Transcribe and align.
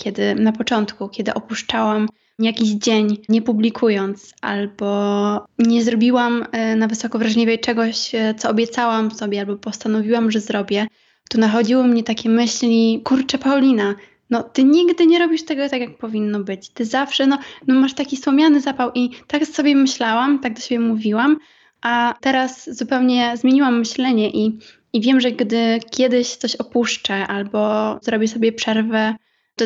kiedy 0.00 0.34
na 0.34 0.52
początku, 0.52 1.08
kiedy 1.08 1.34
opuszczałam 1.34 2.08
jakiś 2.38 2.68
dzień, 2.68 3.16
nie 3.28 3.42
publikując, 3.42 4.34
albo 4.40 5.46
nie 5.58 5.84
zrobiłam 5.84 6.46
e, 6.52 6.76
na 6.76 6.88
wysoko 6.88 7.18
wrażliwej 7.18 7.58
czegoś, 7.58 8.14
e, 8.14 8.34
co 8.34 8.50
obiecałam 8.50 9.10
sobie, 9.10 9.40
albo 9.40 9.56
postanowiłam, 9.56 10.30
że 10.30 10.40
zrobię, 10.40 10.86
to 11.30 11.38
nachodziły 11.38 11.84
mnie 11.84 12.02
takie 12.02 12.28
myśli, 12.28 13.00
kurczę 13.04 13.38
Paulina, 13.38 13.94
no 14.30 14.42
ty 14.42 14.64
nigdy 14.64 15.06
nie 15.06 15.18
robisz 15.18 15.44
tego 15.44 15.68
tak, 15.68 15.80
jak 15.80 15.98
powinno 15.98 16.40
być. 16.40 16.68
Ty 16.68 16.84
zawsze, 16.84 17.26
no, 17.26 17.38
no 17.66 17.74
masz 17.74 17.94
taki 17.94 18.16
słomiany 18.16 18.60
zapał 18.60 18.90
i 18.94 19.10
tak 19.26 19.46
sobie 19.46 19.76
myślałam, 19.76 20.38
tak 20.38 20.54
do 20.54 20.60
siebie 20.60 20.80
mówiłam, 20.80 21.36
a 21.82 22.14
teraz 22.20 22.76
zupełnie 22.76 23.36
zmieniłam 23.36 23.78
myślenie 23.78 24.30
i, 24.30 24.58
i 24.92 25.00
wiem, 25.00 25.20
że 25.20 25.32
gdy 25.32 25.80
kiedyś 25.90 26.36
coś 26.36 26.56
opuszczę 26.56 27.26
albo 27.26 27.98
zrobię 28.02 28.28
sobie 28.28 28.52
przerwę 28.52 29.14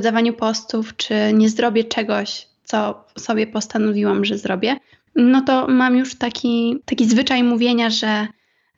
dodawaniu 0.01 0.33
postów, 0.33 0.97
czy 0.97 1.15
nie 1.35 1.49
zrobię 1.49 1.85
czegoś, 1.85 2.49
co 2.65 3.05
sobie 3.19 3.47
postanowiłam, 3.47 4.25
że 4.25 4.39
zrobię, 4.39 4.77
no 5.17 5.41
to 5.41 5.67
mam 5.69 5.97
już 5.97 6.15
taki, 6.15 6.83
taki 6.85 7.09
zwyczaj 7.09 7.43
mówienia, 7.43 7.91
że 7.91 8.27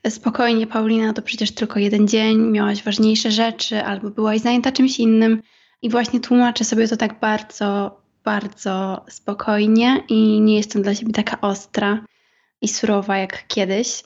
spokojnie, 0.08 0.66
Paulina, 0.66 1.12
to 1.12 1.22
przecież 1.22 1.50
tylko 1.50 1.80
jeden 1.80 2.08
dzień, 2.08 2.38
miałaś 2.38 2.82
ważniejsze 2.82 3.30
rzeczy, 3.30 3.84
albo 3.84 4.10
byłaś 4.10 4.41
zajęta 4.41 4.72
czymś 4.72 4.98
innym. 4.98 5.42
I 5.82 5.91
właśnie 5.91 6.20
tłumaczę 6.20 6.64
sobie 6.64 6.88
to 6.88 6.96
tak 6.96 7.20
bardzo, 7.20 8.00
bardzo 8.24 9.05
spokojnie 9.08 10.05
i 10.08 10.41
nie 10.41 10.56
jestem 10.56 10.83
dla 10.83 10.94
siebie 10.94 11.12
taka 11.12 11.41
ostra 11.41 12.05
i 12.62 12.69
surowa 12.69 13.16
jak 13.16 13.46
kiedyś. 13.46 14.02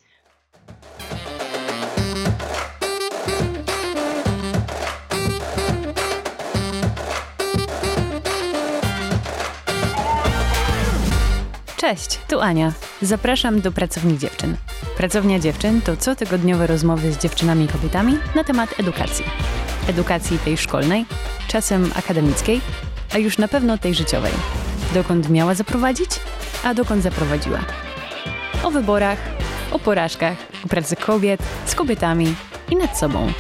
Cześć, 11.81 12.19
tu 12.29 12.41
Ania. 12.41 12.73
Zapraszam 13.03 13.61
do 13.61 13.73
Pracowni 13.73 14.19
Dziewczyn. 14.19 14.57
Pracownia 14.97 15.39
Dziewczyn 15.39 15.81
to 15.83 15.97
cotygodniowe 15.97 16.67
rozmowy 16.67 17.13
z 17.13 17.19
dziewczynami 17.19 17.65
i 17.65 17.69
kobietami 17.69 18.19
na 18.35 18.45
temat 18.45 18.81
edukacji. 18.81 19.25
Edukacji 19.89 20.39
tej 20.39 20.57
szkolnej, 20.57 21.07
czasem 21.49 21.91
akademickiej, 21.97 22.61
a 23.15 23.19
już 23.19 23.39
na 23.39 23.49
pewno 23.49 23.79
tej 23.79 23.95
życiowej. 23.95 24.33
Dokąd 24.95 25.31
miała 25.31 25.55
zaprowadzić, 25.55 26.11
a 26.65 26.75
dokąd 26.75 27.03
zaprowadziła. 27.03 27.61
O 28.65 28.71
wyborach, 28.71 29.19
o 29.73 29.79
porażkach, 29.79 30.37
o 30.65 30.69
pracy 30.69 30.97
kobiet, 30.97 31.43
z 31.67 31.75
kobietami 31.75 32.35
i 32.71 32.77
nad 32.77 32.99
sobą. 32.99 33.33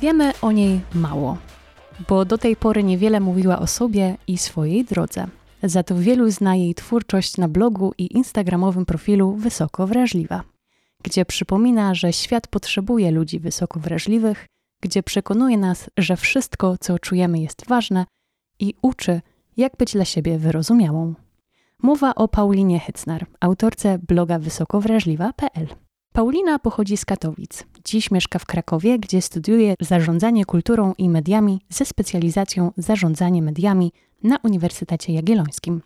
Wiemy 0.00 0.32
o 0.42 0.52
niej 0.52 0.80
mało, 0.94 1.36
bo 2.08 2.24
do 2.24 2.38
tej 2.38 2.56
pory 2.56 2.82
niewiele 2.82 3.20
mówiła 3.20 3.58
o 3.58 3.66
sobie 3.66 4.16
i 4.26 4.38
swojej 4.38 4.84
drodze. 4.84 5.26
Za 5.62 5.82
to 5.82 5.96
wielu 5.96 6.30
zna 6.30 6.56
jej 6.56 6.74
twórczość 6.74 7.36
na 7.36 7.48
blogu 7.48 7.92
i 7.98 8.16
instagramowym 8.16 8.86
profilu 8.86 9.32
Wysoko 9.32 9.86
Wrażliwa, 9.86 10.42
gdzie 11.02 11.24
przypomina, 11.24 11.94
że 11.94 12.12
świat 12.12 12.46
potrzebuje 12.46 13.10
ludzi 13.10 13.38
wysoko 13.40 13.80
wrażliwych, 13.80 14.46
gdzie 14.80 15.02
przekonuje 15.02 15.58
nas, 15.58 15.90
że 15.96 16.16
wszystko, 16.16 16.78
co 16.78 16.98
czujemy, 16.98 17.38
jest 17.38 17.66
ważne 17.68 18.06
i 18.58 18.74
uczy, 18.82 19.20
jak 19.56 19.76
być 19.76 19.92
dla 19.92 20.04
siebie 20.04 20.38
wyrozumiałą. 20.38 21.14
Mowa 21.82 22.14
o 22.14 22.28
Paulinie 22.28 22.80
Hycnar, 22.80 23.26
autorce 23.40 23.98
bloga 23.98 24.38
wysokowrażliwa.pl. 24.38 25.66
Paulina 26.12 26.58
pochodzi 26.58 26.96
z 26.96 27.04
Katowic. 27.04 27.64
Dziś 27.84 28.10
mieszka 28.10 28.38
w 28.38 28.46
Krakowie, 28.46 28.98
gdzie 28.98 29.22
studiuje 29.22 29.74
zarządzanie 29.80 30.44
kulturą 30.44 30.94
i 30.98 31.08
mediami 31.08 31.60
ze 31.68 31.84
specjalizacją 31.84 32.72
zarządzanie 32.76 33.42
mediami 33.42 33.92
na 34.22 34.38
Uniwersytecie 34.42 35.12
Jagiellońskim. 35.12 35.82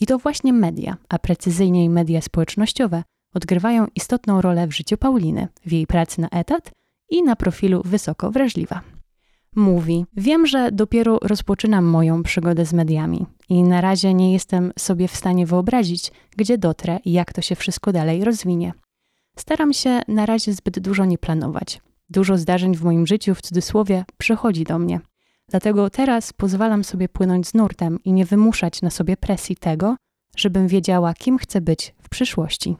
I 0.00 0.06
to 0.06 0.18
właśnie 0.18 0.52
media, 0.52 0.96
a 1.08 1.18
precyzyjniej 1.18 1.88
media 1.88 2.20
społecznościowe, 2.20 3.02
odgrywają 3.34 3.86
istotną 3.94 4.40
rolę 4.40 4.66
w 4.66 4.72
życiu 4.72 4.96
Pauliny, 4.96 5.48
w 5.66 5.72
jej 5.72 5.86
pracy 5.86 6.20
na 6.20 6.28
etat 6.28 6.70
i 7.10 7.22
na 7.22 7.36
profilu 7.36 7.82
wysoko 7.84 8.30
wrażliwa. 8.30 8.80
Mówi: 9.56 10.06
Wiem, 10.16 10.46
że 10.46 10.72
dopiero 10.72 11.18
rozpoczynam 11.22 11.84
moją 11.84 12.22
przygodę 12.22 12.66
z 12.66 12.72
mediami 12.72 13.26
i 13.48 13.62
na 13.62 13.80
razie 13.80 14.14
nie 14.14 14.32
jestem 14.32 14.72
sobie 14.78 15.08
w 15.08 15.16
stanie 15.16 15.46
wyobrazić, 15.46 16.12
gdzie 16.36 16.58
dotrę 16.58 16.98
i 17.04 17.12
jak 17.12 17.32
to 17.32 17.40
się 17.42 17.54
wszystko 17.54 17.92
dalej 17.92 18.24
rozwinie. 18.24 18.72
Staram 19.36 19.72
się 19.72 20.00
na 20.08 20.26
razie 20.26 20.52
zbyt 20.52 20.78
dużo 20.78 21.04
nie 21.04 21.18
planować. 21.18 21.80
Dużo 22.10 22.38
zdarzeń 22.38 22.76
w 22.76 22.82
moim 22.82 23.06
życiu, 23.06 23.34
w 23.34 23.42
cudzysłowie, 23.42 24.04
przychodzi 24.18 24.64
do 24.64 24.78
mnie. 24.78 25.00
Dlatego 25.50 25.90
teraz 25.90 26.32
pozwalam 26.32 26.84
sobie 26.84 27.08
płynąć 27.08 27.48
z 27.48 27.54
nurtem 27.54 27.98
i 28.04 28.12
nie 28.12 28.26
wymuszać 28.26 28.82
na 28.82 28.90
sobie 28.90 29.16
presji 29.16 29.56
tego, 29.56 29.96
żebym 30.36 30.68
wiedziała, 30.68 31.14
kim 31.14 31.38
chcę 31.38 31.60
być 31.60 31.94
w 32.02 32.08
przyszłości. 32.08 32.76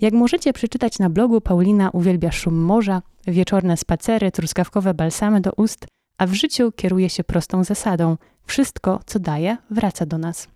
Jak 0.00 0.14
możecie 0.14 0.52
przeczytać 0.52 0.98
na 0.98 1.10
blogu, 1.10 1.40
Paulina 1.40 1.90
uwielbia 1.90 2.32
szum 2.32 2.54
morza, 2.54 3.02
wieczorne 3.26 3.76
spacery, 3.76 4.30
truskawkowe 4.30 4.94
balsamy 4.94 5.40
do 5.40 5.52
ust, 5.52 5.86
a 6.18 6.26
w 6.26 6.32
życiu 6.32 6.72
kieruje 6.72 7.10
się 7.10 7.24
prostą 7.24 7.64
zasadą: 7.64 8.16
wszystko, 8.42 9.00
co 9.06 9.18
daje, 9.18 9.56
wraca 9.70 10.06
do 10.06 10.18
nas. 10.18 10.48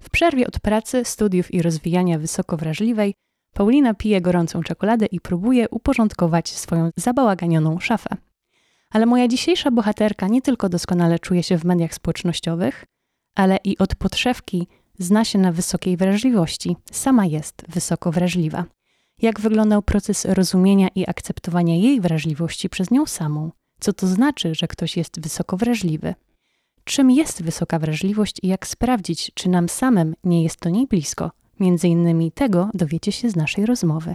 W 0.00 0.10
przerwie 0.10 0.46
od 0.46 0.60
pracy, 0.60 1.04
studiów 1.04 1.54
i 1.54 1.62
rozwijania 1.62 2.18
wysoko 2.18 2.56
wrażliwej, 2.56 3.14
Paulina 3.54 3.94
pije 3.94 4.20
gorącą 4.20 4.62
czekoladę 4.62 5.06
i 5.06 5.20
próbuje 5.20 5.68
uporządkować 5.68 6.48
swoją 6.48 6.90
zabałaganioną 6.96 7.78
szafę. 7.78 8.16
Ale 8.92 9.06
moja 9.06 9.28
dzisiejsza 9.28 9.70
bohaterka 9.70 10.28
nie 10.28 10.42
tylko 10.42 10.68
doskonale 10.68 11.18
czuje 11.18 11.42
się 11.42 11.58
w 11.58 11.64
mediach 11.64 11.94
społecznościowych, 11.94 12.84
ale 13.34 13.58
i 13.64 13.78
od 13.78 13.94
podszewki 13.94 14.66
zna 14.98 15.24
się 15.24 15.38
na 15.38 15.52
wysokiej 15.52 15.96
wrażliwości. 15.96 16.76
Sama 16.92 17.26
jest 17.26 17.64
wysoko 17.68 18.12
wrażliwa. 18.12 18.64
Jak 19.22 19.40
wyglądał 19.40 19.82
proces 19.82 20.24
rozumienia 20.24 20.88
i 20.94 21.10
akceptowania 21.10 21.76
jej 21.76 22.00
wrażliwości 22.00 22.68
przez 22.68 22.90
nią 22.90 23.06
samą? 23.06 23.50
Co 23.80 23.92
to 23.92 24.06
znaczy, 24.06 24.54
że 24.54 24.68
ktoś 24.68 24.96
jest 24.96 25.20
wysoko 25.20 25.56
wrażliwy? 25.56 26.14
Czym 26.84 27.10
jest 27.10 27.42
wysoka 27.42 27.78
wrażliwość 27.78 28.36
i 28.42 28.48
jak 28.48 28.66
sprawdzić, 28.66 29.30
czy 29.34 29.48
nam 29.48 29.68
samym 29.68 30.14
nie 30.24 30.42
jest 30.42 30.56
to 30.56 30.68
niej 30.68 30.86
blisko? 30.86 31.30
Między 31.60 31.88
innymi 31.88 32.32
tego 32.32 32.70
dowiecie 32.74 33.12
się 33.12 33.30
z 33.30 33.36
naszej 33.36 33.66
rozmowy. 33.66 34.14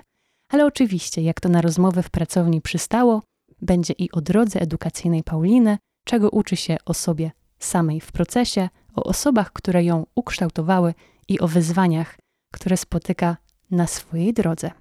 Ale 0.49 0.65
oczywiście, 0.65 1.21
jak 1.21 1.39
to 1.39 1.49
na 1.49 1.61
rozmowę 1.61 2.03
w 2.03 2.09
pracowni 2.09 2.61
przystało, 2.61 3.21
będzie 3.61 3.93
i 3.97 4.11
o 4.11 4.21
drodze 4.21 4.61
edukacyjnej 4.61 5.23
Pauliny, 5.23 5.77
czego 6.03 6.29
uczy 6.29 6.55
się 6.55 6.77
o 6.85 6.93
sobie 6.93 7.31
samej 7.59 8.01
w 8.01 8.11
procesie, 8.11 8.69
o 8.95 9.03
osobach, 9.03 9.53
które 9.53 9.83
ją 9.83 10.05
ukształtowały 10.15 10.93
i 11.27 11.39
o 11.39 11.47
wyzwaniach, 11.47 12.17
które 12.53 12.77
spotyka 12.77 13.37
na 13.71 13.87
swojej 13.87 14.33
drodze. 14.33 14.71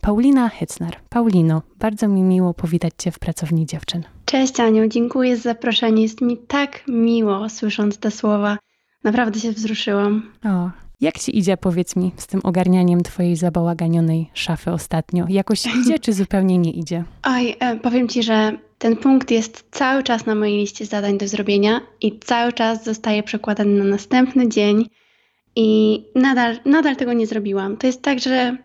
Paulina 0.00 0.48
Hycnar. 0.48 0.96
Paulino, 1.08 1.62
bardzo 1.78 2.08
mi 2.08 2.22
miło 2.22 2.54
powitać 2.54 2.92
Cię 2.98 3.10
w 3.10 3.18
Pracowni 3.18 3.66
Dziewczyn. 3.66 4.02
Cześć 4.24 4.60
Aniu, 4.60 4.88
dziękuję 4.88 5.36
za 5.36 5.42
zaproszenie. 5.42 6.02
Jest 6.02 6.20
mi 6.20 6.38
tak 6.38 6.82
miło 6.88 7.48
słysząc 7.48 7.98
te 7.98 8.10
słowa. 8.10 8.58
Naprawdę 9.04 9.40
się 9.40 9.52
wzruszyłam. 9.52 10.32
O, 10.44 10.70
jak 11.04 11.18
ci 11.18 11.38
idzie, 11.38 11.56
powiedz 11.56 11.96
mi, 11.96 12.12
z 12.16 12.26
tym 12.26 12.40
ogarnianiem 12.44 13.02
twojej 13.02 13.36
zabałaganionej 13.36 14.30
szafy 14.34 14.70
ostatnio? 14.70 15.26
Jakoś 15.28 15.66
idzie, 15.80 15.98
czy 15.98 16.12
zupełnie 16.12 16.58
nie 16.58 16.70
idzie? 16.70 17.04
Oj, 17.22 17.56
e, 17.60 17.76
powiem 17.76 18.08
ci, 18.08 18.22
że 18.22 18.58
ten 18.78 18.96
punkt 18.96 19.30
jest 19.30 19.64
cały 19.70 20.02
czas 20.02 20.26
na 20.26 20.34
mojej 20.34 20.58
liście 20.58 20.86
zadań 20.86 21.18
do 21.18 21.28
zrobienia 21.28 21.80
i 22.00 22.18
cały 22.18 22.52
czas 22.52 22.84
zostaje 22.84 23.22
przekładany 23.22 23.78
na 23.78 23.84
następny 23.84 24.48
dzień 24.48 24.88
i 25.56 26.00
nadal, 26.14 26.58
nadal 26.64 26.96
tego 26.96 27.12
nie 27.12 27.26
zrobiłam. 27.26 27.76
To 27.76 27.86
jest 27.86 28.02
tak, 28.02 28.18
że 28.18 28.56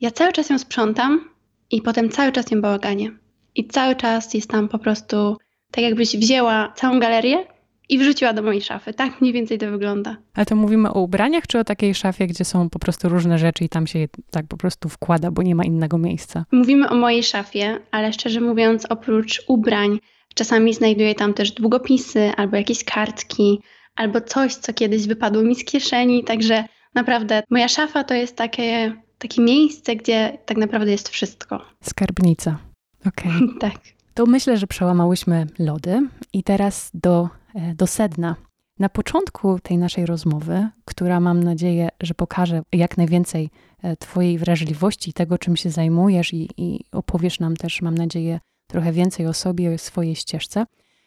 ja 0.00 0.10
cały 0.10 0.32
czas 0.32 0.50
ją 0.50 0.58
sprzątam 0.58 1.30
i 1.70 1.82
potem 1.82 2.10
cały 2.10 2.32
czas 2.32 2.50
ją 2.50 2.60
bałaganie. 2.60 3.10
I 3.54 3.68
cały 3.68 3.96
czas 3.96 4.34
jest 4.34 4.50
tam 4.50 4.68
po 4.68 4.78
prostu 4.78 5.36
tak 5.70 5.84
jakbyś 5.84 6.16
wzięła 6.16 6.72
całą 6.76 7.00
galerię 7.00 7.53
i 7.88 7.98
wrzuciła 7.98 8.32
do 8.32 8.42
mojej 8.42 8.62
szafy. 8.62 8.94
Tak 8.94 9.20
mniej 9.20 9.32
więcej 9.32 9.58
to 9.58 9.70
wygląda. 9.70 10.16
Ale 10.34 10.46
to 10.46 10.56
mówimy 10.56 10.92
o 10.92 11.00
ubraniach, 11.00 11.46
czy 11.46 11.58
o 11.58 11.64
takiej 11.64 11.94
szafie, 11.94 12.26
gdzie 12.26 12.44
są 12.44 12.70
po 12.70 12.78
prostu 12.78 13.08
różne 13.08 13.38
rzeczy 13.38 13.64
i 13.64 13.68
tam 13.68 13.86
się 13.86 13.98
je 13.98 14.08
tak 14.30 14.46
po 14.46 14.56
prostu 14.56 14.88
wkłada, 14.88 15.30
bo 15.30 15.42
nie 15.42 15.54
ma 15.54 15.64
innego 15.64 15.98
miejsca? 15.98 16.44
Mówimy 16.52 16.88
o 16.88 16.94
mojej 16.94 17.22
szafie, 17.22 17.78
ale 17.90 18.12
szczerze 18.12 18.40
mówiąc, 18.40 18.86
oprócz 18.88 19.42
ubrań, 19.48 19.98
czasami 20.34 20.74
znajduję 20.74 21.14
tam 21.14 21.34
też 21.34 21.52
długopisy 21.52 22.32
albo 22.36 22.56
jakieś 22.56 22.84
kartki, 22.84 23.60
albo 23.96 24.20
coś, 24.20 24.54
co 24.54 24.72
kiedyś 24.72 25.06
wypadło 25.06 25.42
mi 25.42 25.54
z 25.54 25.64
kieszeni. 25.64 26.24
Także 26.24 26.64
naprawdę 26.94 27.42
moja 27.50 27.68
szafa 27.68 28.04
to 28.04 28.14
jest 28.14 28.36
takie, 28.36 28.96
takie 29.18 29.42
miejsce, 29.42 29.96
gdzie 29.96 30.38
tak 30.46 30.56
naprawdę 30.56 30.90
jest 30.92 31.08
wszystko. 31.08 31.64
Skarbnica. 31.82 32.58
Okej. 33.06 33.32
Okay. 33.36 33.58
tak. 33.70 33.80
To 34.14 34.26
myślę, 34.26 34.56
że 34.56 34.66
przełamałyśmy 34.66 35.46
lody 35.58 36.08
i 36.32 36.42
teraz 36.42 36.90
do 36.94 37.28
do 37.74 37.86
sedna. 37.86 38.36
Na 38.78 38.88
początku 38.88 39.58
tej 39.58 39.78
naszej 39.78 40.06
rozmowy, 40.06 40.68
która 40.84 41.20
mam 41.20 41.42
nadzieję, 41.42 41.88
że 42.02 42.14
pokaże 42.14 42.62
jak 42.72 42.96
najwięcej 42.96 43.50
e, 43.82 43.96
Twojej 43.96 44.38
wrażliwości, 44.38 45.12
tego, 45.12 45.38
czym 45.38 45.56
się 45.56 45.70
zajmujesz, 45.70 46.34
i, 46.34 46.48
i 46.56 46.80
opowiesz 46.92 47.40
nam 47.40 47.56
też, 47.56 47.82
mam 47.82 47.94
nadzieję, 47.94 48.40
trochę 48.66 48.92
więcej 48.92 49.26
o 49.26 49.32
sobie, 49.32 49.74
o 49.74 49.78
swojej 49.78 50.14
ścieżce, 50.14 50.66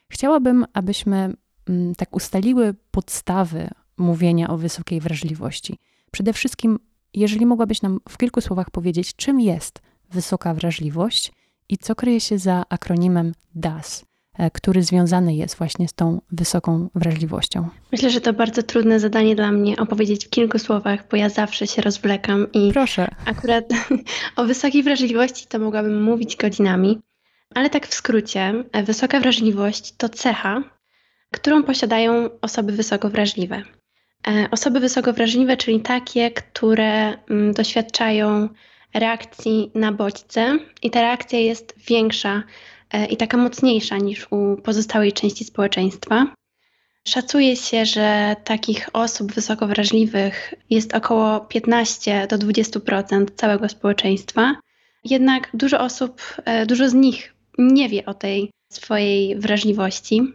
Chciałabym, 0.09 0.65
abyśmy 0.73 1.33
mm, 1.69 1.95
tak 1.95 2.15
ustaliły 2.15 2.75
podstawy 2.91 3.69
mówienia 3.97 4.49
o 4.49 4.57
wysokiej 4.57 5.01
wrażliwości. 5.01 5.77
Przede 6.11 6.33
wszystkim, 6.33 6.79
jeżeli 7.13 7.45
mogłabyś 7.45 7.81
nam 7.81 7.99
w 8.09 8.17
kilku 8.17 8.41
słowach 8.41 8.69
powiedzieć, 8.69 9.15
czym 9.15 9.39
jest 9.39 9.81
wysoka 10.09 10.53
wrażliwość 10.53 11.31
i 11.69 11.77
co 11.77 11.95
kryje 11.95 12.19
się 12.19 12.37
za 12.37 12.63
akronimem 12.69 13.33
DAS, 13.55 14.01
e, 14.01 14.05
który 14.53 14.83
związany 14.83 15.35
jest 15.35 15.57
właśnie 15.57 15.87
z 15.87 15.93
tą 15.93 16.21
wysoką 16.31 16.89
wrażliwością? 16.95 17.69
Myślę, 17.91 18.09
że 18.09 18.21
to 18.21 18.33
bardzo 18.33 18.63
trudne 18.63 18.99
zadanie 18.99 19.35
dla 19.35 19.51
mnie 19.51 19.77
opowiedzieć 19.77 20.25
w 20.25 20.29
kilku 20.29 20.59
słowach, 20.59 21.07
bo 21.11 21.17
ja 21.17 21.29
zawsze 21.29 21.67
się 21.67 21.81
rozwlekam 21.81 22.51
i 22.53 22.71
Proszę. 22.73 23.07
akurat 23.25 23.65
o 24.35 24.45
wysokiej 24.45 24.83
wrażliwości 24.83 25.47
to 25.47 25.59
mogłabym 25.59 26.03
mówić 26.03 26.35
godzinami, 26.35 26.99
ale 27.55 27.69
tak 27.69 27.87
w 27.87 27.93
skrócie, 27.93 28.63
e, 28.71 28.83
wysoka 28.83 29.19
wrażliwość 29.19 29.93
to 29.97 30.09
cecha, 30.09 30.63
którą 31.31 31.63
posiadają 31.63 32.29
osoby 32.41 32.71
wysoko 32.71 33.09
wrażliwe. 33.09 33.63
E, 34.27 34.47
osoby 34.51 34.79
wysoko 34.79 35.13
wrażliwe, 35.13 35.57
czyli 35.57 35.79
takie, 35.79 36.31
które 36.31 37.17
mm, 37.29 37.53
doświadczają 37.53 38.49
reakcji 38.93 39.71
na 39.75 39.91
bodźce 39.91 40.59
i 40.81 40.91
ta 40.91 41.01
reakcja 41.01 41.39
jest 41.39 41.73
większa 41.87 42.33
e, 42.35 42.43
i 43.09 43.17
taka 43.17 43.37
mocniejsza 43.37 43.97
niż 43.97 44.27
u 44.31 44.57
pozostałej 44.63 45.13
części 45.13 45.43
społeczeństwa. 45.43 46.33
Szacuje 47.07 47.55
się, 47.55 47.85
że 47.85 48.35
takich 48.43 48.89
osób 48.93 49.31
wysoko 49.31 49.67
wrażliwych 49.67 50.53
jest 50.69 50.93
około 50.93 51.39
15 51.39 52.27
do 52.29 52.37
20% 52.37 53.25
całego 53.35 53.69
społeczeństwa. 53.69 54.55
Jednak 55.03 55.49
dużo 55.53 55.79
osób, 55.79 56.21
e, 56.45 56.65
dużo 56.65 56.89
z 56.89 56.93
nich 56.93 57.33
nie 57.57 57.89
wie 57.89 58.05
o 58.05 58.13
tej 58.13 58.51
swojej 58.71 59.39
wrażliwości. 59.39 60.33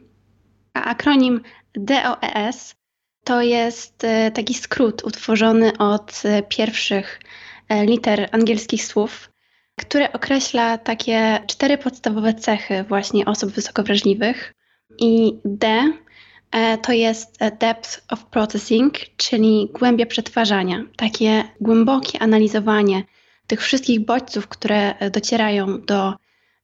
A 0.74 0.84
akronim 0.84 1.40
DOES 1.74 2.74
to 3.24 3.42
jest 3.42 4.04
e, 4.04 4.30
taki 4.30 4.54
skrót 4.54 5.04
utworzony 5.04 5.78
od 5.78 6.22
pierwszych 6.48 7.20
E, 7.72 7.86
liter 7.86 8.28
angielskich 8.32 8.84
słów, 8.84 9.30
które 9.76 10.12
określa 10.12 10.78
takie 10.78 11.40
cztery 11.46 11.78
podstawowe 11.78 12.34
cechy 12.34 12.84
właśnie 12.88 13.24
osób 13.24 13.50
wysoko 13.50 13.82
wrażliwych. 13.82 14.54
I 14.98 15.32
D 15.44 15.92
e, 16.52 16.78
to 16.78 16.92
jest 16.92 17.38
depth 17.58 18.02
of 18.10 18.24
processing, 18.24 18.94
czyli 19.16 19.70
głębia 19.72 20.06
przetwarzania, 20.06 20.84
takie 20.96 21.44
głębokie 21.60 22.18
analizowanie 22.22 23.02
tych 23.46 23.62
wszystkich 23.62 24.04
bodźców, 24.04 24.48
które 24.48 24.94
docierają 25.10 25.80
do 25.80 26.14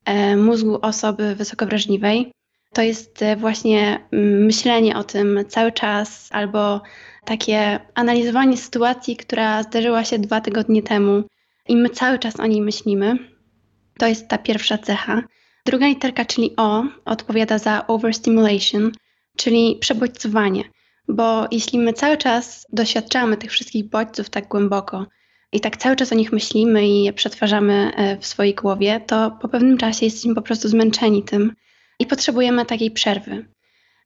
e, 0.05 0.37
mózgu 0.37 0.78
osoby 0.82 1.34
wysoko 1.34 1.66
wrażliwej. 1.66 2.32
To 2.72 2.82
jest 2.82 3.25
właśnie 3.37 4.08
mm, 4.12 4.44
myślenie 4.44 4.96
o 4.96 5.05
tym 5.05 5.44
cały 5.49 5.72
czas 5.72 6.28
albo 6.32 6.81
takie 7.25 7.81
analizowanie 7.94 8.56
sytuacji, 8.56 9.16
która 9.16 9.62
zdarzyła 9.62 10.05
się 10.05 10.19
dwa 10.19 10.40
tygodnie 10.40 10.82
temu 10.82 11.25
i 11.69 11.76
my 11.76 11.91
cały 11.91 12.19
czas 12.19 12.41
o 12.41 12.47
niej 12.47 12.62
myślimy. 12.62 13.19
To 13.99 14.06
jest 14.06 14.29
ta 14.29 14.38
pierwsza 14.38 14.79
cecha. 14.79 15.23
Druga 15.67 15.87
literka, 15.87 16.25
czyli 16.25 16.56
O, 16.56 16.85
odpowiada 17.05 17.59
za 17.59 17.87
overstimulation, 17.87 18.93
czyli 19.37 19.76
przebodźcowanie. 19.81 20.65
Bo 21.09 21.47
jeśli 21.50 21.79
my 21.79 21.93
cały 21.93 22.17
czas 22.17 22.67
doświadczamy 22.73 23.37
tych 23.37 23.50
wszystkich 23.50 23.91
bodźców 23.91 24.31
tak 24.31 24.49
głęboko 24.49 25.06
i 25.53 25.61
tak 25.61 25.76
cały 25.76 25.97
czas 25.97 26.12
o 26.12 26.15
nich 26.15 26.32
myślimy 26.32 26.88
i 26.88 27.05
je 27.05 27.12
przetwarzamy 27.12 27.93
e, 27.97 28.17
w 28.17 28.26
swojej 28.26 28.55
głowie, 28.55 29.00
to 29.06 29.38
po 29.43 29.49
pewnym 29.49 29.79
czasie 29.79 30.06
jesteśmy 30.06 30.35
po 30.35 30.43
prostu 30.43 30.69
zmęczeni 30.69 31.23
tym 31.23 31.53
i 31.99 32.06
potrzebujemy 32.06 32.67
takiej 32.67 32.91
przerwy. 32.91 33.49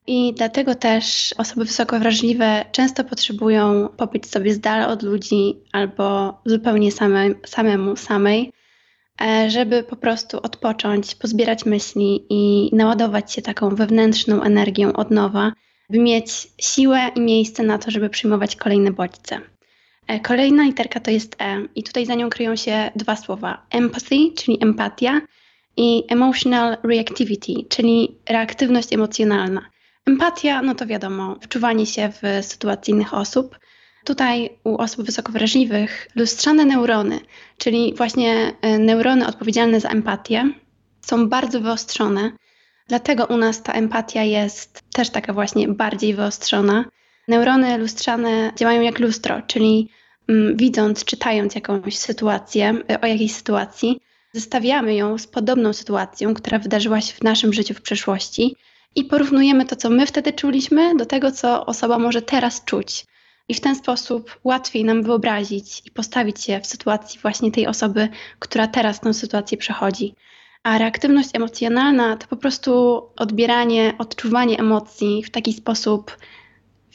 I 0.06 0.34
dlatego 0.37 0.75
też 0.75 1.34
osoby 1.38 1.64
wysoko 1.64 1.99
wrażliwe 1.99 2.64
często 2.72 3.04
potrzebują 3.04 3.88
pobyć 3.96 4.26
sobie 4.26 4.54
z 4.54 4.60
dala 4.60 4.88
od 4.88 5.02
ludzi 5.02 5.54
albo 5.72 6.38
zupełnie 6.44 6.93
same, 6.93 7.31
samemu, 7.46 7.96
samej, 7.96 8.52
e, 9.20 9.50
żeby 9.50 9.82
po 9.82 9.96
prostu 9.96 10.40
odpocząć, 10.43 11.14
pozbierać 11.14 11.64
myśli 11.64 12.26
i 12.31 12.70
naładować 12.76 13.32
się 13.32 13.43
taką 13.43 13.75
wewnętrzną 13.75 14.43
energią 14.43 14.93
od 14.93 15.10
nowa, 15.10 15.52
by 15.90 15.99
mieć 15.99 16.49
siłę 16.60 17.10
i 17.16 17.20
miejsce 17.20 17.62
na 17.62 17.78
to, 17.78 17.90
żeby 17.90 18.10
przyjmować 18.10 18.56
kolejne 18.56 18.90
bodźce. 18.90 19.40
E, 20.06 20.20
kolejna 20.20 20.64
literka 20.64 21.00
to 21.00 21.10
jest 21.10 21.37
E 21.43 21.66
i 21.75 21.82
tutaj 21.82 22.06
za 22.06 22.14
nią 22.14 22.31
kryją 22.31 22.56
się 22.56 22.90
dwa 22.96 23.16
słowa: 23.16 23.66
empathy, 23.70 24.32
czyli 24.37 24.58
empatia, 24.62 25.20
i 25.76 26.04
emotional 26.08 26.76
reactivity, 26.82 27.52
czyli 27.69 28.19
reaktywność 28.28 28.93
emocjonalna. 28.93 29.72
Empatia, 30.06 30.62
no 30.62 30.75
to 30.75 30.87
wiadomo, 30.87 31.37
wczuwanie 31.40 31.87
się 31.87 32.12
w 32.12 32.44
sytuacji 32.44 32.94
innych 32.94 33.14
osób. 33.14 33.58
Tutaj 34.04 34.58
u 34.64 34.76
osób 34.76 35.06
wysoko 35.06 35.32
wrażliwych 35.32 36.08
lustrzane 36.16 36.64
neurony, 36.64 37.20
czyli 37.58 37.94
właśnie 37.96 38.52
e, 38.62 38.78
neurony 38.78 39.26
odpowiedzialne 39.26 39.81
za 39.81 39.88
empatię, 39.88 40.50
są 41.00 41.28
bardzo 41.28 41.60
wyostrzone. 41.60 42.32
Dlatego 42.88 43.26
u 43.26 43.37
nas 43.37 43.62
ta 43.62 43.72
empatia 43.72 44.22
jest 44.22 44.82
też 44.93 45.10
taka 45.10 45.32
właśnie 45.32 45.69
bardziej 45.69 46.14
wyostrzona. 46.14 46.84
Neurony 47.28 47.78
lustrzane 47.78 48.52
działają 48.56 48.81
jak 48.81 48.99
lustro, 48.99 49.43
czyli 49.46 49.90
mm, 50.28 50.56
widząc, 50.56 51.04
czytając 51.04 51.54
jakąś 51.54 51.99
sytuację, 51.99 52.75
e, 52.90 53.00
o 53.00 53.06
jakiejś 53.06 53.34
sytuacji, 53.34 54.00
zestawiamy 54.32 54.94
ją 54.94 55.19
z 55.19 55.26
podobną 55.26 55.72
sytuacją, 55.72 56.34
która 56.34 56.58
wydarzyła 56.58 57.00
się 57.00 57.14
w 57.14 57.22
naszym 57.22 57.52
życiu 57.52 57.75
w 57.75 57.82
przeszłości 57.82 58.56
i 58.94 59.05
porównujemy 59.05 59.65
to, 59.67 59.77
co 59.77 59.91
my 59.91 60.06
wtedy 60.06 60.33
czuliśmy, 60.33 60.97
do 60.97 61.06
tego, 61.06 61.33
co 61.33 61.67
osoba 61.67 61.99
może 61.99 62.23
teraz 62.23 62.65
czuć. 62.65 63.06
I 63.49 63.55
w 63.55 63.61
ten 63.61 63.77
sposób 63.77 64.39
łatwiej 64.44 64.85
nam 64.85 65.03
wyobrazić 65.03 65.83
i 65.87 65.91
postawić 65.91 66.44
się 66.44 66.61
w 66.61 66.67
sytuacji 66.67 67.21
właśnie 67.21 67.53
tej 67.53 67.67
osoby, 67.67 68.09
która 68.39 68.67
teraz 68.67 69.00
tę 69.00 69.15
sytuację 69.15 69.59
przechodzi. 69.59 70.15
A 70.62 70.79
reaktywność 70.79 71.29
emocjonalna 71.33 72.17
to 72.17 72.27
po 72.27 72.37
prostu 72.37 73.03
odbieranie, 73.17 73.94
odczuwanie 73.99 74.59
emocji 74.59 75.23
w 75.23 75.31
taki 75.31 75.53
sposób 75.53 76.17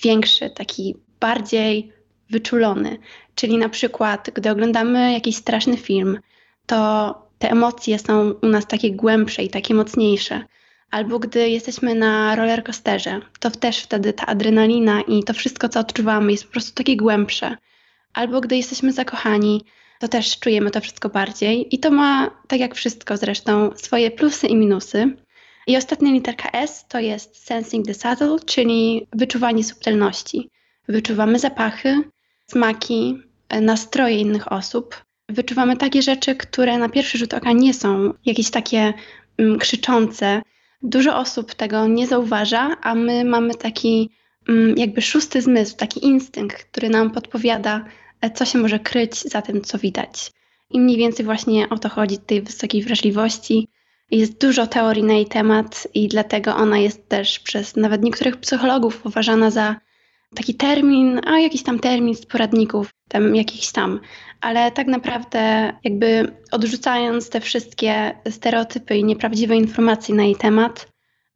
większy, 0.03 0.49
taki 0.49 0.95
bardziej 1.19 1.93
wyczulony. 2.29 2.97
Czyli 3.35 3.57
na 3.57 3.69
przykład, 3.69 4.29
gdy 4.33 4.51
oglądamy 4.51 5.13
jakiś 5.13 5.35
straszny 5.35 5.77
film, 5.77 6.19
to 6.65 7.13
te 7.39 7.51
emocje 7.51 7.99
są 7.99 8.33
u 8.41 8.47
nas 8.47 8.67
takie 8.67 8.91
głębsze 8.91 9.43
i 9.43 9.49
takie 9.49 9.73
mocniejsze. 9.73 10.43
Albo 10.91 11.19
gdy 11.19 11.49
jesteśmy 11.49 11.95
na 11.95 12.35
rollercoasterze, 12.35 13.21
to 13.39 13.51
też 13.51 13.79
wtedy 13.79 14.13
ta 14.13 14.25
adrenalina 14.25 15.01
i 15.01 15.23
to 15.23 15.33
wszystko, 15.33 15.69
co 15.69 15.79
odczuwamy, 15.79 16.31
jest 16.31 16.45
po 16.45 16.51
prostu 16.51 16.73
takie 16.73 16.97
głębsze. 16.97 17.57
Albo 18.13 18.41
gdy 18.41 18.57
jesteśmy 18.57 18.93
zakochani, 18.93 19.65
to 19.99 20.07
też 20.07 20.39
czujemy 20.39 20.71
to 20.71 20.81
wszystko 20.81 21.09
bardziej. 21.09 21.75
I 21.75 21.79
to 21.79 21.91
ma, 21.91 22.31
tak 22.47 22.59
jak 22.59 22.75
wszystko 22.75 23.17
zresztą, 23.17 23.71
swoje 23.75 24.11
plusy 24.11 24.47
i 24.47 24.55
minusy. 24.55 25.15
I 25.67 25.77
ostatnia 25.77 26.11
literka 26.11 26.49
S 26.51 26.85
to 26.87 26.99
jest 26.99 27.45
sensing 27.45 27.85
the 27.85 27.93
subtle, 27.93 28.37
czyli 28.45 29.07
wyczuwanie 29.13 29.63
subtelności. 29.63 30.49
Wyczuwamy 30.87 31.39
zapachy, 31.39 32.03
smaki, 32.47 33.21
nastroje 33.61 34.19
innych 34.19 34.51
osób. 34.51 35.03
Wyczuwamy 35.29 35.77
takie 35.77 36.01
rzeczy, 36.01 36.35
które 36.35 36.77
na 36.77 36.89
pierwszy 36.89 37.17
rzut 37.17 37.33
oka 37.33 37.51
nie 37.51 37.73
są 37.73 38.13
jakieś 38.25 38.49
takie 38.51 38.93
mm, 39.37 39.59
krzyczące, 39.59 40.41
Dużo 40.81 41.17
osób 41.17 41.55
tego 41.55 41.87
nie 41.87 42.07
zauważa, 42.07 42.77
a 42.81 42.95
my 42.95 43.25
mamy 43.25 43.55
taki 43.55 44.09
mm, 44.49 44.77
jakby 44.77 45.01
szósty 45.01 45.41
zmysł, 45.41 45.77
taki 45.77 46.05
instynkt, 46.05 46.63
który 46.63 46.89
nam 46.89 47.11
podpowiada, 47.11 47.85
e, 48.21 48.31
co 48.31 48.45
się 48.45 48.59
może 48.59 48.79
kryć 48.79 49.21
za 49.21 49.41
tym, 49.41 49.61
co 49.61 49.77
widać. 49.77 50.31
I 50.69 50.79
mniej 50.79 50.97
więcej 50.97 51.25
właśnie 51.25 51.69
o 51.69 51.77
to 51.77 51.89
chodzi 51.89 52.17
tej 52.17 52.41
wysokiej 52.41 52.83
wrażliwości. 52.83 53.67
Jest 54.11 54.41
dużo 54.41 54.67
teorii 54.67 55.03
na 55.03 55.13
jej 55.13 55.25
temat 55.25 55.87
i 55.93 56.07
dlatego 56.07 56.55
ona 56.55 56.77
jest 56.77 57.09
też 57.09 57.39
przez 57.39 57.75
nawet 57.75 58.03
niektórych 58.03 58.37
psychologów 58.37 59.05
uważana 59.05 59.51
za 59.51 59.75
taki 60.35 60.55
termin, 60.55 61.21
a 61.25 61.39
jakiś 61.39 61.63
tam 61.63 61.79
termin 61.79 62.15
z 62.15 62.25
poradników, 62.25 62.89
tam 63.09 63.35
jakichś 63.35 63.71
tam. 63.71 63.99
Ale 64.41 64.71
tak 64.71 64.87
naprawdę, 64.87 65.73
jakby 65.83 66.31
odrzucając 66.51 67.29
te 67.29 67.41
wszystkie 67.41 68.11
stereotypy 68.29 68.97
i 68.97 69.03
nieprawdziwe 69.03 69.55
informacje 69.55 70.15
na 70.15 70.23
jej 70.23 70.35
temat, 70.35 70.87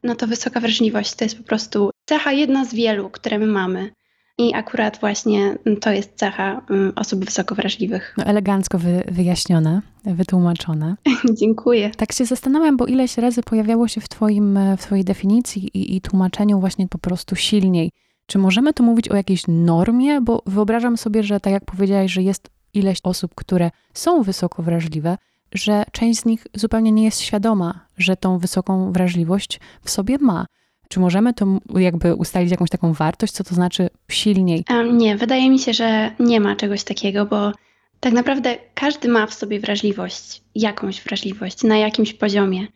no 0.02 0.14
to 0.14 0.26
wysoka 0.26 0.60
wrażliwość 0.60 1.14
to 1.14 1.24
jest 1.24 1.38
po 1.38 1.44
prostu 1.44 1.90
cecha 2.04 2.32
jedna 2.32 2.64
z 2.64 2.74
wielu, 2.74 3.10
które 3.10 3.38
my 3.38 3.46
mamy. 3.46 3.90
I 4.38 4.54
akurat 4.54 5.00
właśnie 5.00 5.58
to 5.80 5.90
jest 5.90 6.14
cecha 6.14 6.62
mm, 6.70 6.92
osób 6.96 7.24
wysoko 7.24 7.54
wrażliwych. 7.54 8.14
No 8.18 8.24
elegancko 8.24 8.78
wy, 8.78 9.04
wyjaśnione, 9.08 9.82
wytłumaczone. 10.04 10.96
Dziękuję. 11.40 11.90
Tak 11.96 12.12
się 12.12 12.24
zastanawiam, 12.24 12.76
bo 12.76 12.86
ileś 12.86 13.18
razy 13.18 13.42
pojawiało 13.42 13.88
się 13.88 14.00
w, 14.00 14.08
twoim, 14.08 14.58
w 14.78 14.82
Twojej 14.82 15.04
definicji 15.04 15.70
i, 15.74 15.96
i 15.96 16.00
tłumaczeniu 16.00 16.60
właśnie 16.60 16.88
po 16.88 16.98
prostu 16.98 17.36
silniej 17.36 17.90
czy 18.26 18.38
możemy 18.38 18.72
tu 18.72 18.82
mówić 18.82 19.08
o 19.08 19.16
jakiejś 19.16 19.42
normie? 19.48 20.20
Bo 20.20 20.42
wyobrażam 20.46 20.96
sobie, 20.96 21.22
że 21.22 21.40
tak 21.40 21.52
jak 21.52 21.64
powiedziałaś, 21.64 22.12
że 22.12 22.22
jest 22.22 22.50
ileś 22.74 22.98
osób, 23.02 23.34
które 23.34 23.70
są 23.94 24.22
wysoko 24.22 24.62
wrażliwe, 24.62 25.16
że 25.54 25.84
część 25.92 26.20
z 26.20 26.24
nich 26.24 26.46
zupełnie 26.54 26.92
nie 26.92 27.04
jest 27.04 27.20
świadoma, 27.20 27.86
że 27.98 28.16
tą 28.16 28.38
wysoką 28.38 28.92
wrażliwość 28.92 29.60
w 29.84 29.90
sobie 29.90 30.18
ma. 30.20 30.46
Czy 30.88 31.00
możemy 31.00 31.34
to 31.34 31.46
jakby 31.74 32.14
ustalić 32.14 32.50
jakąś 32.50 32.70
taką 32.70 32.92
wartość, 32.92 33.32
co 33.32 33.44
to 33.44 33.54
znaczy 33.54 33.88
silniej? 34.10 34.64
nie, 34.92 35.16
wydaje 35.16 35.50
mi 35.50 35.58
się, 35.58 35.72
że 35.72 36.10
nie 36.20 36.40
ma 36.40 36.56
czegoś 36.56 36.84
takiego, 36.84 37.26
bo 37.26 37.52
tak 38.00 38.12
naprawdę 38.12 38.56
każdy 38.74 39.08
ma 39.08 39.26
w 39.26 39.34
sobie 39.34 39.60
wrażliwość, 39.60 40.42
jakąś 40.54 41.02
wrażliwość 41.02 41.62
na 41.62 41.76
jakimś 41.76 42.12
poziomie. 42.14 42.66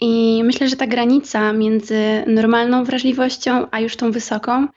I 0.00 0.40
myślę, 0.44 0.68
że 0.68 0.76
ta 0.76 0.86
granica 0.86 1.52
między 1.52 2.24
normalną 2.26 2.84
wrażliwością, 2.84 3.66
a 3.70 3.80
już 3.80 3.96
tą 3.96 4.12
wysoką, 4.12 4.68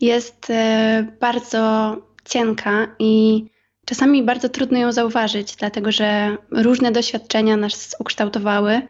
jest 0.00 0.50
e, 0.50 1.06
bardzo 1.20 1.96
cienka 2.24 2.86
i 2.98 3.44
czasami 3.84 4.22
bardzo 4.22 4.48
trudno 4.48 4.78
ją 4.78 4.92
zauważyć, 4.92 5.56
dlatego 5.56 5.92
że 5.92 6.36
różne 6.50 6.92
doświadczenia 6.92 7.56
nas 7.56 7.96
ukształtowały 7.98 8.82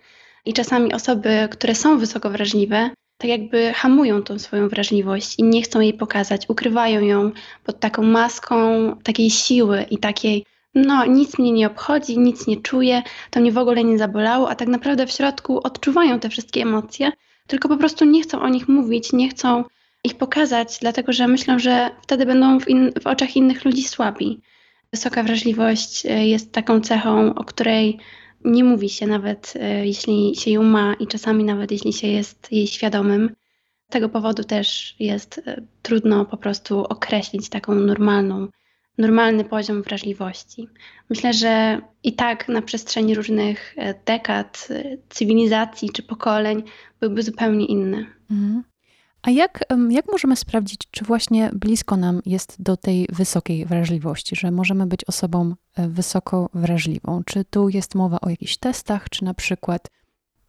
i 0.44 0.52
czasami 0.52 0.94
osoby, 0.94 1.48
które 1.50 1.74
są 1.74 1.98
wysoko 1.98 2.30
wrażliwe, 2.30 2.90
tak 3.18 3.30
jakby 3.30 3.72
hamują 3.72 4.22
tą 4.22 4.38
swoją 4.38 4.68
wrażliwość 4.68 5.38
i 5.38 5.42
nie 5.42 5.62
chcą 5.62 5.80
jej 5.80 5.94
pokazać, 5.94 6.48
ukrywają 6.48 7.00
ją 7.00 7.30
pod 7.64 7.80
taką 7.80 8.02
maską 8.02 8.56
takiej 9.02 9.30
siły 9.30 9.86
i 9.90 9.98
takiej, 9.98 10.44
no 10.74 11.06
nic 11.06 11.38
mnie 11.38 11.52
nie 11.52 11.66
obchodzi, 11.66 12.18
nic 12.18 12.46
nie 12.46 12.56
czuję, 12.56 13.02
to 13.30 13.40
mnie 13.40 13.52
w 13.52 13.58
ogóle 13.58 13.84
nie 13.84 13.98
zabolało, 13.98 14.50
a 14.50 14.54
tak 14.54 14.68
naprawdę 14.68 15.06
w 15.06 15.12
środku 15.12 15.60
odczuwają 15.62 16.20
te 16.20 16.28
wszystkie 16.28 16.62
emocje, 16.62 17.12
tylko 17.46 17.68
po 17.68 17.76
prostu 17.76 18.04
nie 18.04 18.22
chcą 18.22 18.40
o 18.40 18.48
nich 18.48 18.68
mówić, 18.68 19.12
nie 19.12 19.28
chcą 19.28 19.64
ich 20.04 20.18
pokazać, 20.18 20.78
dlatego 20.80 21.12
że 21.12 21.28
myślą, 21.28 21.58
że 21.58 21.90
wtedy 22.02 22.26
będą 22.26 22.60
w, 22.60 22.68
in, 22.68 22.92
w 23.02 23.06
oczach 23.06 23.36
innych 23.36 23.64
ludzi 23.64 23.82
słabi. 23.82 24.40
Wysoka 24.92 25.22
wrażliwość 25.22 26.06
e, 26.06 26.26
jest 26.26 26.52
taką 26.52 26.80
cechą, 26.80 27.34
o 27.34 27.44
której 27.44 27.98
nie 28.44 28.64
mówi 28.64 28.88
się 28.88 29.06
nawet, 29.06 29.54
e, 29.56 29.86
jeśli 29.86 30.36
się 30.36 30.50
ją 30.50 30.62
ma 30.62 30.94
i 30.94 31.06
czasami 31.06 31.44
nawet 31.44 31.70
jeśli 31.70 31.92
się 31.92 32.06
jest 32.06 32.52
jej 32.52 32.66
świadomym. 32.66 33.30
Z 33.88 33.92
tego 33.92 34.08
powodu 34.08 34.44
też 34.44 34.96
jest 34.98 35.42
e, 35.46 35.62
trudno 35.82 36.24
po 36.24 36.36
prostu 36.36 36.84
określić 36.84 37.48
taką 37.48 37.74
normalną, 37.74 38.48
normalny 38.98 39.44
poziom 39.44 39.82
wrażliwości. 39.82 40.68
Myślę, 41.10 41.32
że 41.32 41.80
i 42.02 42.12
tak 42.12 42.48
na 42.48 42.62
przestrzeni 42.62 43.14
różnych 43.14 43.76
dekad, 44.04 44.68
cywilizacji 45.08 45.90
czy 45.90 46.02
pokoleń 46.02 46.62
byłby 47.00 47.22
zupełnie 47.22 47.66
inny. 47.66 48.06
Mhm. 48.30 48.62
A 49.24 49.30
jak, 49.30 49.64
jak 49.90 50.06
możemy 50.12 50.36
sprawdzić, 50.36 50.80
czy 50.90 51.04
właśnie 51.04 51.50
blisko 51.52 51.96
nam 51.96 52.20
jest 52.26 52.62
do 52.62 52.76
tej 52.76 53.06
wysokiej 53.12 53.66
wrażliwości, 53.66 54.36
że 54.36 54.50
możemy 54.50 54.86
być 54.86 55.04
osobą 55.04 55.54
e, 55.76 55.88
wysoko 55.88 56.50
wrażliwą? 56.54 57.22
Czy 57.26 57.44
tu 57.44 57.68
jest 57.68 57.94
mowa 57.94 58.20
o 58.20 58.30
jakichś 58.30 58.56
testach, 58.56 59.08
czy 59.08 59.24
na 59.24 59.34
przykład 59.34 59.90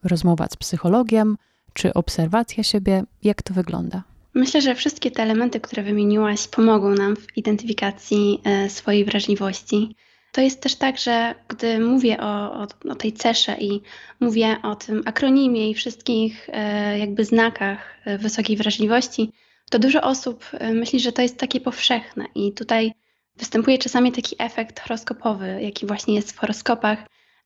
rozmowa 0.03 0.47
z 0.47 0.55
psychologiem, 0.55 1.37
czy 1.73 1.93
obserwacja 1.93 2.63
siebie? 2.63 3.03
Jak 3.23 3.41
to 3.41 3.53
wygląda? 3.53 4.03
Myślę, 4.33 4.61
że 4.61 4.75
wszystkie 4.75 5.11
te 5.11 5.23
elementy, 5.23 5.59
które 5.59 5.83
wymieniłaś, 5.83 6.47
pomogą 6.47 6.89
nam 6.89 7.15
w 7.15 7.37
identyfikacji 7.37 8.41
e, 8.43 8.69
swojej 8.69 9.05
wrażliwości. 9.05 9.95
To 10.35 10.41
jest 10.41 10.61
też 10.61 10.75
tak, 10.75 10.97
że 10.97 11.35
gdy 11.47 11.79
mówię 11.79 12.17
o, 12.19 12.53
o, 12.53 12.67
o, 12.89 12.95
tej 12.95 13.13
cesze 13.13 13.57
i 13.59 13.81
mówię 14.19 14.57
o 14.63 14.75
tym 14.75 15.01
akronimie 15.05 15.69
i 15.69 15.73
wszystkich 15.73 16.49
e, 16.53 16.99
jakby 16.99 17.25
znakach 17.25 17.79
e, 18.05 18.17
wysokiej 18.17 18.57
wrażliwości, 18.57 19.31
to 19.69 19.79
dużo 19.79 20.01
osób 20.01 20.45
e, 20.53 20.73
myśli, 20.73 20.99
że 20.99 21.11
to 21.11 21.21
jest 21.21 21.37
takie 21.37 21.61
powszechne 21.61 22.25
i 22.35 22.53
tutaj 22.53 22.93
występuje 23.37 23.77
czasami 23.77 24.11
taki 24.11 24.35
efekt 24.39 24.79
horoskopowy, 24.79 25.59
jaki 25.61 25.85
właśnie 25.85 26.15
jest 26.15 26.31
w 26.31 26.37
horoskopach, 26.39 26.99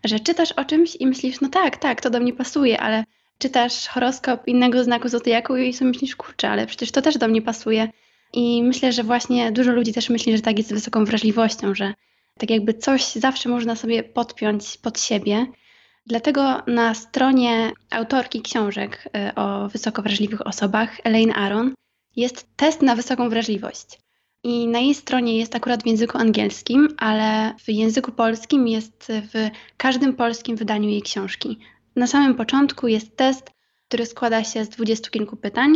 że 0.03 0.19
czytasz 0.19 0.51
o 0.51 0.65
czymś 0.65 0.95
i 0.95 1.07
myślisz, 1.07 1.41
no 1.41 1.49
tak, 1.49 1.77
tak, 1.77 2.01
to 2.01 2.09
do 2.09 2.19
mnie 2.19 2.33
pasuje, 2.33 2.79
ale 2.79 3.03
czytasz 3.37 3.87
horoskop 3.87 4.47
innego 4.47 4.83
znaku 4.83 5.09
zodiaku 5.09 5.57
i 5.57 5.73
sobie 5.73 5.91
myślisz, 5.91 6.15
kurczę, 6.15 6.49
ale 6.49 6.67
przecież 6.67 6.91
to 6.91 7.01
też 7.01 7.17
do 7.17 7.27
mnie 7.27 7.41
pasuje. 7.41 7.89
I 8.33 8.63
myślę, 8.63 8.91
że 8.91 9.03
właśnie 9.03 9.51
dużo 9.51 9.71
ludzi 9.71 9.93
też 9.93 10.09
myśli, 10.09 10.37
że 10.37 10.41
tak 10.41 10.57
jest 10.57 10.69
z 10.69 10.73
wysoką 10.73 11.05
wrażliwością, 11.05 11.75
że 11.75 11.93
tak 12.39 12.49
jakby 12.49 12.73
coś 12.73 13.05
zawsze 13.05 13.49
można 13.49 13.75
sobie 13.75 14.03
podpiąć 14.03 14.77
pod 14.77 14.99
siebie. 14.99 15.45
Dlatego 16.05 16.61
na 16.67 16.93
stronie 16.93 17.71
autorki 17.89 18.41
książek 18.41 19.09
y, 19.29 19.35
o 19.35 19.67
wysoko 19.67 20.01
wrażliwych 20.01 20.47
osobach, 20.47 20.97
Elaine 21.03 21.33
Aron, 21.35 21.73
jest 22.15 22.47
test 22.55 22.81
na 22.81 22.95
wysoką 22.95 23.29
wrażliwość. 23.29 23.99
I 24.43 24.67
na 24.67 24.79
jej 24.79 24.95
stronie 24.95 25.37
jest 25.37 25.55
akurat 25.55 25.83
w 25.83 25.85
języku 25.85 26.17
angielskim, 26.17 26.87
ale 26.97 27.53
w 27.59 27.69
języku 27.69 28.11
polskim 28.11 28.67
jest 28.67 29.07
w 29.07 29.49
każdym 29.77 30.13
polskim 30.13 30.55
wydaniu 30.55 30.89
jej 30.89 31.01
książki. 31.01 31.59
Na 31.95 32.07
samym 32.07 32.35
początku 32.35 32.87
jest 32.87 33.17
test, 33.17 33.51
który 33.87 34.05
składa 34.05 34.43
się 34.43 34.65
z 34.65 34.69
dwudziestu 34.69 35.11
kilku 35.11 35.35
pytań, 35.35 35.75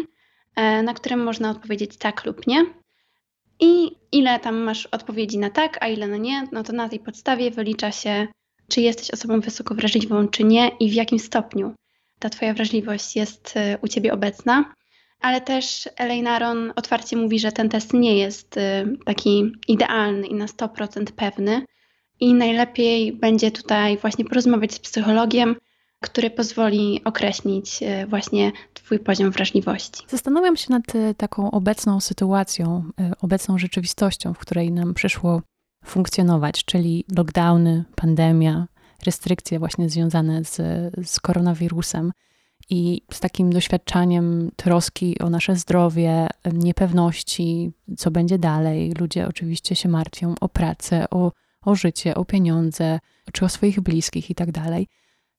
e, 0.56 0.84
na 0.84 0.94
które 0.94 1.18
można 1.18 1.50
odpowiedzieć 1.50 1.98
tak 1.98 2.26
lub 2.26 2.48
nie. 2.48 2.66
I 3.60 3.92
ile 4.12 4.40
tam 4.40 4.56
masz 4.56 4.86
odpowiedzi 4.86 5.38
na 5.38 5.50
tak, 5.50 5.78
a 5.82 5.88
ile 5.88 6.08
na 6.08 6.18
nie, 6.18 6.48
no 6.52 6.64
to 6.64 6.74
na 6.74 6.90
tej 6.90 7.00
podstawie 7.00 7.52
wylicza 7.52 7.92
się, 7.92 8.28
czy 8.68 8.82
jesteś 8.82 9.12
osobą 9.12 9.40
wysoko 9.40 9.76
wrażliwą, 9.76 10.28
czy 10.28 10.44
nie 10.44 10.72
i 10.80 10.90
w 10.90 10.94
jakim 10.94 11.20
stopniu 11.20 11.74
ta 12.24 12.30
Twoja 12.30 12.54
wrażliwość 12.54 13.16
jest 13.16 13.58
y, 13.58 13.78
u 13.82 13.88
Ciebie 13.88 14.14
obecna. 14.14 14.74
Ale 15.22 15.42
też 15.42 15.90
Elaine 15.98 16.28
Aron 16.28 16.74
otwarcie 16.76 17.18
mówi, 17.18 17.40
że 17.40 17.52
ten 17.52 17.70
test 17.70 17.94
nie 17.94 18.18
jest 18.18 18.58
y, 18.58 18.62
taki 19.06 19.52
idealny 19.68 20.28
i 20.28 20.34
na 20.34 20.46
100% 20.46 21.06
pewny. 21.16 21.66
I 22.20 22.34
najlepiej 22.34 23.14
będzie 23.14 23.52
tutaj 23.52 23.98
właśnie 23.98 24.26
porozmawiać 24.26 24.74
z 24.74 24.80
psychologiem, 24.80 25.56
który 26.04 26.30
pozwoli 26.30 27.02
określić 27.04 27.84
e, 27.84 28.08
właśnie 28.08 28.52
Twój 28.74 29.00
poziom 29.00 29.32
wrażliwości. 29.32 30.04
Zastanawiam 30.08 30.58
się 30.58 30.68
nad 30.70 30.96
e, 30.96 31.14
taką 31.14 31.52
obecną 31.52 32.00
sytuacją, 32.00 32.84
e, 33.00 33.12
obecną 33.22 33.58
rzeczywistością, 33.58 34.34
w 34.34 34.38
której 34.38 34.72
nam 34.72 34.94
przyszło 34.94 35.42
funkcjonować, 35.86 36.66
czyli 36.66 37.06
lockdowny, 37.16 37.84
pandemia, 37.96 38.68
restrykcje 39.06 39.60
właśnie 39.60 39.90
związane 39.90 40.44
z, 40.44 40.56
z 41.08 41.20
koronawirusem 41.20 42.12
i 42.70 43.02
z 43.12 43.20
takim 43.20 43.54
doświadczaniem 43.54 44.52
troski 44.56 45.20
o 45.20 45.30
nasze 45.30 45.56
zdrowie, 45.56 46.28
niepewności, 46.54 47.72
co 47.98 48.12
będzie 48.12 48.40
dalej. 48.40 48.94
Ludzie 49.00 49.28
oczywiście 49.28 49.76
się 49.76 49.90
martwią 49.90 50.36
o 50.42 50.50
pracę, 50.50 51.06
o, 51.10 51.32
o 51.66 51.76
życie, 51.76 52.16
o 52.16 52.26
pieniądze, 52.26 53.00
czy 53.34 53.46
o 53.46 53.50
swoich 53.50 53.82
bliskich 53.82 54.30
i 54.30 54.36
tak 54.36 54.52
dalej. 54.52 54.88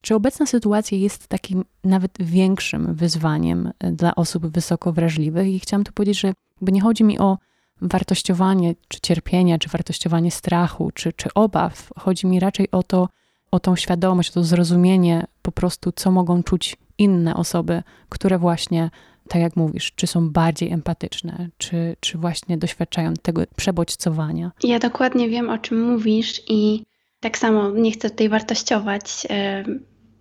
Czy 0.04 0.14
obecna 0.14 0.46
sytuacja 0.46 0.99
jest 0.99 1.26
takim 1.28 1.64
nawet 1.84 2.12
większym 2.20 2.94
wyzwaniem 2.94 3.73
e, 3.78 3.92
dla 3.92 4.14
osób 4.14 4.46
wysoko 4.46 4.92
wrażliwych? 4.92 5.49
I 5.49 5.61
chciałam 5.61 5.84
tu 5.84 5.92
powiedzieć, 5.92 6.20
że 6.20 6.32
nie 6.62 6.80
chodzi 6.80 7.04
mi 7.04 7.18
o 7.18 7.38
wartościowanie 7.80 8.75
czy 8.88 9.00
cierpienia, 9.00 9.58
czy 9.58 9.68
wartościowanie 9.68 10.30
strachu, 10.30 10.90
czy, 10.94 11.12
czy 11.12 11.28
obaw. 11.34 11.90
Chodzi 11.99 12.26
mi 12.26 12.40
raczej 12.40 12.70
o 12.70 12.82
to, 12.82 13.08
o 13.50 13.61
tą 13.61 13.76
świadomość, 13.76 14.30
o 14.30 14.32
to 14.32 14.44
zrozumienie 14.44 15.26
po 15.42 15.52
prostu, 15.52 15.92
co 15.92 16.11
mogą 16.11 16.42
czuć 16.42 16.76
inne 16.99 17.34
osoby, 17.34 17.82
które 18.08 18.38
właśnie, 18.38 18.90
tak 19.28 19.42
jak 19.42 19.56
mówisz, 19.56 19.92
czy 19.96 20.06
są 20.06 20.30
bardziej 20.30 20.73
empatyczne, 20.73 21.49
czy, 21.58 21.96
czy 22.00 22.18
właśnie 22.18 22.58
doświadczają 22.58 23.14
tego 23.14 23.42
przebodźcowania. 23.56 24.52
Ja 24.64 24.78
dokładnie 24.78 25.28
wiem, 25.28 25.50
o 25.50 25.58
czym 25.58 25.92
mówisz 25.92 26.42
i 26.49 26.82
tak 27.20 27.38
samo 27.38 27.70
nie 27.70 27.92
chcę 27.92 28.11
tutaj 28.11 28.28
wartościować 28.28 29.26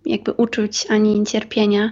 jakby 0.06 0.32
uczuć 0.32 0.86
ani 0.90 1.26
cierpienia, 1.26 1.90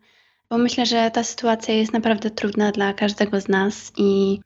bo 0.50 0.58
myślę, 0.58 0.86
że 0.86 1.10
ta 1.10 1.24
sytuacja 1.24 1.74
jest 1.74 1.92
naprawdę 1.92 2.30
trudna 2.30 2.72
dla 2.72 2.92
każdego 2.92 3.40
z 3.40 3.48
nas 3.48 3.92
i, 3.96 4.40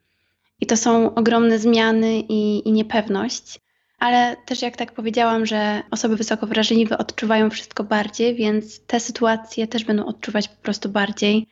i 0.60 0.66
to 0.66 0.76
są 0.76 1.14
ogromne 1.14 1.58
zmiany 1.58 2.18
i, 2.18 2.68
i 2.68 2.72
niepewność. 2.72 3.60
Ale 3.98 4.36
też, 4.46 4.62
jak 4.62 4.76
tak 4.76 4.92
powiedziałam, 4.92 5.46
że 5.46 5.82
osoby 5.90 6.16
wysoko 6.16 6.46
wrażliwe 6.46 6.98
odczuwają 6.98 7.50
wszystko 7.50 7.84
bardziej, 7.84 8.34
więc 8.34 8.86
te 8.86 9.00
sytuacje 9.00 9.66
też 9.66 9.84
będą 9.84 10.06
odczuwać 10.06 10.48
po 10.48 10.62
prostu 10.62 10.88
bardziej. 10.88 11.48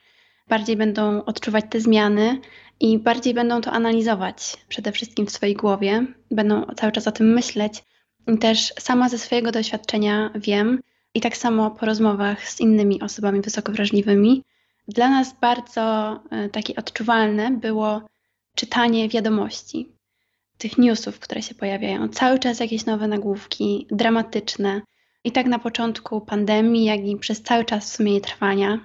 Bardziej 0.49 0.77
będą 0.77 1.25
odczuwać 1.25 1.65
te 1.71 1.81
zmiany 1.81 2.41
i 2.81 2.99
bardziej 2.99 3.35
będą 3.35 3.61
to 3.61 3.71
analizować 3.71 4.57
przede 4.69 4.93
wszystkim 4.93 5.27
w 5.27 5.31
swojej 5.31 5.55
głowie. 5.55 6.07
Będą 6.31 6.67
cały 6.77 6.93
czas 6.93 7.09
o 7.09 7.13
tym 7.13 7.33
myśleć. 7.33 7.85
I 8.29 8.39
też 8.39 8.73
sama 8.79 9.09
ze 9.09 9.19
swojego 9.19 9.53
doświadczenia 9.53 10.31
wiem, 10.35 10.81
i 11.15 11.21
tak 11.21 11.37
samo 11.37 11.71
po 11.71 11.87
rozmowach 11.87 12.49
z 12.49 12.61
innymi 12.61 13.03
osobami 13.03 13.41
wysoko 13.41 13.73
wrażliwymi, 13.73 14.43
dla 14.89 15.11
nas 15.11 15.35
bardzo 15.41 16.13
e, 16.31 16.49
takie 16.49 16.77
odczuwalne 16.77 17.51
było 17.51 18.03
czytanie 18.55 19.09
wiadomości, 19.09 19.89
tych 20.59 20.79
newsów, 20.79 21.21
które 21.21 21.43
się 21.43 21.55
pojawiają. 21.55 22.09
Cały 22.09 22.39
czas 22.39 22.61
jakieś 22.61 22.87
nowe 22.87 23.09
nagłówki, 23.09 23.87
dramatyczne. 23.91 24.81
I 25.25 25.33
tak 25.33 25.47
na 25.47 25.59
początku 25.59 26.21
pandemii, 26.21 26.85
jak 26.85 27.01
i 27.01 27.17
przez 27.17 27.43
cały 27.43 27.65
czas 27.65 27.91
w 27.91 27.97
sumie 27.97 28.13
jej 28.13 28.21
trwania. 28.21 28.79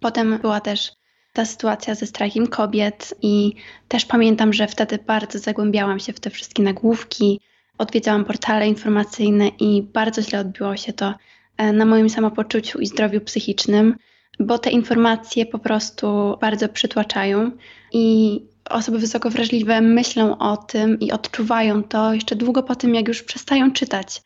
Potem 0.00 0.38
była 0.38 0.60
też 0.60 0.92
ta 1.32 1.44
sytuacja 1.44 1.94
ze 1.94 2.06
strajkiem 2.06 2.46
kobiet 2.46 3.14
i 3.22 3.54
też 3.88 4.04
pamiętam, 4.04 4.52
że 4.52 4.66
wtedy 4.66 4.98
bardzo 5.06 5.38
zagłębiałam 5.38 6.00
się 6.00 6.12
w 6.12 6.20
te 6.20 6.30
wszystkie 6.30 6.62
nagłówki, 6.62 7.40
odwiedzałam 7.78 8.24
portale 8.24 8.68
informacyjne 8.68 9.48
i 9.48 9.82
bardzo 9.82 10.22
źle 10.22 10.40
odbiło 10.40 10.76
się 10.76 10.92
to 10.92 11.14
na 11.58 11.84
moim 11.84 12.10
samopoczuciu 12.10 12.78
i 12.78 12.86
zdrowiu 12.86 13.20
psychicznym. 13.20 13.96
bo 14.40 14.58
te 14.58 14.70
informacje 14.70 15.46
po 15.46 15.58
prostu 15.58 16.36
bardzo 16.40 16.68
przytłaczają 16.68 17.50
i 17.92 18.40
osoby 18.70 18.98
wysoko 18.98 19.30
wrażliwe 19.30 19.80
myślą 19.80 20.38
o 20.38 20.56
tym 20.56 21.00
i 21.00 21.12
odczuwają 21.12 21.82
to 21.82 22.14
jeszcze 22.14 22.36
długo 22.36 22.62
po 22.62 22.74
tym, 22.74 22.94
jak 22.94 23.08
już 23.08 23.22
przestają 23.22 23.72
czytać. 23.72 24.22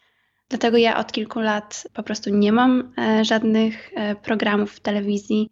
Dlatego 0.49 0.77
ja 0.77 0.99
od 0.99 1.13
kilku 1.13 1.41
lat 1.41 1.89
po 1.95 2.03
prostu 2.03 2.31
nie 2.31 2.53
mam 2.53 2.93
e, 2.99 3.25
żadnych 3.25 3.91
e, 3.95 4.15
programów 4.15 4.73
w 4.73 4.81
telewizji, 4.81 5.51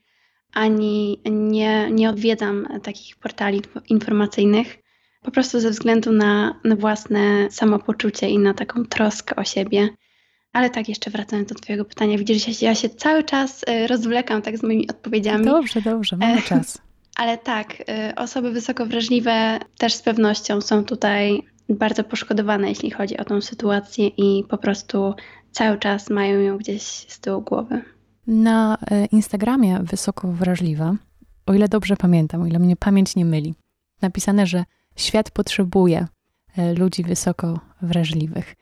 ani 0.52 1.20
nie, 1.30 1.90
nie 1.90 2.10
odwiedzam 2.10 2.66
takich 2.82 3.16
portali 3.16 3.62
informacyjnych, 3.88 4.78
po 5.22 5.30
prostu 5.30 5.60
ze 5.60 5.70
względu 5.70 6.12
na, 6.12 6.60
na 6.64 6.76
własne 6.76 7.50
samopoczucie 7.50 8.28
i 8.28 8.38
na 8.38 8.54
taką 8.54 8.84
troskę 8.84 9.36
o 9.36 9.44
siebie. 9.44 9.88
Ale 10.52 10.70
tak, 10.70 10.88
jeszcze 10.88 11.10
wracając 11.10 11.48
do 11.48 11.54
Twojego 11.54 11.84
pytania, 11.84 12.18
widzisz, 12.18 12.48
ja 12.48 12.54
się, 12.54 12.66
ja 12.66 12.74
się 12.74 12.88
cały 12.88 13.24
czas 13.24 13.64
e, 13.66 13.86
rozwlekam 13.86 14.42
tak 14.42 14.58
z 14.58 14.62
moimi 14.62 14.90
odpowiedziami. 14.90 15.44
Dobrze, 15.44 15.82
dobrze, 15.82 16.16
mamy 16.16 16.42
czas. 16.42 16.78
Ale 17.16 17.38
tak, 17.38 17.76
osoby 18.16 18.50
wysoko 18.50 18.86
wrażliwe 18.86 19.58
też 19.78 19.94
z 19.94 20.02
pewnością 20.02 20.60
są 20.60 20.84
tutaj 20.84 21.42
bardzo 21.68 22.04
poszkodowane, 22.04 22.68
jeśli 22.68 22.90
chodzi 22.90 23.16
o 23.16 23.24
tą 23.24 23.40
sytuację 23.40 24.06
i 24.06 24.44
po 24.48 24.58
prostu 24.58 25.14
cały 25.50 25.78
czas 25.78 26.10
mają 26.10 26.40
ją 26.40 26.58
gdzieś 26.58 26.82
z 26.82 27.20
tyłu 27.20 27.42
głowy. 27.42 27.82
Na 28.26 28.78
e, 28.90 29.06
Instagramie 29.06 29.80
Wysoko 29.82 30.28
Wrażliwa, 30.28 30.94
o 31.46 31.54
ile 31.54 31.68
dobrze 31.68 31.96
pamiętam, 31.96 32.42
o 32.42 32.46
ile 32.46 32.58
mnie 32.58 32.76
pamięć 32.76 33.16
nie 33.16 33.24
myli, 33.24 33.54
napisane, 34.02 34.46
że 34.46 34.64
świat 34.96 35.30
potrzebuje 35.30 36.06
e, 36.56 36.74
ludzi 36.74 37.02
wysoko 37.02 37.60
wrażliwych. 37.82 38.54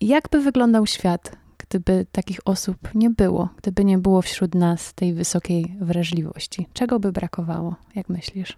Jakby 0.00 0.40
wyglądał 0.40 0.86
świat, 0.86 1.36
gdyby 1.58 2.06
takich 2.12 2.40
osób 2.44 2.76
nie 2.94 3.10
było, 3.10 3.48
gdyby 3.56 3.84
nie 3.84 3.98
było 3.98 4.22
wśród 4.22 4.54
nas 4.54 4.94
tej 4.94 5.14
wysokiej 5.14 5.76
wrażliwości? 5.80 6.66
Czego 6.72 7.00
by 7.00 7.12
brakowało, 7.12 7.74
jak 7.94 8.08
myślisz? 8.08 8.56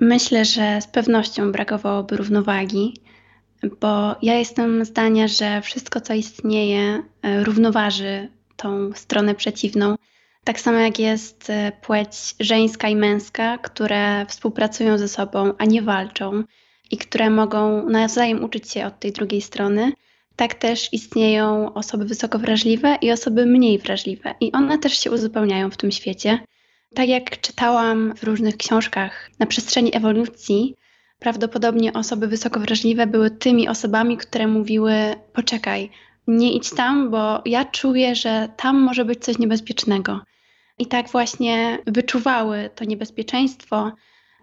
Myślę, 0.00 0.44
że 0.44 0.80
z 0.80 0.86
pewnością 0.86 1.52
brakowałoby 1.52 2.16
równowagi, 2.16 2.94
bo 3.80 4.16
ja 4.22 4.34
jestem 4.34 4.84
zdania, 4.84 5.28
że 5.28 5.60
wszystko, 5.60 6.00
co 6.00 6.14
istnieje, 6.14 7.02
e, 7.22 7.44
równoważy 7.44 8.28
tą 8.56 8.92
stronę 8.94 9.34
przeciwną. 9.34 9.94
Tak 10.44 10.60
samo 10.60 10.78
jak 10.78 10.98
jest 10.98 11.50
e, 11.50 11.72
płeć 11.82 12.34
żeńska 12.40 12.88
i 12.88 12.96
męska, 12.96 13.58
które 13.58 14.26
współpracują 14.26 14.98
ze 14.98 15.08
sobą, 15.08 15.52
a 15.58 15.64
nie 15.64 15.82
walczą 15.82 16.44
i 16.90 16.96
które 16.96 17.30
mogą 17.30 17.88
nawzajem 17.88 18.44
uczyć 18.44 18.70
się 18.70 18.86
od 18.86 19.00
tej 19.00 19.12
drugiej 19.12 19.40
strony, 19.40 19.92
tak 20.36 20.54
też 20.54 20.92
istnieją 20.92 21.74
osoby 21.74 22.04
wysoko 22.04 22.38
wrażliwe 22.38 22.98
i 23.00 23.12
osoby 23.12 23.46
mniej 23.46 23.78
wrażliwe, 23.78 24.34
i 24.40 24.52
one 24.52 24.78
też 24.78 24.98
się 24.98 25.10
uzupełniają 25.10 25.70
w 25.70 25.76
tym 25.76 25.90
świecie. 25.90 26.38
Tak 26.94 27.08
jak 27.08 27.40
czytałam 27.40 28.14
w 28.16 28.22
różnych 28.22 28.56
książkach 28.56 29.30
na 29.38 29.46
przestrzeni 29.46 29.96
ewolucji, 29.96 30.76
prawdopodobnie 31.18 31.92
osoby 31.92 32.26
wysoko 32.26 32.60
wrażliwe 32.60 33.06
były 33.06 33.30
tymi 33.30 33.68
osobami, 33.68 34.16
które 34.16 34.46
mówiły: 34.46 34.94
Poczekaj, 35.32 35.90
nie 36.26 36.52
idź 36.52 36.70
tam, 36.70 37.10
bo 37.10 37.42
ja 37.44 37.64
czuję, 37.64 38.14
że 38.14 38.48
tam 38.56 38.80
może 38.80 39.04
być 39.04 39.24
coś 39.24 39.38
niebezpiecznego. 39.38 40.20
I 40.78 40.86
tak 40.86 41.08
właśnie 41.08 41.78
wyczuwały 41.86 42.70
to 42.74 42.84
niebezpieczeństwo, 42.84 43.92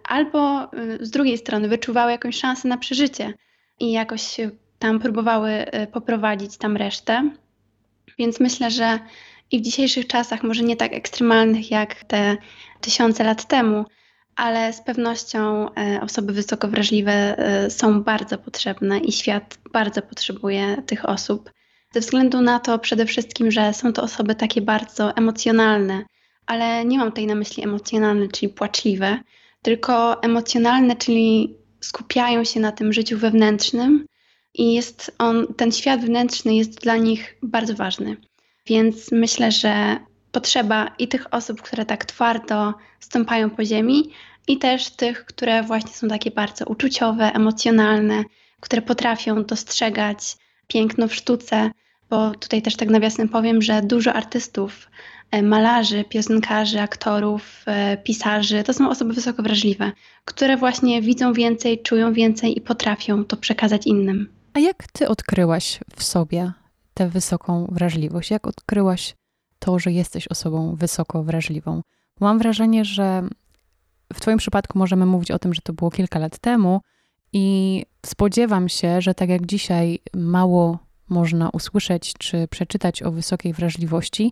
albo 0.04 0.74
y, 0.74 1.06
z 1.06 1.12
drugiej 1.12 1.38
strony 1.38 1.68
wyczuwały 1.68 2.12
jakąś 2.12 2.38
szansę 2.38 2.68
na 2.68 2.78
przeżycie 2.78 3.34
i 3.80 3.92
jakoś 3.92 4.22
tam 4.80 5.00
próbowały 5.00 5.52
y, 5.84 5.88
poprowadzić 5.88 6.58
tam 6.58 6.78
resztę. 6.78 7.32
Więc 8.18 8.40
myślę, 8.40 8.72
że 8.72 9.00
i 9.52 9.60
w 9.60 9.62
dzisiejszych 9.62 10.08
czasach, 10.08 10.44
może 10.44 10.64
nie 10.64 10.76
tak 10.76 10.94
ekstremalnych 10.94 11.72
jak 11.72 12.04
te 12.04 12.38
tysiące 12.82 13.24
lat 13.24 13.48
temu, 13.48 13.86
ale 14.36 14.74
z 14.74 14.82
pewnością 14.82 15.74
e, 15.76 16.02
osoby 16.02 16.34
wysoko 16.34 16.68
wrażliwe 16.68 17.38
e, 17.38 17.70
są 17.70 18.04
bardzo 18.04 18.38
potrzebne 18.38 19.00
i 19.00 19.12
świat 19.12 19.58
bardzo 19.74 20.02
potrzebuje 20.02 20.84
tych 20.86 21.10
osób. 21.10 21.52
Ze 21.94 22.00
względu 22.00 22.42
na 22.42 22.60
to 22.60 22.80
przede 22.80 23.06
wszystkim, 23.06 23.52
że 23.52 23.74
są 23.74 23.94
to 23.94 24.04
osoby 24.04 24.36
takie 24.36 24.62
bardzo 24.62 25.16
emocjonalne, 25.18 26.06
ale 26.46 26.86
nie 26.86 26.98
mam 26.98 27.10
tutaj 27.10 27.26
na 27.26 27.36
myśli 27.36 27.64
emocjonalne, 27.64 28.28
czyli 28.28 28.54
płaczliwe, 28.54 29.20
tylko 29.62 30.24
emocjonalne, 30.24 30.96
czyli 30.96 31.56
skupiają 31.80 32.44
się 32.44 32.60
na 32.60 32.72
tym 32.72 32.94
życiu 32.94 33.18
wewnętrznym 33.18 34.06
i 34.54 34.74
jest 34.74 35.16
on, 35.18 35.54
ten 35.54 35.72
świat 35.72 36.02
wewnętrzny 36.02 36.56
jest 36.56 36.82
dla 36.82 36.98
nich 36.98 37.38
bardzo 37.44 37.74
ważny. 37.74 38.18
Więc 38.66 39.12
myślę, 39.12 39.52
że 39.52 39.98
potrzeba 40.32 40.96
i 41.00 41.08
tych 41.08 41.34
osób, 41.34 41.62
które 41.62 41.86
tak 41.86 42.06
twardo 42.06 42.74
stąpają 43.00 43.50
po 43.50 43.66
ziemi, 43.66 44.12
i 44.50 44.58
też 44.58 44.90
tych, 44.90 45.26
które 45.26 45.64
właśnie 45.64 45.92
są 45.92 46.08
takie 46.08 46.32
bardzo 46.32 46.66
uczuciowe, 46.66 47.34
emocjonalne, 47.34 48.24
które 48.60 48.82
potrafią 48.82 49.44
dostrzegać 49.44 50.38
piękno 50.68 51.08
w 51.08 51.16
sztuce, 51.16 51.72
bo 52.10 52.32
tutaj 52.32 52.62
też 52.62 52.76
tak 52.76 52.90
nawiasem 52.90 53.30
powiem, 53.30 53.62
że 53.62 53.82
dużo 53.82 54.14
artystów, 54.14 54.90
e, 55.32 55.42
malarzy, 55.42 56.04
piosenkarzy, 56.04 56.82
aktorów, 56.82 57.64
e, 57.66 57.98
pisarzy 57.98 58.64
to 58.64 58.74
są 58.74 58.90
osoby 58.90 59.14
wysoko 59.14 59.44
wrażliwe, 59.44 59.92
które 60.26 60.58
właśnie 60.58 61.02
widzą 61.02 61.34
więcej, 61.34 61.82
czują 61.82 62.14
więcej 62.14 62.58
i 62.58 62.62
potrafią 62.62 63.26
to 63.26 63.38
przekazać 63.38 63.88
innym. 63.88 64.39
A 64.60 64.62
jak 64.62 64.88
ty 64.92 65.08
odkryłaś 65.08 65.80
w 65.96 66.04
sobie 66.04 66.52
tę 66.94 67.10
wysoką 67.10 67.68
wrażliwość? 67.72 68.32
Jak 68.32 68.48
odkryłaś 68.48 69.16
to, 69.60 69.80
że 69.80 69.92
jesteś 69.92 70.28
osobą 70.28 70.76
wysoko 70.76 71.24
wrażliwą? 71.24 71.82
Mam 72.20 72.40
wrażenie, 72.40 72.86
że 72.86 73.24
w 74.14 74.20
Twoim 74.22 74.38
przypadku 74.38 74.80
możemy 74.80 75.06
mówić 75.06 75.32
o 75.32 75.40
tym, 75.40 75.54
że 75.54 75.62
to 75.62 75.74
było 75.74 75.92
kilka 75.92 76.20
lat 76.20 76.38
temu, 76.38 76.82
i 77.34 77.86
spodziewam 78.06 78.70
się, 78.70 79.02
że 79.02 79.14
tak 79.14 79.30
jak 79.30 79.46
dzisiaj 79.46 80.00
mało 80.14 80.80
można 81.10 81.50
usłyszeć 81.50 82.14
czy 82.14 82.48
przeczytać 82.48 83.04
o 83.04 83.12
wysokiej 83.12 83.54
wrażliwości, 83.54 84.32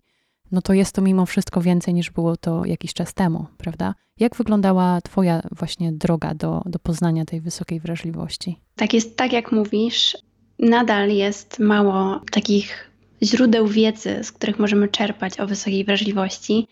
no 0.52 0.62
to 0.62 0.72
jest 0.72 0.94
to 0.94 1.02
mimo 1.02 1.26
wszystko 1.26 1.60
więcej 1.60 1.94
niż 1.94 2.10
było 2.10 2.36
to 2.36 2.64
jakiś 2.64 2.94
czas 2.94 3.14
temu, 3.14 3.46
prawda? 3.58 3.94
Jak 4.20 4.36
wyglądała 4.36 5.00
Twoja 5.00 5.42
właśnie 5.52 5.92
droga 5.92 6.34
do, 6.34 6.62
do 6.66 6.78
poznania 6.78 7.24
tej 7.24 7.40
wysokiej 7.40 7.80
wrażliwości? 7.80 8.60
Tak 8.76 8.94
jest, 8.94 9.16
tak 9.16 9.32
jak 9.32 9.52
mówisz 9.52 10.16
nadal 10.58 11.10
jest 11.10 11.58
mało 11.58 12.20
takich 12.30 12.90
źródeł 13.22 13.66
wiedzy, 13.66 14.18
z 14.22 14.32
których 14.32 14.58
możemy 14.58 14.88
czerpać 14.88 15.40
o 15.40 15.46
wysokiej 15.46 15.84
wrażliwości. 15.84 16.66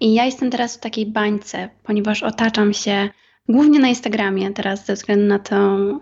I 0.00 0.14
ja 0.14 0.24
jestem 0.24 0.50
teraz 0.50 0.76
w 0.76 0.80
takiej 0.80 1.06
bańce, 1.06 1.68
ponieważ 1.82 2.22
otaczam 2.22 2.72
się 2.72 3.08
głównie 3.48 3.78
na 3.78 3.88
Instagramie 3.88 4.50
teraz 4.50 4.86
ze 4.86 4.94
względu 4.94 5.26
na, 5.26 5.40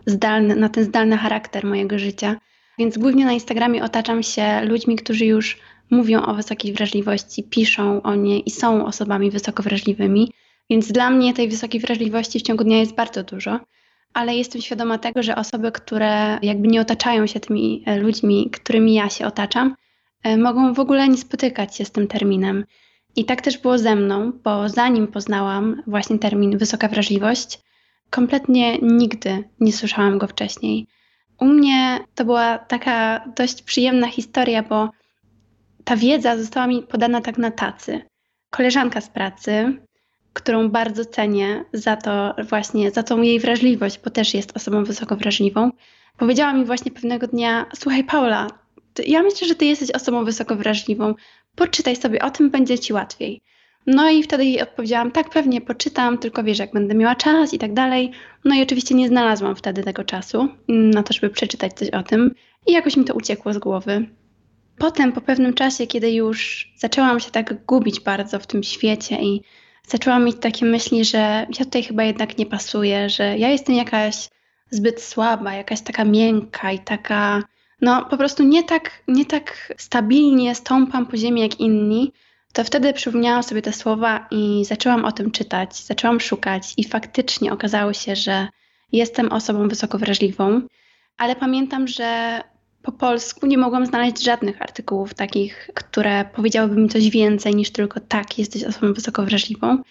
zdalny, 0.06 0.56
na 0.56 0.68
ten 0.68 0.84
zdalny 0.84 1.16
charakter 1.16 1.64
mojego 1.64 1.98
życia. 1.98 2.36
Więc 2.78 2.98
głównie 2.98 3.24
na 3.24 3.32
Instagramie 3.32 3.84
otaczam 3.84 4.22
się 4.22 4.60
ludźmi, 4.64 4.96
którzy 4.96 5.24
już 5.24 5.58
mówią 5.90 6.22
o 6.22 6.34
wysokiej 6.34 6.72
wrażliwości, 6.72 7.42
piszą 7.42 8.02
o 8.02 8.14
niej 8.14 8.42
i 8.46 8.50
są 8.50 8.86
osobami 8.86 9.30
wysoko 9.30 9.62
wrażliwymi. 9.62 10.32
Więc 10.70 10.92
dla 10.92 11.10
mnie 11.10 11.34
tej 11.34 11.48
wysokiej 11.48 11.80
wrażliwości 11.80 12.38
w 12.38 12.42
ciągu 12.42 12.64
dnia 12.64 12.78
jest 12.78 12.94
bardzo 12.94 13.22
dużo 13.22 13.60
ale 14.14 14.36
jestem 14.36 14.62
świadoma 14.62 14.98
tego, 14.98 15.22
że 15.22 15.36
osoby, 15.36 15.72
które 15.72 16.38
jakby 16.42 16.68
nie 16.68 16.80
otaczają 16.80 17.26
się 17.26 17.40
tymi 17.40 17.82
e, 17.86 18.00
ludźmi, 18.00 18.50
którymi 18.50 18.94
ja 18.94 19.10
się 19.10 19.26
otaczam, 19.26 19.74
e, 20.22 20.36
mogą 20.36 20.74
w 20.74 20.80
ogóle 20.80 21.08
nie 21.08 21.16
spotykać 21.16 21.76
się 21.76 21.84
z 21.84 21.90
tym 21.90 22.06
terminem. 22.06 22.64
I 23.16 23.24
tak 23.24 23.40
też 23.40 23.58
było 23.58 23.78
ze 23.78 23.96
mną, 23.96 24.32
bo 24.44 24.68
zanim 24.68 25.06
poznałam 25.06 25.82
właśnie 25.86 26.18
termin 26.18 26.58
wysoka 26.58 26.88
wrażliwość, 26.88 27.58
kompletnie 28.10 28.78
nigdy 28.78 29.44
nie 29.60 29.72
słyszałam 29.72 30.18
go 30.18 30.26
wcześniej. 30.26 30.86
U 31.40 31.44
mnie 31.44 31.98
to 32.14 32.24
była 32.24 32.58
taka 32.58 33.24
dość 33.36 33.62
przyjemna 33.62 34.06
historia, 34.06 34.62
bo 34.62 34.90
ta 35.88 35.96
wiedza 35.96 36.36
została 36.36 36.66
mi 36.66 36.82
podana 36.82 37.20
tak 37.20 37.38
na 37.38 37.50
tacy. 37.50 38.00
Koleżanka 38.50 39.00
z 39.00 39.08
pracy 39.08 39.78
którą 40.38 40.68
bardzo 40.68 41.04
cenię 41.04 41.64
za 41.72 41.96
to 41.96 42.34
właśnie, 42.48 42.90
za 42.90 43.02
tą 43.02 43.22
jej 43.22 43.40
wrażliwość, 43.40 44.00
bo 44.04 44.10
też 44.10 44.34
jest 44.34 44.56
osobą 44.56 44.84
wysoko 44.84 45.16
wrażliwą, 45.16 45.70
powiedziała 46.18 46.52
mi 46.52 46.64
właśnie 46.64 46.90
pewnego 46.90 47.26
dnia, 47.26 47.66
słuchaj 47.74 48.04
Paula, 48.04 48.46
ja 49.06 49.22
myślę, 49.22 49.48
że 49.48 49.54
ty 49.54 49.64
jesteś 49.64 49.90
osobą 49.90 50.24
wysoko 50.24 50.56
wrażliwą, 50.56 51.14
poczytaj 51.56 51.96
sobie 51.96 52.22
o 52.22 52.30
tym, 52.30 52.50
będzie 52.50 52.78
ci 52.78 52.92
łatwiej. 52.92 53.40
No 53.86 54.10
i 54.10 54.22
wtedy 54.22 54.44
jej 54.44 54.62
odpowiedziałam, 54.62 55.10
tak 55.10 55.30
pewnie 55.30 55.60
poczytam, 55.60 56.18
tylko 56.18 56.44
wiesz, 56.44 56.58
jak 56.58 56.72
będę 56.72 56.94
miała 56.94 57.14
czas 57.14 57.54
i 57.54 57.58
tak 57.58 57.72
dalej. 57.72 58.10
No 58.44 58.54
i 58.54 58.62
oczywiście 58.62 58.94
nie 58.94 59.08
znalazłam 59.08 59.56
wtedy 59.56 59.82
tego 59.82 60.04
czasu 60.04 60.48
na 60.68 61.02
to, 61.02 61.12
żeby 61.12 61.30
przeczytać 61.30 61.72
coś 61.72 61.90
o 61.90 62.02
tym 62.02 62.34
i 62.66 62.72
jakoś 62.72 62.96
mi 62.96 63.04
to 63.04 63.14
uciekło 63.14 63.52
z 63.52 63.58
głowy. 63.58 64.06
Potem, 64.78 65.12
po 65.12 65.20
pewnym 65.20 65.54
czasie, 65.54 65.86
kiedy 65.86 66.12
już 66.12 66.68
zaczęłam 66.76 67.20
się 67.20 67.30
tak 67.30 67.64
gubić 67.66 68.00
bardzo 68.00 68.38
w 68.38 68.46
tym 68.46 68.62
świecie 68.62 69.22
i 69.22 69.42
zaczęłam 69.86 70.24
mieć 70.24 70.36
takie 70.40 70.66
myśli, 70.66 71.04
że 71.04 71.18
ja 71.58 71.64
tutaj 71.64 71.82
chyba 71.82 72.04
jednak 72.04 72.38
nie 72.38 72.46
pasuję, 72.46 73.10
że 73.10 73.38
ja 73.38 73.48
jestem 73.48 73.74
jakaś 73.74 74.28
zbyt 74.70 75.02
słaba, 75.02 75.54
jakaś 75.54 75.80
taka 75.80 76.04
miękka 76.04 76.72
i 76.72 76.78
taka, 76.78 77.42
no 77.80 78.04
po 78.04 78.16
prostu 78.16 78.42
nie 78.42 78.62
tak, 78.62 79.02
nie 79.08 79.24
tak 79.26 79.74
stabilnie 79.78 80.54
stąpam 80.54 81.06
po 81.06 81.16
ziemi 81.16 81.40
jak 81.40 81.60
inni, 81.60 82.12
to 82.52 82.64
wtedy 82.64 82.92
przypomniałam 82.92 83.42
sobie 83.42 83.62
te 83.62 83.72
słowa 83.72 84.26
i 84.30 84.64
zaczęłam 84.64 85.04
o 85.04 85.12
tym 85.12 85.30
czytać, 85.30 85.76
zaczęłam 85.76 86.20
szukać 86.20 86.74
i 86.76 86.84
faktycznie 86.84 87.52
okazało 87.52 87.92
się, 87.92 88.16
że 88.16 88.48
jestem 88.92 89.32
osobą 89.32 89.68
wysoko 89.68 89.98
wrażliwą, 89.98 90.62
ale 91.18 91.36
pamiętam, 91.36 91.88
że 91.88 92.40
po 92.88 92.92
polsku 92.92 93.46
nie 93.46 93.58
mogłam 93.58 93.86
znaleźć 93.86 94.24
żadnych 94.24 94.62
artykułów 94.62 95.14
takich, 95.14 95.70
które 95.74 96.24
powiedziałyby 96.24 96.80
mi 96.80 96.88
coś 96.88 97.10
więcej 97.10 97.54
niż 97.54 97.70
tylko 97.70 98.00
tak, 98.00 98.38
jesteś 98.38 98.64
osobą 98.64 98.92
wysoko 98.92 99.22
wrażliwą. 99.22 99.82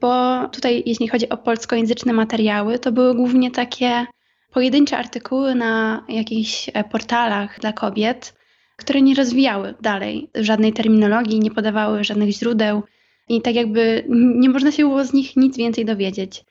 Bo 0.00 0.40
tutaj, 0.48 0.82
jeśli 0.86 1.08
chodzi 1.08 1.28
o 1.28 1.36
polskojęzyczne 1.36 2.12
materiały, 2.12 2.78
to 2.78 2.92
były 2.92 3.14
głównie 3.14 3.50
takie 3.50 4.06
pojedyncze 4.52 4.98
artykuły 4.98 5.54
na 5.54 6.04
jakichś 6.08 6.70
e, 6.74 6.84
portalach 6.84 7.60
dla 7.60 7.72
kobiet, 7.72 8.34
które 8.76 9.02
nie 9.02 9.14
rozwijały 9.14 9.74
dalej 9.80 10.30
żadnej 10.34 10.72
terminologii, 10.72 11.40
nie 11.40 11.50
podawały 11.50 12.04
żadnych 12.04 12.30
źródeł 12.30 12.82
i 13.28 13.42
tak 13.42 13.54
jakby 13.54 14.04
nie 14.36 14.48
można 14.48 14.72
się 14.72 14.82
było 14.82 15.04
z 15.04 15.12
nich 15.12 15.36
nic 15.36 15.56
więcej 15.56 15.84
dowiedzieć. 15.84 16.44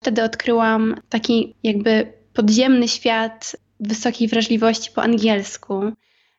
Wtedy 0.00 0.22
odkryłam 0.22 0.94
taki 1.08 1.54
jakby 1.62 2.12
podziemny 2.32 2.88
świat 2.88 3.56
wysokiej 3.82 4.28
wrażliwości 4.28 4.90
po 4.94 5.02
angielsku 5.02 5.92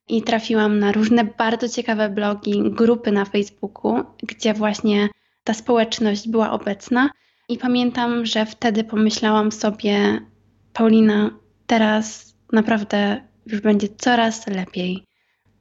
i 0.07 0.21
trafiłam 0.21 0.79
na 0.79 0.91
różne 0.91 1.23
bardzo 1.23 1.69
ciekawe 1.69 2.09
blogi, 2.09 2.63
grupy 2.65 3.11
na 3.11 3.25
Facebooku, 3.25 4.03
gdzie 4.23 4.53
właśnie 4.53 5.09
ta 5.43 5.53
społeczność 5.53 6.29
była 6.29 6.51
obecna. 6.51 7.09
I 7.49 7.57
pamiętam, 7.57 8.25
że 8.25 8.45
wtedy 8.45 8.83
pomyślałam 8.83 9.51
sobie, 9.51 10.19
Paulina, 10.73 11.39
teraz 11.67 12.35
naprawdę 12.51 13.21
już 13.45 13.61
będzie 13.61 13.87
coraz 13.97 14.47
lepiej, 14.47 15.03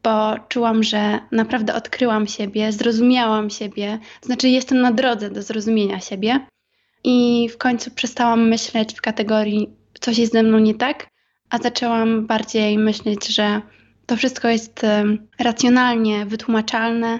bo 0.02 0.34
czułam, 0.48 0.82
że 0.82 1.18
naprawdę 1.32 1.74
odkryłam 1.74 2.26
siebie, 2.26 2.72
zrozumiałam 2.72 3.50
siebie, 3.50 3.98
znaczy 4.22 4.48
jestem 4.48 4.80
na 4.80 4.92
drodze 4.92 5.30
do 5.30 5.42
zrozumienia 5.42 6.00
siebie. 6.00 6.46
I 7.04 7.48
w 7.52 7.58
końcu 7.58 7.90
przestałam 7.90 8.48
myśleć 8.48 8.94
w 8.94 9.00
kategorii 9.00 9.76
coś 10.00 10.18
jest 10.18 10.32
ze 10.32 10.42
mną 10.42 10.58
nie 10.58 10.74
tak, 10.74 11.06
a 11.52 11.58
zaczęłam 11.58 12.26
bardziej 12.26 12.78
myśleć, 12.78 13.28
że 13.28 13.60
to 14.06 14.16
wszystko 14.16 14.48
jest 14.48 14.80
racjonalnie 15.38 16.26
wytłumaczalne 16.26 17.18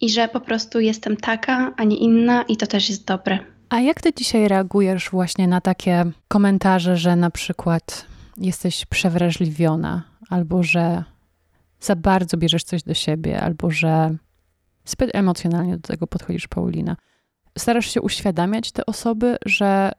i 0.00 0.10
że 0.10 0.28
po 0.28 0.40
prostu 0.40 0.80
jestem 0.80 1.16
taka, 1.16 1.74
a 1.76 1.84
nie 1.84 1.96
inna 1.96 2.42
i 2.42 2.56
to 2.56 2.66
też 2.66 2.88
jest 2.88 3.04
dobre. 3.04 3.38
A 3.68 3.80
jak 3.80 4.00
ty 4.00 4.14
dzisiaj 4.14 4.48
reagujesz 4.48 5.10
właśnie 5.10 5.48
na 5.48 5.60
takie 5.60 6.04
komentarze, 6.28 6.96
że 6.96 7.16
na 7.16 7.30
przykład 7.30 8.06
jesteś 8.36 8.86
przewrażliwiona, 8.86 10.02
albo 10.30 10.62
że 10.62 11.04
za 11.80 11.96
bardzo 11.96 12.36
bierzesz 12.36 12.64
coś 12.64 12.82
do 12.82 12.94
siebie, 12.94 13.40
albo 13.40 13.70
że 13.70 14.16
zbyt 14.84 15.10
emocjonalnie 15.14 15.76
do 15.76 15.88
tego 15.88 16.06
podchodzisz, 16.06 16.48
Paulina? 16.48 16.96
Starasz 17.58 17.94
się 17.94 18.00
uświadamiać 18.00 18.72
te 18.72 18.86
osoby, 18.86 19.36
że 19.46 19.92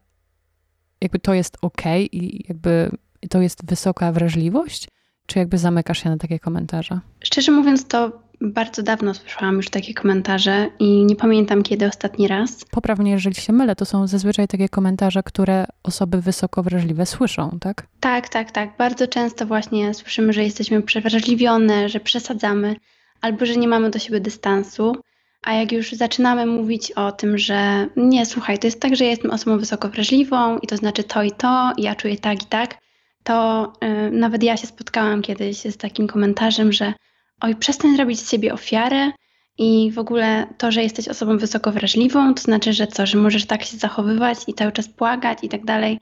jakby 1.02 1.20
to 1.20 1.34
jest 1.34 1.58
ok 1.62 1.82
i 2.12 2.46
jakby 2.48 2.92
to 3.30 3.42
jest 3.42 3.66
wysoka 3.66 4.12
wrażliwość? 4.12 4.88
Czy 5.26 5.40
jakby 5.40 5.58
zamykasz 5.58 6.04
się 6.04 6.10
na 6.10 6.18
takie 6.18 6.40
komentarze? 6.40 7.00
Szczerze 7.24 7.52
mówiąc, 7.52 7.88
to 7.88 8.12
bardzo 8.42 8.84
dawno 8.84 9.14
słyszałam 9.14 9.56
już 9.56 9.70
takie 9.70 9.94
komentarze 9.94 10.70
i 10.80 11.06
nie 11.06 11.16
pamiętam 11.16 11.64
kiedy 11.64 11.88
ostatni 11.88 12.28
raz. 12.28 12.66
Poprawnie, 12.72 13.12
jeżeli 13.12 13.36
się 13.36 13.54
mylę, 13.54 13.76
to 13.76 13.86
są 13.86 14.08
zazwyczaj 14.08 14.48
takie 14.48 14.70
komentarze, 14.70 15.24
które 15.24 15.66
osoby 15.84 16.22
wysoko 16.22 16.64
wrażliwe 16.64 17.06
słyszą, 17.06 17.58
tak? 17.62 17.88
Tak, 18.00 18.30
tak, 18.30 18.52
tak. 18.52 18.78
Bardzo 18.78 19.08
często 19.08 19.46
właśnie 19.46 19.94
słyszymy, 19.94 20.34
że 20.34 20.44
jesteśmy 20.44 20.82
przewrażliwione, 20.82 21.90
że 21.90 22.00
przesadzamy 22.00 22.76
albo 23.22 23.46
że 23.46 23.56
nie 23.56 23.68
mamy 23.68 23.90
do 23.90 24.00
siebie 24.00 24.20
dystansu. 24.20 24.96
A 25.44 25.54
jak 25.54 25.72
już 25.72 25.92
zaczynamy 25.92 26.46
mówić 26.46 26.92
o 26.92 27.12
tym, 27.12 27.38
że 27.38 27.88
nie, 27.96 28.26
słuchaj, 28.26 28.60
to 28.60 28.68
jest 28.68 28.80
tak, 28.80 28.96
że 28.96 29.04
ja 29.04 29.10
jestem 29.10 29.32
osobą 29.32 29.58
wysoko 29.58 29.90
wrażliwą 29.90 30.58
i 30.58 30.68
to 30.68 30.78
znaczy 30.78 31.04
to 31.04 31.24
i 31.24 31.32
to, 31.32 31.74
i 31.78 31.82
ja 31.82 31.96
czuję 31.96 32.18
tak 32.18 32.44
i 32.44 32.46
tak, 32.46 32.78
to 33.24 33.74
yy, 33.82 34.12
nawet 34.12 34.44
ja 34.44 34.58
się 34.58 34.68
spotkałam 34.68 35.22
kiedyś 35.22 35.58
z 35.58 35.78
takim 35.78 36.08
komentarzem, 36.08 36.74
że 36.74 36.94
oj, 37.42 37.56
przestań 37.56 37.98
robić 37.98 38.20
z 38.20 38.32
siebie 38.32 38.54
ofiarę 38.54 39.12
i 39.58 39.92
w 39.92 40.00
ogóle 40.00 40.48
to, 40.58 40.72
że 40.72 40.84
jesteś 40.84 41.08
osobą 41.08 41.38
wysoko 41.38 41.72
wrażliwą, 41.72 42.34
to 42.34 42.42
znaczy, 42.42 42.74
że 42.74 42.88
co, 42.88 43.06
że 43.06 43.18
możesz 43.18 43.46
tak 43.46 43.64
się 43.64 43.78
zachowywać 43.78 44.38
i 44.48 44.54
cały 44.54 44.72
czas 44.72 44.90
płakać 44.90 45.40
i 45.42 45.50
tak 45.50 45.66
dalej. 45.66 46.00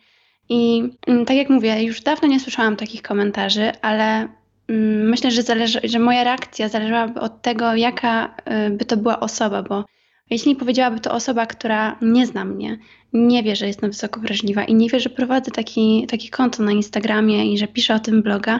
I 0.49 0.83
mm, 1.07 1.25
tak 1.25 1.37
jak 1.37 1.49
mówię, 1.49 1.83
już 1.83 2.01
dawno 2.01 2.27
nie 2.27 2.39
słyszałam 2.39 2.75
takich 2.75 3.01
komentarzy, 3.01 3.71
ale 3.81 4.27
mm, 4.67 5.09
myślę, 5.09 5.31
że, 5.31 5.43
zależy, 5.43 5.79
że 5.83 5.99
moja 5.99 6.23
reakcja 6.23 6.69
zależałaby 6.69 7.19
od 7.19 7.41
tego, 7.41 7.75
jaka 7.75 8.35
y, 8.67 8.69
by 8.69 8.85
to 8.85 8.97
była 8.97 9.19
osoba, 9.19 9.63
bo 9.63 9.85
jeśli 10.31 10.55
powiedziałaby 10.55 10.99
to 10.99 11.11
osoba, 11.11 11.45
która 11.45 11.97
nie 12.01 12.27
zna 12.27 12.45
mnie, 12.45 12.77
nie 13.13 13.43
wie, 13.43 13.55
że 13.55 13.67
jestem 13.67 13.89
wysoko 13.89 14.19
wrażliwa 14.19 14.63
i 14.63 14.73
nie 14.73 14.89
wie, 14.89 14.99
że 14.99 15.09
prowadzę 15.09 15.51
taki, 15.51 16.07
taki 16.07 16.29
konto 16.29 16.63
na 16.63 16.71
Instagramie 16.71 17.53
i 17.53 17.57
że 17.57 17.67
piszę 17.67 17.95
o 17.95 17.99
tym 17.99 18.21
bloga, 18.21 18.59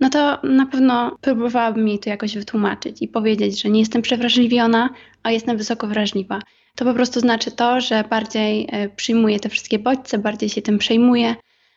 no 0.00 0.10
to 0.10 0.38
na 0.42 0.66
pewno 0.66 1.16
próbowałabym 1.20 1.88
jej 1.88 1.98
to 1.98 2.10
jakoś 2.10 2.34
wytłumaczyć 2.34 3.02
i 3.02 3.08
powiedzieć, 3.08 3.62
że 3.62 3.70
nie 3.70 3.80
jestem 3.80 4.02
przewrażliwiona, 4.02 4.90
a 5.22 5.30
jestem 5.30 5.56
wysoko 5.56 5.86
wrażliwa. 5.86 6.40
To 6.76 6.84
po 6.84 6.94
prostu 6.94 7.20
znaczy 7.20 7.50
to, 7.50 7.80
że 7.80 8.04
bardziej 8.10 8.68
e, 8.72 8.88
przyjmuję 8.88 9.40
te 9.40 9.48
wszystkie 9.48 9.78
bodźce, 9.78 10.18
bardziej 10.18 10.48
się 10.48 10.62
tym 10.62 10.78
przejmuję, 10.78 11.34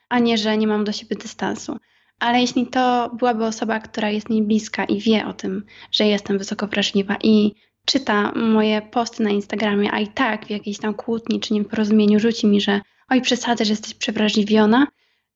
a 0.09 0.19
nie, 0.19 0.37
że 0.37 0.57
nie 0.57 0.67
mam 0.67 0.83
do 0.83 0.91
siebie 0.91 1.15
dystansu. 1.15 1.77
Ale 2.19 2.41
jeśli 2.41 2.67
to 2.67 3.11
byłaby 3.19 3.45
osoba, 3.45 3.79
która 3.79 4.09
jest 4.09 4.29
mi 4.29 4.43
bliska 4.43 4.85
i 4.85 4.99
wie 4.99 5.27
o 5.27 5.33
tym, 5.33 5.65
że 5.91 6.05
jestem 6.05 6.37
wysoko 6.37 6.67
wrażliwa 6.67 7.17
i 7.23 7.55
czyta 7.85 8.31
moje 8.31 8.81
posty 8.81 9.23
na 9.23 9.29
Instagramie, 9.29 9.91
a 9.91 9.99
i 9.99 10.07
tak 10.07 10.45
w 10.45 10.49
jakiejś 10.49 10.77
tam 10.77 10.93
kłótni 10.93 11.39
czy 11.39 11.53
nieporozumieniu 11.53 12.19
rzuci 12.19 12.47
mi, 12.47 12.61
że 12.61 12.81
oj, 13.09 13.21
przesadzasz, 13.21 13.69
jesteś 13.69 13.93
przewrażliwiona, 13.93 14.87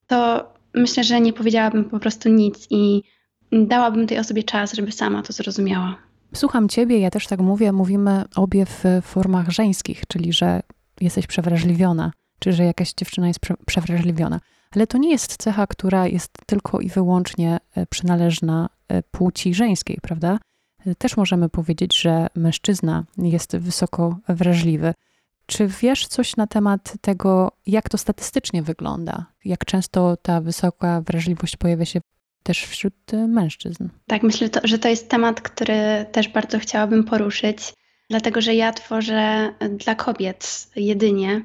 to 0.07 0.49
myślę, 0.73 1.03
że 1.03 1.21
nie 1.21 1.33
powiedziałabym 1.33 1.85
po 1.85 1.99
prostu 1.99 2.29
nic 2.29 2.67
i 2.69 3.03
dałabym 3.51 4.07
tej 4.07 4.19
osobie 4.19 4.43
czas, 4.43 4.73
żeby 4.73 4.91
sama 4.91 5.23
to 5.23 5.33
zrozumiała. 5.33 5.95
Słucham 6.35 6.69
ciebie, 6.69 6.99
ja 6.99 7.09
też 7.09 7.27
tak 7.27 7.39
mówię, 7.39 7.71
mówimy 7.71 8.23
obie 8.35 8.65
w 8.65 8.83
formach 9.03 9.49
żeńskich, 9.49 10.03
czyli 10.07 10.33
że 10.33 10.61
jesteś 11.01 11.27
przewrażliwiona, 11.27 12.11
czy 12.39 12.53
że 12.53 12.63
jakaś 12.63 12.93
dziewczyna 12.93 13.27
jest 13.27 13.39
prze 13.39 13.55
przewrażliwiona. 13.65 14.39
Ale 14.75 14.87
to 14.87 14.97
nie 14.97 15.11
jest 15.11 15.37
cecha, 15.37 15.67
która 15.67 16.07
jest 16.07 16.31
tylko 16.45 16.79
i 16.79 16.89
wyłącznie 16.89 17.57
e, 17.75 17.85
przynależna 17.85 18.69
e, 18.87 19.03
płci 19.03 19.53
żeńskiej, 19.53 19.97
prawda? 20.01 20.39
E, 20.85 20.95
też 20.95 21.17
możemy 21.17 21.49
powiedzieć, 21.49 22.01
że 22.01 22.27
mężczyzna 22.35 23.03
jest 23.17 23.57
wysoko 23.57 24.17
wrażliwy. 24.27 24.93
Czy 25.45 25.67
wiesz 25.67 26.07
coś 26.07 26.35
na 26.35 26.47
temat 26.47 26.93
tego, 27.01 27.51
jak 27.67 27.89
to 27.89 27.97
statystycznie 27.97 28.63
wygląda? 28.63 29.25
Jak 29.45 29.65
często 29.65 30.17
ta 30.17 30.41
wysoka 30.41 31.01
wrażliwość 31.01 31.57
pojawia 31.57 31.85
się 31.85 32.01
też 32.43 32.63
wśród 32.63 32.93
mężczyzn? 33.27 33.87
Tak, 34.07 34.23
myślę, 34.23 34.49
że 34.63 34.79
to 34.79 34.87
jest 34.87 35.09
temat, 35.09 35.41
który 35.41 36.05
też 36.11 36.27
bardzo 36.27 36.59
chciałabym 36.59 37.03
poruszyć, 37.03 37.73
dlatego 38.09 38.41
że 38.41 38.55
ja 38.55 38.73
tworzę 38.73 39.53
dla 39.77 39.95
kobiet 39.95 40.69
jedynie. 40.75 41.41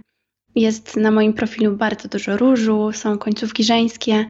Jest 0.55 0.97
na 0.97 1.11
moim 1.11 1.33
profilu 1.33 1.77
bardzo 1.77 2.09
dużo 2.09 2.37
różu, 2.37 2.93
są 2.93 3.19
końcówki 3.19 3.65
żeńskie. 3.65 4.25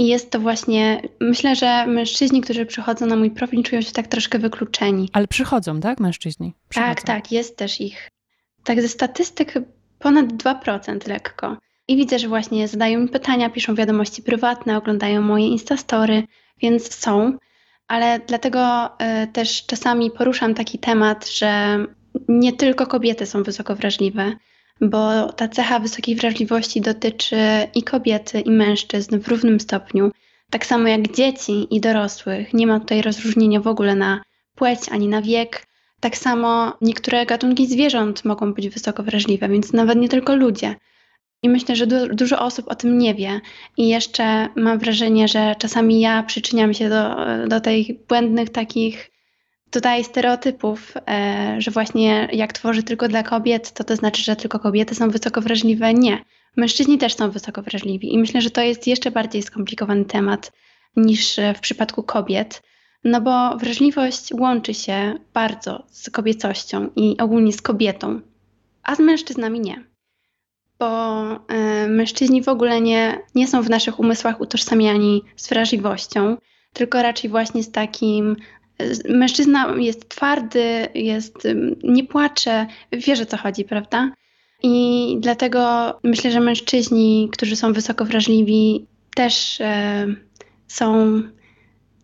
I 0.00 0.06
jest 0.06 0.30
to 0.30 0.40
właśnie, 0.40 1.02
myślę, 1.20 1.56
że 1.56 1.86
mężczyźni, 1.86 2.40
którzy 2.40 2.66
przychodzą 2.66 3.06
na 3.06 3.16
mój 3.16 3.30
profil, 3.30 3.62
czują 3.62 3.82
się 3.82 3.92
tak 3.92 4.06
troszkę 4.06 4.38
wykluczeni. 4.38 5.08
Ale 5.12 5.28
przychodzą, 5.28 5.80
tak, 5.80 6.00
mężczyźni? 6.00 6.54
Przychodzą. 6.68 6.94
Tak, 6.94 7.02
tak, 7.02 7.32
jest 7.32 7.56
też 7.56 7.80
ich 7.80 8.10
tak 8.64 8.82
ze 8.82 8.88
statystyk 8.88 9.54
ponad 9.98 10.26
2% 10.26 11.08
lekko. 11.08 11.56
I 11.88 11.96
widzę, 11.96 12.18
że 12.18 12.28
właśnie 12.28 12.68
zadają 12.68 13.00
mi 13.00 13.08
pytania, 13.08 13.50
piszą 13.50 13.74
wiadomości 13.74 14.22
prywatne, 14.22 14.76
oglądają 14.76 15.22
moje 15.22 15.48
Instastory, 15.48 16.22
więc 16.62 16.94
są. 16.94 17.38
Ale 17.88 18.20
dlatego 18.26 18.86
y, 18.86 19.26
też 19.26 19.66
czasami 19.66 20.10
poruszam 20.10 20.54
taki 20.54 20.78
temat, 20.78 21.30
że 21.30 21.78
nie 22.28 22.52
tylko 22.52 22.86
kobiety 22.86 23.26
są 23.26 23.42
wysoko 23.42 23.76
wrażliwe, 23.76 24.32
bo 24.80 25.32
ta 25.32 25.48
cecha 25.48 25.78
wysokiej 25.78 26.16
wrażliwości 26.16 26.80
dotyczy 26.80 27.36
i 27.74 27.82
kobiety, 27.82 28.40
i 28.40 28.50
mężczyzn 28.50 29.20
w 29.20 29.28
równym 29.28 29.60
stopniu. 29.60 30.10
Tak 30.50 30.66
samo 30.66 30.88
jak 30.88 31.14
dzieci 31.14 31.74
i 31.74 31.80
dorosłych. 31.80 32.54
Nie 32.54 32.66
ma 32.66 32.80
tutaj 32.80 33.02
rozróżnienia 33.02 33.60
w 33.60 33.66
ogóle 33.66 33.94
na 33.94 34.22
płeć 34.54 34.80
ani 34.90 35.08
na 35.08 35.22
wiek. 35.22 35.66
Tak 36.00 36.16
samo 36.16 36.72
niektóre 36.80 37.26
gatunki 37.26 37.66
zwierząt 37.66 38.24
mogą 38.24 38.54
być 38.54 38.68
wysoko 38.68 39.02
wrażliwe, 39.02 39.48
więc 39.48 39.72
nawet 39.72 39.98
nie 39.98 40.08
tylko 40.08 40.36
ludzie. 40.36 40.74
I 41.42 41.48
myślę, 41.48 41.76
że 41.76 41.86
du 41.86 42.14
dużo 42.14 42.38
osób 42.38 42.68
o 42.68 42.74
tym 42.74 42.98
nie 42.98 43.14
wie. 43.14 43.40
I 43.76 43.88
jeszcze 43.88 44.48
mam 44.56 44.78
wrażenie, 44.78 45.28
że 45.28 45.54
czasami 45.58 46.00
ja 46.00 46.22
przyczyniam 46.22 46.74
się 46.74 46.88
do, 46.88 47.16
do 47.48 47.60
tych 47.60 48.06
błędnych 48.06 48.50
takich 48.50 49.10
tutaj 49.70 50.04
stereotypów, 50.04 50.94
e, 51.08 51.56
że 51.58 51.70
właśnie 51.70 52.28
jak 52.32 52.52
tworzy 52.52 52.82
tylko 52.82 53.08
dla 53.08 53.22
kobiet, 53.22 53.72
to 53.72 53.84
to 53.84 53.96
znaczy, 53.96 54.22
że 54.22 54.36
tylko 54.36 54.58
kobiety 54.58 54.94
są 54.94 55.10
wysoko 55.10 55.40
wrażliwe. 55.40 55.94
Nie. 55.94 56.24
Mężczyźni 56.56 56.98
też 56.98 57.14
są 57.14 57.30
wysoko 57.30 57.62
wrażliwi. 57.62 58.14
I 58.14 58.18
myślę, 58.18 58.40
że 58.40 58.50
to 58.50 58.60
jest 58.60 58.86
jeszcze 58.86 59.10
bardziej 59.10 59.42
skomplikowany 59.42 60.04
temat 60.04 60.52
niż 60.96 61.36
w 61.56 61.60
przypadku 61.60 62.02
kobiet 62.02 62.62
No 63.04 63.20
bo 63.20 63.56
wrażliwość 63.56 64.32
łączy 64.32 64.74
się 64.74 65.14
bardzo 65.34 65.86
z 65.90 66.10
kobiecością 66.10 66.90
i 66.96 67.16
ogólnie 67.18 67.52
z 67.52 67.62
kobietą, 67.62 68.20
a 68.82 68.94
z 68.94 68.98
mężczyznami 68.98 69.60
nie. 69.60 69.84
Bo 70.78 71.22
y, 71.32 71.88
mężczyźni 71.88 72.42
w 72.42 72.48
ogóle 72.48 72.80
nie, 72.80 73.18
nie 73.34 73.48
są 73.48 73.62
w 73.62 73.70
naszych 73.70 74.00
umysłach 74.00 74.40
utożsamiani 74.40 75.22
z 75.36 75.48
wrażliwością, 75.48 76.36
tylko 76.72 77.02
raczej 77.02 77.30
właśnie 77.30 77.62
z 77.62 77.72
takim. 77.72 78.36
Mężczyzna 79.08 79.74
jest 79.78 80.08
twardy, 80.08 80.88
jest, 80.94 81.48
nie 81.84 82.04
płacze, 82.04 82.66
wie, 82.92 83.12
o 83.22 83.26
co 83.26 83.36
chodzi, 83.36 83.64
prawda? 83.64 84.12
I 84.62 85.16
dlatego 85.20 85.60
myślę, 86.04 86.30
że 86.30 86.40
mężczyźni, 86.40 87.28
którzy 87.32 87.56
są 87.56 87.72
wysoko 87.72 88.04
wrażliwi, 88.04 88.86
też 89.14 89.60
e, 89.60 90.06
są 90.68 91.22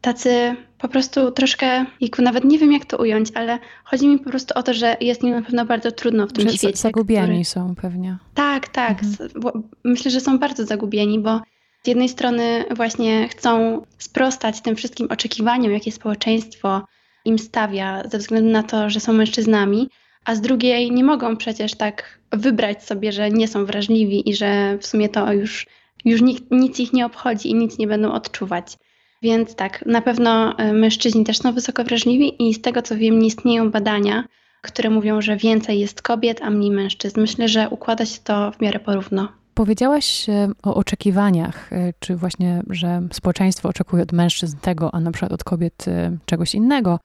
tacy 0.00 0.56
po 0.78 0.88
prostu 0.88 1.30
troszkę, 1.30 1.84
jakby 2.00 2.22
nawet 2.22 2.44
nie 2.44 2.58
wiem 2.58 2.72
jak 2.72 2.84
to 2.84 2.96
ująć, 2.96 3.28
ale 3.34 3.58
chodzi 3.84 4.08
mi 4.08 4.18
po 4.18 4.30
prostu 4.30 4.54
o 4.58 4.62
to, 4.62 4.74
że 4.74 4.96
jest 5.00 5.22
im 5.24 5.30
na 5.30 5.42
pewno 5.42 5.64
bardzo 5.64 5.92
trudno 5.92 6.26
w 6.26 6.32
tym 6.32 6.48
że 6.48 6.56
świecie. 6.56 6.76
Zagubieni 6.76 7.26
który... 7.26 7.44
są 7.44 7.74
pewnie. 7.74 8.16
Tak, 8.34 8.68
tak. 8.68 9.02
Mhm. 9.02 9.62
Myślę, 9.84 10.10
że 10.10 10.20
są 10.20 10.38
bardzo 10.38 10.64
zagubieni, 10.64 11.18
bo 11.18 11.40
z 11.86 11.88
jednej 11.88 12.08
strony 12.08 12.64
właśnie 12.70 13.28
chcą 13.28 13.82
sprostać 13.98 14.60
tym 14.60 14.76
wszystkim 14.76 15.08
oczekiwaniom, 15.10 15.72
jakie 15.72 15.92
społeczeństwo 15.92 16.82
im 17.24 17.38
stawia 17.38 18.02
ze 18.08 18.18
względu 18.18 18.50
na 18.50 18.62
to, 18.62 18.90
że 18.90 19.00
są 19.00 19.12
mężczyznami, 19.12 19.88
a 20.24 20.34
z 20.34 20.40
drugiej 20.40 20.90
nie 20.90 21.04
mogą 21.04 21.36
przecież 21.36 21.74
tak 21.74 22.18
wybrać 22.32 22.84
sobie, 22.84 23.12
że 23.12 23.30
nie 23.30 23.48
są 23.48 23.64
wrażliwi 23.64 24.30
i 24.30 24.34
że 24.34 24.78
w 24.78 24.86
sumie 24.86 25.08
to 25.08 25.32
już, 25.32 25.66
już 26.04 26.22
nic, 26.22 26.42
nic 26.50 26.80
ich 26.80 26.92
nie 26.92 27.06
obchodzi 27.06 27.50
i 27.50 27.54
nic 27.54 27.78
nie 27.78 27.86
będą 27.86 28.12
odczuwać. 28.12 28.76
Więc 29.22 29.54
tak, 29.54 29.86
na 29.86 30.02
pewno 30.02 30.58
e, 30.58 30.72
mężczyźni 30.72 31.24
też 31.24 31.38
są 31.38 31.52
wysoko 31.52 31.84
wrażliwi 31.84 32.48
i 32.48 32.54
z 32.54 32.60
tego 32.60 32.82
co 32.82 32.96
wiem, 32.96 33.18
nie 33.18 33.26
istnieją 33.26 33.70
badania, 33.70 34.24
które 34.62 34.90
mówią, 34.90 35.20
że 35.20 35.36
więcej 35.36 35.80
jest 35.80 36.02
kobiet, 36.02 36.42
a 36.42 36.50
mniej 36.50 36.70
mężczyzn. 36.70 37.20
Myślę, 37.20 37.48
że 37.48 37.68
układa 37.70 38.06
się 38.06 38.20
to 38.24 38.52
w 38.52 38.60
miarę 38.60 38.80
porówno. 38.80 39.45
Powiedziałaś 39.56 40.28
e, 40.28 40.48
o 40.62 40.74
oczekiwaniach, 40.74 41.72
e, 41.72 41.92
czy 41.98 42.16
właśnie, 42.16 42.62
że 42.70 43.02
społeczeństwo 43.12 43.68
oczekuje 43.68 44.02
od 44.02 44.12
mężczyzn 44.12 44.56
tego, 44.56 44.94
a 44.94 45.00
na 45.00 45.10
przykład 45.10 45.32
od 45.32 45.44
kobiet 45.44 45.84
czegoś 46.24 46.54
innego, 46.54 47.00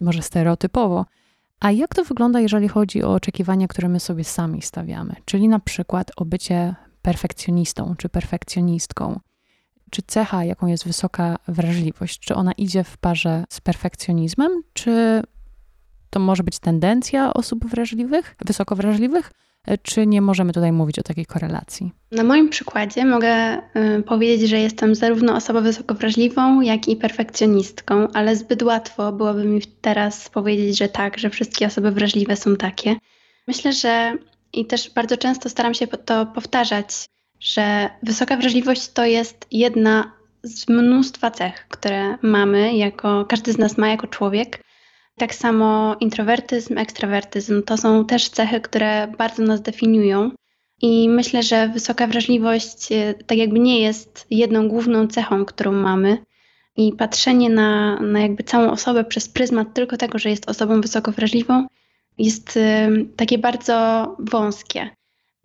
może 0.00 0.22
stereotypowo. 0.22 1.06
A 1.60 1.70
jak 1.70 1.94
to 1.94 2.04
wygląda, 2.04 2.40
jeżeli 2.40 2.68
chodzi 2.68 3.02
o 3.02 3.14
oczekiwania, 3.14 3.68
które 3.68 3.88
my 3.88 4.00
sobie 4.00 4.24
sami 4.24 4.62
stawiamy? 4.62 5.16
Czyli 5.24 5.48
na 5.48 5.58
przykład 5.58 6.10
o 6.16 6.24
bycie 6.24 6.74
perfekcjonistą 7.02 7.94
czy 7.98 8.08
perfekcjonistką. 8.08 9.20
Czy 9.90 10.02
cecha, 10.02 10.44
jaką 10.44 10.66
jest 10.66 10.84
wysoka 10.84 11.36
wrażliwość, 11.48 12.18
czy 12.18 12.34
ona 12.34 12.52
idzie 12.52 12.84
w 12.84 12.96
parze 12.96 13.44
z 13.48 13.60
perfekcjonizmem, 13.60 14.62
czy 14.72 15.22
to 16.10 16.20
może 16.20 16.42
być 16.42 16.58
tendencja 16.58 17.34
osób 17.34 17.66
wrażliwych, 17.66 18.36
wysoko 18.46 18.76
wrażliwych, 18.76 19.30
czy 19.82 20.06
nie 20.06 20.22
możemy 20.22 20.52
tutaj 20.52 20.72
mówić 20.72 20.98
o 20.98 21.02
takiej 21.02 21.26
korelacji? 21.26 21.92
Na 22.12 22.24
moim 22.24 22.48
przykładzie 22.48 23.04
mogę 23.04 23.56
y, 23.58 24.02
powiedzieć, 24.02 24.50
że 24.50 24.60
jestem 24.60 24.94
zarówno 24.94 25.36
osobą 25.36 25.62
wysoko 25.62 25.94
wrażliwą, 25.94 26.60
jak 26.60 26.88
i 26.88 26.96
perfekcjonistką, 26.96 28.08
ale 28.12 28.36
zbyt 28.36 28.62
łatwo 28.62 29.12
byłoby 29.12 29.44
mi 29.44 29.60
teraz 29.80 30.28
powiedzieć, 30.28 30.78
że 30.78 30.88
tak, 30.88 31.18
że 31.18 31.30
wszystkie 31.30 31.66
osoby 31.66 31.90
wrażliwe 31.90 32.36
są 32.36 32.56
takie. 32.56 32.96
Myślę, 33.46 33.72
że 33.72 34.12
i 34.52 34.66
też 34.66 34.90
bardzo 34.90 35.16
często 35.16 35.48
staram 35.48 35.74
się 35.74 35.86
to 35.86 36.26
powtarzać, 36.26 37.08
że 37.40 37.90
wysoka 38.02 38.36
wrażliwość 38.36 38.92
to 38.92 39.04
jest 39.04 39.46
jedna 39.50 40.12
z 40.42 40.68
mnóstwa 40.68 41.30
cech, 41.30 41.66
które 41.68 42.18
mamy, 42.22 42.76
jako 42.76 43.24
każdy 43.24 43.52
z 43.52 43.58
nas 43.58 43.78
ma 43.78 43.88
jako 43.88 44.06
człowiek. 44.06 44.63
Tak 45.18 45.34
samo 45.34 45.96
introwertyzm, 46.00 46.78
ekstrawertyzm 46.78 47.62
to 47.62 47.76
są 47.76 48.04
też 48.04 48.28
cechy, 48.28 48.60
które 48.60 49.08
bardzo 49.18 49.42
nas 49.42 49.62
definiują. 49.62 50.30
I 50.82 51.08
myślę, 51.08 51.42
że 51.42 51.68
wysoka 51.68 52.06
wrażliwość 52.06 52.92
e, 52.92 53.14
tak 53.26 53.38
jakby 53.38 53.58
nie 53.58 53.80
jest 53.80 54.26
jedną 54.30 54.68
główną 54.68 55.06
cechą, 55.06 55.44
którą 55.44 55.72
mamy. 55.72 56.18
I 56.76 56.92
patrzenie 56.92 57.50
na, 57.50 58.00
na 58.00 58.20
jakby 58.20 58.42
całą 58.42 58.70
osobę 58.70 59.04
przez 59.04 59.28
pryzmat 59.28 59.74
tylko 59.74 59.96
tego, 59.96 60.18
że 60.18 60.30
jest 60.30 60.48
osobą 60.50 60.80
wysoko 60.80 61.12
wrażliwą, 61.12 61.66
jest 62.18 62.56
e, 62.56 62.88
takie 63.16 63.38
bardzo 63.38 64.06
wąskie. 64.18 64.90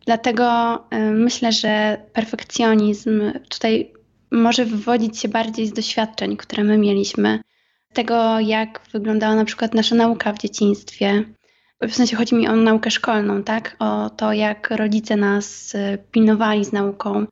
Dlatego 0.06 0.46
e, 0.90 1.12
myślę, 1.12 1.52
że 1.52 2.02
perfekcjonizm 2.14 3.22
tutaj 3.50 3.94
może 4.32 4.66
wywodzić 4.66 5.20
się 5.20 5.28
bardziej 5.28 5.68
z 5.68 5.74
doświadczeń, 5.74 6.38
które 6.38 6.64
my 6.64 6.78
mieliśmy 6.78 7.40
tego, 7.94 8.40
jak 8.40 8.82
wyglądała 8.94 9.36
na 9.36 9.46
przykład 9.46 9.74
nasza 9.74 9.96
nauka 9.96 10.34
w 10.34 10.38
dzieciństwie. 10.38 11.24
W 11.82 11.96
sensie 11.96 12.16
chodzi 12.16 12.36
mi 12.36 12.48
o 12.48 12.56
naukę 12.56 12.92
szkolną, 12.92 13.44
tak? 13.44 13.76
O 13.80 14.10
to, 14.10 14.34
jak 14.34 14.72
rodzice 14.72 15.16
nas 15.16 15.76
y, 15.76 15.98
pilnowali 16.12 16.66
z 16.66 16.72
nauką, 16.72 17.26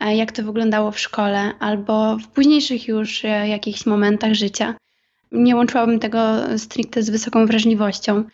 jak 0.00 0.32
to 0.32 0.42
wyglądało 0.42 0.90
w 0.90 0.98
szkole, 0.98 1.52
albo 1.60 2.16
w 2.18 2.28
późniejszych 2.28 2.88
już 2.88 3.24
y, 3.24 3.28
jakichś 3.28 3.86
momentach 3.86 4.34
życia. 4.34 4.74
Nie 5.32 5.56
łączyłabym 5.56 5.98
tego 5.98 6.18
stricte 6.58 7.02
z 7.02 7.10
wysoką 7.10 7.46
wrażliwością. 7.46 8.24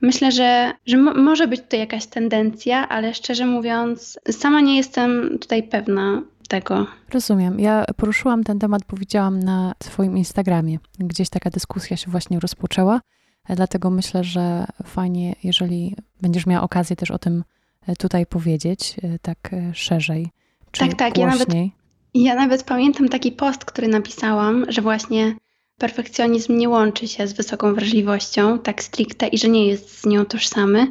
Myślę, 0.00 0.32
że, 0.32 0.72
że 0.86 0.96
może 0.96 1.48
być 1.48 1.60
tutaj 1.60 1.80
jakaś 1.80 2.06
tendencja, 2.06 2.88
ale 2.88 3.14
szczerze 3.14 3.46
mówiąc, 3.46 4.18
sama 4.30 4.60
nie 4.60 4.76
jestem 4.76 5.38
tutaj 5.38 5.62
pewna 5.62 6.22
tego. 6.50 6.86
Rozumiem. 7.12 7.60
Ja 7.60 7.84
poruszyłam 7.96 8.44
ten 8.44 8.58
temat, 8.58 8.84
powiedziałam 8.84 9.40
na 9.40 9.72
Twoim 9.78 10.16
Instagramie. 10.16 10.78
Gdzieś 10.98 11.28
taka 11.28 11.50
dyskusja 11.50 11.96
się 11.96 12.10
właśnie 12.10 12.40
rozpoczęła, 12.40 13.00
dlatego 13.48 13.90
myślę, 13.90 14.24
że 14.24 14.64
fajnie, 14.84 15.34
jeżeli 15.44 15.96
będziesz 16.22 16.46
miała 16.46 16.62
okazję 16.62 16.96
też 16.96 17.10
o 17.10 17.18
tym 17.18 17.44
e, 17.86 17.96
tutaj 17.96 18.26
powiedzieć, 18.26 18.96
e, 19.02 19.18
tak 19.18 19.38
e, 19.52 19.74
szerzej. 19.74 20.30
Czy 20.70 20.80
tak, 20.80 20.94
tak. 20.94 21.14
Głośniej. 21.14 21.30
Ja 21.34 21.38
nawet, 21.38 21.74
ja 22.14 22.34
nawet 22.34 22.62
pamiętam 22.64 23.08
taki 23.08 23.32
post, 23.32 23.64
który 23.64 23.88
napisałam, 23.88 24.64
że 24.68 24.82
właśnie 24.82 25.34
perfekcjonizm 25.78 26.56
nie 26.56 26.68
łączy 26.68 27.08
się 27.08 27.26
z 27.26 27.32
wysoką 27.32 27.74
wrażliwością, 27.74 28.58
tak 28.58 28.82
stricte, 28.82 29.26
i 29.26 29.38
że 29.38 29.48
nie 29.48 29.66
jest 29.66 30.00
z 30.00 30.06
nią 30.06 30.24
tożsamy. 30.24 30.86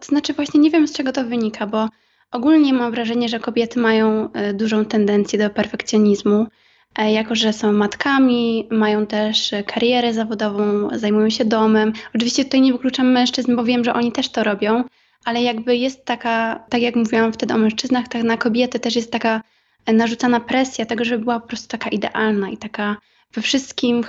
To 0.00 0.06
znaczy, 0.06 0.32
właśnie 0.32 0.60
nie 0.60 0.70
wiem 0.70 0.88
z 0.88 0.92
czego 0.92 1.12
to 1.12 1.24
wynika, 1.24 1.66
bo 1.66 1.88
Ogólnie 2.32 2.72
mam 2.72 2.90
wrażenie, 2.92 3.28
że 3.28 3.40
kobiety 3.40 3.80
mają 3.80 4.32
e, 4.32 4.54
dużą 4.54 4.84
tendencję 4.84 5.38
do 5.38 5.50
perfekcjonizmu, 5.50 6.46
e, 6.98 7.12
jako 7.12 7.34
że 7.34 7.52
są 7.52 7.72
matkami, 7.72 8.68
mają 8.70 9.06
też 9.06 9.54
karierę 9.66 10.14
zawodową, 10.14 10.88
zajmują 10.92 11.30
się 11.30 11.44
domem. 11.44 11.92
Oczywiście 12.14 12.44
tutaj 12.44 12.60
nie 12.60 12.72
wykluczam 12.72 13.12
mężczyzn, 13.12 13.56
bo 13.56 13.64
wiem, 13.64 13.84
że 13.84 13.94
oni 13.94 14.12
też 14.12 14.28
to 14.28 14.44
robią, 14.44 14.84
ale 15.24 15.42
jakby 15.42 15.76
jest 15.76 16.04
taka, 16.04 16.64
tak 16.68 16.82
jak 16.82 16.96
mówiłam 16.96 17.32
wtedy 17.32 17.54
o 17.54 17.58
mężczyznach, 17.58 18.08
tak 18.08 18.22
na 18.22 18.36
kobiety 18.36 18.80
też 18.80 18.96
jest 18.96 19.12
taka 19.12 19.42
e, 19.86 19.92
narzucana 19.92 20.40
presja 20.40 20.86
tego, 20.86 21.04
żeby 21.04 21.24
była 21.24 21.40
po 21.40 21.48
prostu 21.48 21.68
taka 21.68 21.90
idealna 21.90 22.50
i 22.50 22.56
taka 22.56 22.96
we, 23.32 23.42
wszystkim, 23.42 24.04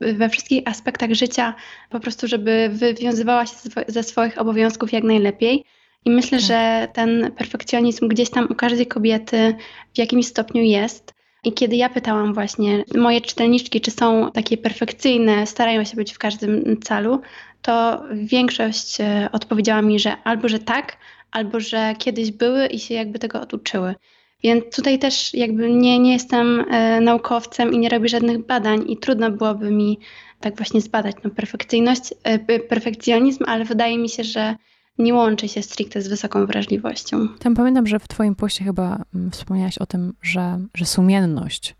we 0.00 0.28
wszystkich 0.28 0.68
aspektach 0.68 1.12
życia, 1.12 1.54
po 1.90 2.00
prostu, 2.00 2.28
żeby 2.28 2.70
wywiązywała 2.72 3.46
się 3.46 3.54
ze 3.88 4.02
swoich 4.02 4.38
obowiązków 4.38 4.92
jak 4.92 5.04
najlepiej. 5.04 5.64
I 6.04 6.10
myślę, 6.10 6.38
tak. 6.38 6.46
że 6.46 6.88
ten 6.92 7.32
perfekcjonizm 7.38 8.08
gdzieś 8.08 8.30
tam 8.30 8.46
u 8.50 8.54
każdej 8.54 8.86
kobiety 8.86 9.54
w 9.94 9.98
jakimś 9.98 10.26
stopniu 10.26 10.62
jest. 10.62 11.14
I 11.44 11.52
kiedy 11.52 11.76
ja 11.76 11.88
pytałam 11.88 12.34
właśnie 12.34 12.84
moje 12.94 13.20
czytelniczki, 13.20 13.80
czy 13.80 13.90
są 13.90 14.30
takie 14.32 14.56
perfekcyjne, 14.56 15.46
starają 15.46 15.84
się 15.84 15.96
być 15.96 16.12
w 16.12 16.18
każdym 16.18 16.80
celu, 16.82 17.20
to 17.62 18.02
większość 18.12 19.00
e, 19.00 19.28
odpowiedziała 19.32 19.82
mi, 19.82 19.98
że 19.98 20.16
albo 20.24 20.48
że 20.48 20.58
tak, 20.58 20.96
albo 21.30 21.60
że 21.60 21.94
kiedyś 21.98 22.30
były 22.30 22.66
i 22.66 22.78
się 22.78 22.94
jakby 22.94 23.18
tego 23.18 23.40
oduczyły. 23.40 23.94
Więc 24.42 24.76
tutaj 24.76 24.98
też 24.98 25.34
jakby 25.34 25.70
nie, 25.70 25.98
nie 25.98 26.12
jestem 26.12 26.64
e, 26.70 27.00
naukowcem 27.00 27.72
i 27.72 27.78
nie 27.78 27.88
robię 27.88 28.08
żadnych 28.08 28.46
badań 28.46 28.84
i 28.90 28.96
trudno 28.96 29.30
byłoby 29.30 29.70
mi 29.70 29.98
tak 30.40 30.56
właśnie 30.56 30.80
zbadać 30.80 31.16
no, 31.24 31.30
perfekcyjność, 31.30 32.14
e, 32.22 32.58
perfekcjonizm, 32.58 33.44
ale 33.46 33.64
wydaje 33.64 33.98
mi 33.98 34.08
się, 34.08 34.24
że 34.24 34.56
nie 34.98 35.14
łączy 35.14 35.48
się 35.48 35.62
stricte 35.62 36.02
z 36.02 36.08
wysoką 36.08 36.46
wrażliwością. 36.46 37.28
Tam 37.38 37.54
pamiętam, 37.54 37.86
że 37.86 37.98
w 37.98 38.08
Twoim 38.08 38.34
poście 38.34 38.64
chyba 38.64 39.04
mm, 39.14 39.30
wspomniałaś 39.30 39.78
o 39.78 39.86
tym, 39.86 40.14
że, 40.22 40.60
że 40.74 40.86
sumienność 40.86 41.76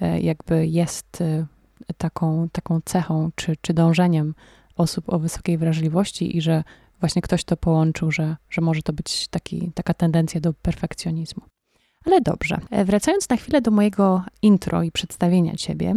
e, 0.00 0.20
jakby 0.20 0.66
jest 0.66 1.20
e, 1.20 1.46
taką, 1.98 2.48
taką 2.52 2.80
cechą 2.84 3.30
czy, 3.34 3.56
czy 3.60 3.74
dążeniem 3.74 4.34
osób 4.76 5.12
o 5.12 5.18
wysokiej 5.18 5.58
wrażliwości 5.58 6.36
i 6.36 6.40
że 6.40 6.64
właśnie 7.00 7.22
ktoś 7.22 7.44
to 7.44 7.56
połączył, 7.56 8.10
że, 8.10 8.36
że 8.50 8.60
może 8.60 8.82
to 8.82 8.92
być 8.92 9.28
taki, 9.28 9.70
taka 9.74 9.94
tendencja 9.94 10.40
do 10.40 10.52
perfekcjonizmu. 10.52 11.42
Ale 12.06 12.20
dobrze. 12.20 12.60
E, 12.70 12.84
wracając 12.84 13.28
na 13.28 13.36
chwilę 13.36 13.60
do 13.60 13.70
mojego 13.70 14.22
intro 14.42 14.82
i 14.82 14.92
przedstawienia 14.92 15.54
Ciebie, 15.54 15.94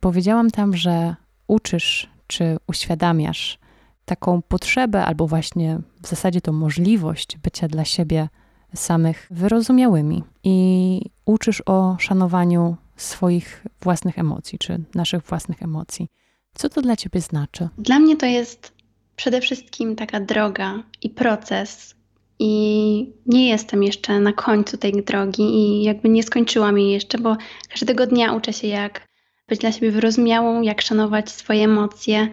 powiedziałam 0.00 0.50
tam, 0.50 0.76
że 0.76 1.14
uczysz 1.46 2.10
czy 2.26 2.56
uświadamiasz 2.66 3.58
taką 4.04 4.42
potrzebę, 4.42 5.04
albo 5.04 5.26
właśnie 5.26 5.78
w 6.02 6.08
zasadzie 6.08 6.40
to 6.40 6.52
możliwość 6.52 7.38
bycia 7.38 7.68
dla 7.68 7.84
siebie 7.84 8.28
samych 8.74 9.26
wyrozumiałymi 9.30 10.24
i 10.44 11.00
uczysz 11.24 11.62
o 11.66 11.96
szanowaniu 11.98 12.76
swoich 12.96 13.66
własnych 13.80 14.18
emocji, 14.18 14.58
czy 14.58 14.84
naszych 14.94 15.22
własnych 15.22 15.62
emocji. 15.62 16.08
Co 16.54 16.68
to 16.68 16.82
dla 16.82 16.96
Ciebie 16.96 17.20
znaczy? 17.20 17.68
Dla 17.78 17.98
mnie 17.98 18.16
to 18.16 18.26
jest 18.26 18.72
przede 19.16 19.40
wszystkim 19.40 19.96
taka 19.96 20.20
droga 20.20 20.82
i 21.02 21.10
proces. 21.10 21.94
I 22.38 23.12
nie 23.26 23.48
jestem 23.48 23.82
jeszcze 23.82 24.20
na 24.20 24.32
końcu 24.32 24.76
tej 24.76 24.92
drogi 25.04 25.42
i 25.42 25.82
jakby 25.82 26.08
nie 26.08 26.22
skończyłam 26.22 26.78
jej 26.78 26.90
jeszcze, 26.90 27.18
bo 27.18 27.36
każdego 27.70 28.06
dnia 28.06 28.32
uczę 28.32 28.52
się, 28.52 28.66
jak 28.66 29.06
być 29.48 29.60
dla 29.60 29.72
siebie 29.72 29.90
wyrozumiałą, 29.90 30.62
jak 30.62 30.82
szanować 30.82 31.30
swoje 31.30 31.64
emocje, 31.64 32.28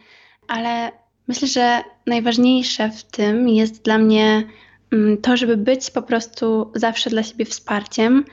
ale 0.47 0.91
myślę, 1.29 1.47
że 1.47 1.83
najważniejsze 2.05 2.89
w 2.89 3.03
tym 3.03 3.49
jest 3.49 3.83
dla 3.83 3.97
mnie 3.97 4.43
mm, 4.91 5.17
to, 5.17 5.37
żeby 5.37 5.57
być 5.57 5.91
po 5.91 6.01
prostu 6.01 6.71
zawsze 6.75 7.09
dla 7.09 7.23
siebie 7.23 7.45
wsparciem 7.45 8.25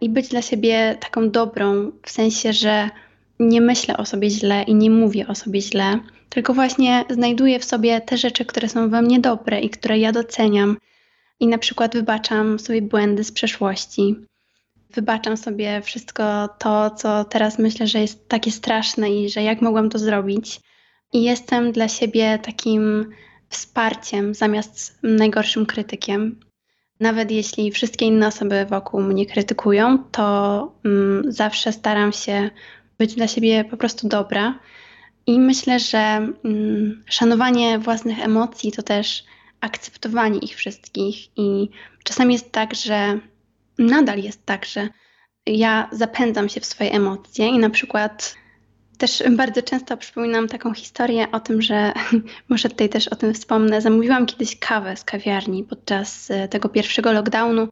i 0.00 0.08
być 0.08 0.28
dla 0.28 0.42
siebie 0.42 0.96
taką 1.00 1.30
dobrą, 1.30 1.92
w 2.02 2.10
sensie, 2.10 2.52
że 2.52 2.90
nie 3.40 3.60
myślę 3.60 3.96
o 3.96 4.06
sobie 4.06 4.30
źle 4.30 4.62
i 4.62 4.74
nie 4.74 4.90
mówię 4.90 5.26
o 5.28 5.34
sobie 5.34 5.60
źle, 5.60 5.98
tylko 6.28 6.54
właśnie 6.54 7.04
znajduję 7.10 7.58
w 7.58 7.64
sobie 7.64 8.00
te 8.00 8.18
rzeczy, 8.18 8.44
które 8.44 8.68
są 8.68 8.90
we 8.90 9.02
mnie 9.02 9.20
dobre 9.20 9.60
i 9.60 9.70
które 9.70 9.98
ja 9.98 10.12
doceniam. 10.12 10.76
I 11.40 11.46
na 11.46 11.58
przykład 11.58 11.94
wybaczam 11.94 12.58
sobie 12.58 12.82
błędy 12.82 13.24
z 13.24 13.32
przeszłości. 13.32 14.16
Wybaczam 14.90 15.36
sobie 15.36 15.82
wszystko 15.82 16.48
to, 16.58 16.90
co 16.90 17.24
teraz 17.24 17.58
myślę, 17.58 17.86
że 17.86 18.00
jest 18.00 18.28
takie 18.28 18.50
straszne 18.50 19.10
i 19.10 19.30
że 19.30 19.42
jak 19.42 19.62
mogłam 19.62 19.90
to 19.90 19.98
zrobić. 19.98 20.60
I 21.12 21.22
jestem 21.22 21.72
dla 21.72 21.88
siebie 21.88 22.38
takim 22.38 23.12
wsparciem 23.48 24.34
zamiast 24.34 24.98
najgorszym 25.02 25.66
krytykiem. 25.66 26.40
Nawet 27.00 27.30
jeśli 27.30 27.70
wszystkie 27.70 28.06
inne 28.06 28.26
osoby 28.26 28.66
wokół 28.70 29.00
mnie 29.00 29.26
krytykują, 29.26 29.98
to 29.98 30.72
mm, 30.84 31.32
zawsze 31.32 31.72
staram 31.72 32.12
się 32.12 32.50
być 32.98 33.14
dla 33.14 33.28
siebie 33.28 33.64
po 33.64 33.76
prostu 33.76 34.08
dobra. 34.08 34.58
I 35.26 35.38
myślę, 35.38 35.80
że 35.80 35.98
mm, 35.98 37.04
szanowanie 37.06 37.78
własnych 37.78 38.20
emocji 38.20 38.72
to 38.72 38.82
też 38.82 39.24
akceptowanie 39.60 40.38
ich 40.38 40.56
wszystkich. 40.56 41.38
I 41.38 41.68
czasami 42.04 42.32
jest 42.32 42.52
tak, 42.52 42.74
że 42.74 43.18
nadal 43.78 44.18
jest 44.18 44.46
tak, 44.46 44.64
że 44.64 44.88
ja 45.46 45.88
zapędzam 45.92 46.48
się 46.48 46.60
w 46.60 46.66
swoje 46.66 46.92
emocje 46.92 47.48
i 47.48 47.58
na 47.58 47.70
przykład 47.70 48.34
też 49.00 49.22
bardzo 49.30 49.62
często 49.62 49.96
przypominam 49.96 50.48
taką 50.48 50.74
historię 50.74 51.26
o 51.32 51.40
tym, 51.40 51.62
że 51.62 51.92
może 52.48 52.68
tutaj 52.68 52.88
też 52.88 53.08
o 53.08 53.16
tym 53.16 53.34
wspomnę. 53.34 53.80
Zamówiłam 53.80 54.26
kiedyś 54.26 54.58
kawę 54.58 54.96
z 54.96 55.04
kawiarni 55.04 55.64
podczas 55.64 56.30
e, 56.30 56.48
tego 56.48 56.68
pierwszego 56.68 57.12
lockdownu, 57.12 57.68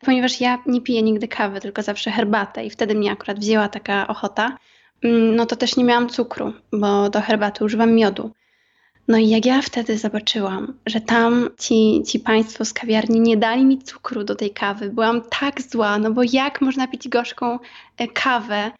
ponieważ 0.00 0.40
ja 0.40 0.58
nie 0.66 0.80
piję 0.80 1.02
nigdy 1.02 1.28
kawy, 1.28 1.60
tylko 1.60 1.82
zawsze 1.82 2.10
herbatę 2.10 2.64
i 2.64 2.70
wtedy 2.70 2.94
mnie 2.94 3.12
akurat 3.12 3.38
wzięła 3.38 3.68
taka 3.68 4.06
ochota. 4.08 4.56
Mm, 5.02 5.36
no 5.36 5.46
to 5.46 5.56
też 5.56 5.76
nie 5.76 5.84
miałam 5.84 6.08
cukru, 6.08 6.52
bo 6.72 7.10
do 7.10 7.20
herbaty 7.20 7.64
używam 7.64 7.92
miodu. 7.92 8.30
No 9.08 9.18
i 9.18 9.28
jak 9.28 9.46
ja 9.46 9.62
wtedy 9.62 9.98
zobaczyłam, 9.98 10.74
że 10.86 11.00
tam 11.00 11.48
ci, 11.58 12.02
ci 12.06 12.20
państwo 12.20 12.64
z 12.64 12.72
kawiarni 12.72 13.20
nie 13.20 13.36
dali 13.36 13.64
mi 13.64 13.78
cukru 13.78 14.24
do 14.24 14.34
tej 14.34 14.50
kawy, 14.50 14.90
byłam 14.90 15.22
tak 15.40 15.62
zła, 15.62 15.98
no 15.98 16.10
bo 16.10 16.22
jak 16.32 16.60
można 16.60 16.88
pić 16.88 17.08
gorzką 17.08 17.58
e, 17.98 18.08
kawę? 18.08 18.70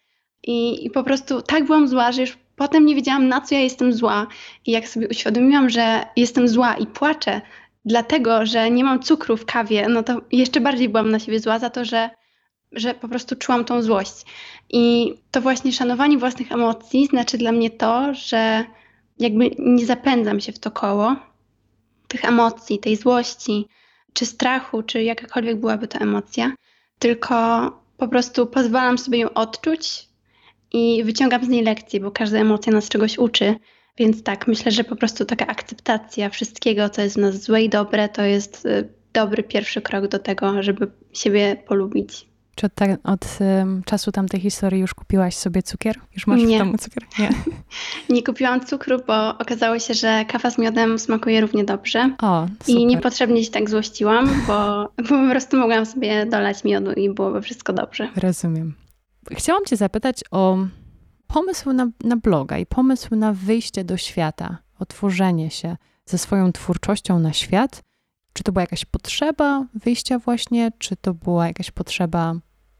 I, 0.43 0.85
I 0.85 0.89
po 0.89 1.03
prostu 1.03 1.41
tak 1.41 1.65
byłam 1.65 1.87
zła, 1.87 2.11
że 2.11 2.21
już 2.21 2.37
potem 2.55 2.85
nie 2.85 2.95
wiedziałam, 2.95 3.27
na 3.27 3.41
co 3.41 3.55
ja 3.55 3.61
jestem 3.61 3.93
zła. 3.93 4.27
I 4.65 4.71
jak 4.71 4.87
sobie 4.87 5.07
uświadomiłam, 5.07 5.69
że 5.69 6.05
jestem 6.15 6.47
zła 6.47 6.75
i 6.75 6.87
płaczę, 6.87 7.41
dlatego 7.85 8.45
że 8.45 8.71
nie 8.71 8.83
mam 8.83 8.99
cukru 8.99 9.37
w 9.37 9.45
kawie, 9.45 9.89
no 9.89 10.03
to 10.03 10.21
jeszcze 10.31 10.61
bardziej 10.61 10.89
byłam 10.89 11.11
na 11.11 11.19
siebie 11.19 11.39
zła 11.39 11.59
za 11.59 11.69
to, 11.69 11.85
że, 11.85 12.09
że 12.71 12.93
po 12.93 13.07
prostu 13.07 13.35
czułam 13.35 13.65
tą 13.65 13.81
złość. 13.81 14.25
I 14.69 15.13
to 15.31 15.41
właśnie 15.41 15.73
szanowanie 15.73 16.17
własnych 16.17 16.51
emocji 16.51 17.07
znaczy 17.07 17.37
dla 17.37 17.51
mnie 17.51 17.69
to, 17.69 18.13
że 18.13 18.63
jakby 19.19 19.51
nie 19.59 19.85
zapędzam 19.85 20.39
się 20.39 20.51
w 20.51 20.59
to 20.59 20.71
koło 20.71 21.15
tych 22.07 22.25
emocji, 22.25 22.79
tej 22.79 22.95
złości, 22.95 23.67
czy 24.13 24.25
strachu, 24.25 24.83
czy 24.83 25.03
jakakolwiek 25.03 25.59
byłaby 25.59 25.87
to 25.87 25.99
emocja, 25.99 26.51
tylko 26.99 27.35
po 27.97 28.07
prostu 28.07 28.47
pozwalam 28.47 28.97
sobie 28.97 29.19
ją 29.19 29.33
odczuć 29.33 30.10
i 30.73 31.03
wyciągam 31.03 31.45
z 31.45 31.47
niej 31.47 31.63
lekcje, 31.63 31.99
bo 31.99 32.11
każda 32.11 32.39
emocja 32.39 32.73
nas 32.73 32.89
czegoś 32.89 33.17
uczy. 33.17 33.55
Więc 33.97 34.23
tak, 34.23 34.47
myślę, 34.47 34.71
że 34.71 34.83
po 34.83 34.95
prostu 34.95 35.25
taka 35.25 35.47
akceptacja 35.47 36.29
wszystkiego, 36.29 36.89
co 36.89 37.01
jest 37.01 37.15
w 37.15 37.19
nas 37.19 37.41
złe 37.41 37.63
i 37.63 37.69
dobre, 37.69 38.09
to 38.09 38.21
jest 38.21 38.65
y, 38.65 38.89
dobry 39.13 39.43
pierwszy 39.43 39.81
krok 39.81 40.07
do 40.07 40.19
tego, 40.19 40.63
żeby 40.63 40.91
siebie 41.13 41.55
polubić. 41.67 42.31
Czy 42.55 42.65
od, 42.65 42.73
ta, 42.75 42.85
od 43.03 43.37
um, 43.39 43.81
czasu 43.85 44.11
tamtej 44.11 44.39
historii 44.39 44.81
już 44.81 44.93
kupiłaś 44.93 45.35
sobie 45.35 45.63
cukier? 45.63 45.99
Już 46.13 46.27
masz 46.27 46.41
nie. 46.41 46.55
w 46.55 46.59
domu 46.59 46.77
cukier? 46.77 47.03
Nie. 47.19 47.29
nie 48.15 48.23
kupiłam 48.23 48.65
cukru, 48.65 48.97
bo 49.07 49.37
okazało 49.37 49.79
się, 49.79 49.93
że 49.93 50.25
kawa 50.27 50.49
z 50.51 50.57
miodem 50.57 50.99
smakuje 50.99 51.41
równie 51.41 51.63
dobrze. 51.63 52.15
O, 52.21 52.47
super. 52.59 52.75
I 52.75 52.85
niepotrzebnie 52.85 53.43
się 53.43 53.51
tak 53.51 53.69
złościłam, 53.69 54.29
bo, 54.47 54.89
bo 54.97 55.03
po 55.03 55.29
prostu 55.29 55.57
mogłam 55.57 55.85
sobie 55.85 56.25
dolać 56.25 56.63
miodu 56.63 56.91
i 56.91 57.09
byłoby 57.09 57.41
wszystko 57.41 57.73
dobrze. 57.73 58.09
Rozumiem. 58.15 58.73
Chciałam 59.31 59.65
Cię 59.65 59.77
zapytać 59.77 60.23
o 60.31 60.57
pomysł 61.27 61.73
na, 61.73 61.87
na 62.03 62.17
bloga 62.17 62.57
i 62.57 62.65
pomysł 62.65 63.15
na 63.15 63.33
wyjście 63.33 63.83
do 63.83 63.97
świata, 63.97 64.57
otworzenie 64.79 65.51
się 65.51 65.77
ze 66.05 66.17
swoją 66.17 66.51
twórczością 66.51 67.19
na 67.19 67.33
świat. 67.33 67.83
Czy 68.33 68.43
to 68.43 68.51
była 68.51 68.63
jakaś 68.63 68.85
potrzeba 68.85 69.65
wyjścia 69.73 70.19
właśnie, 70.19 70.71
czy 70.77 70.95
to 70.95 71.13
była 71.13 71.47
jakaś 71.47 71.71
potrzeba 71.71 72.35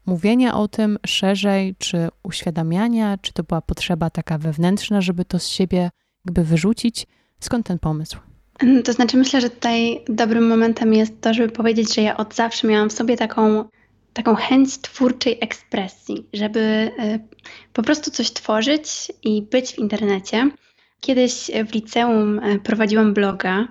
mówienia 0.06 0.54
o 0.54 0.68
tym 0.68 0.98
szerzej, 1.06 1.74
czy 1.78 2.08
uświadamiania, 2.22 3.18
czy 3.18 3.32
to 3.32 3.42
była 3.42 3.60
potrzeba 3.60 4.10
taka 4.10 4.38
wewnętrzna, 4.38 5.00
żeby 5.00 5.24
to 5.24 5.38
z 5.38 5.48
siebie 5.48 5.90
jakby 6.24 6.44
wyrzucić? 6.44 7.06
Skąd 7.40 7.66
ten 7.66 7.78
pomysł? 7.78 8.18
To 8.84 8.92
znaczy, 8.92 9.16
myślę, 9.16 9.40
że 9.40 9.50
tutaj 9.50 10.04
dobrym 10.08 10.48
momentem 10.48 10.94
jest 10.94 11.20
to, 11.20 11.34
żeby 11.34 11.52
powiedzieć, 11.52 11.94
że 11.94 12.02
ja 12.02 12.16
od 12.16 12.34
zawsze 12.34 12.68
miałam 12.68 12.90
w 12.90 12.92
sobie 12.92 13.16
taką 13.16 13.64
taką 14.12 14.34
chęć 14.34 14.78
twórczej 14.78 15.38
ekspresji, 15.40 16.26
żeby 16.32 16.60
e, 16.98 17.18
po 17.72 17.82
prostu 17.82 18.10
coś 18.10 18.30
tworzyć 18.30 19.12
i 19.22 19.42
być 19.42 19.72
w 19.72 19.78
internecie. 19.78 20.50
Kiedyś 21.00 21.50
w 21.68 21.74
liceum 21.74 22.38
e, 22.38 22.58
prowadziłam 22.58 23.14
bloga. 23.14 23.68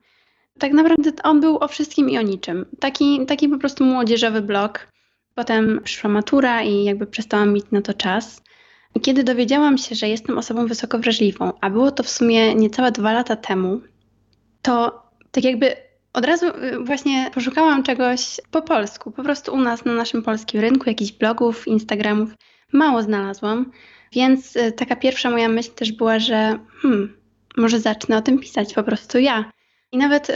Tak 0.60 0.74
naprawdę 0.74 1.12
on 1.24 1.42
był 1.42 1.58
o 1.58 1.68
wszystkim 1.68 2.10
i 2.10 2.18
o 2.18 2.22
niczym. 2.22 2.66
Taki, 2.80 3.26
taki 3.26 3.50
po 3.50 3.58
prostu 3.58 3.86
młodzieżowy 3.86 4.42
blog. 4.42 4.88
Potem 5.36 5.82
przyszła 5.84 6.10
matura 6.10 6.64
i 6.64 6.84
jakby 6.84 7.08
przestałam 7.08 7.54
mieć 7.54 7.66
na 7.72 7.82
to 7.82 7.94
czas. 7.94 8.42
I 8.96 9.00
kiedy 9.02 9.24
dowiedziałam 9.24 9.78
się, 9.78 9.96
że 9.96 10.10
jestem 10.10 10.38
osobą 10.38 10.68
wysoko 10.68 11.00
wrażliwą, 11.00 11.52
a 11.62 11.70
było 11.70 11.92
to 11.92 12.04
w 12.04 12.10
sumie 12.10 12.56
niecałe 12.56 12.92
dwa 12.92 13.14
lata 13.14 13.36
temu, 13.36 13.82
to 14.62 15.04
tak 15.32 15.44
jakby 15.44 15.76
od 16.14 16.26
razu 16.26 16.46
y, 16.48 16.80
właśnie 16.84 17.32
poszukałam 17.34 17.84
czegoś 17.84 18.42
po 18.52 18.62
polsku, 18.62 19.12
po 19.12 19.24
prostu 19.24 19.54
u 19.54 19.58
nas 19.58 19.86
na 19.86 19.94
naszym 19.94 20.24
polskim 20.24 20.62
rynku, 20.62 20.90
jakichś 20.90 21.12
blogów, 21.12 21.68
Instagramów. 21.68 22.30
Mało 22.74 23.04
znalazłam, 23.04 23.72
więc 24.12 24.56
y, 24.56 24.72
taka 24.72 24.96
pierwsza 24.96 25.32
moja 25.32 25.50
myśl 25.50 25.72
też 25.72 25.92
była, 25.92 26.20
że 26.20 26.60
hmm, 26.82 27.18
może 27.58 27.80
zacznę 27.80 28.18
o 28.18 28.22
tym 28.22 28.40
pisać 28.40 28.74
po 28.74 28.84
prostu 28.84 29.20
ja. 29.20 29.52
I 29.92 29.98
nawet 29.98 30.30
y, 30.30 30.34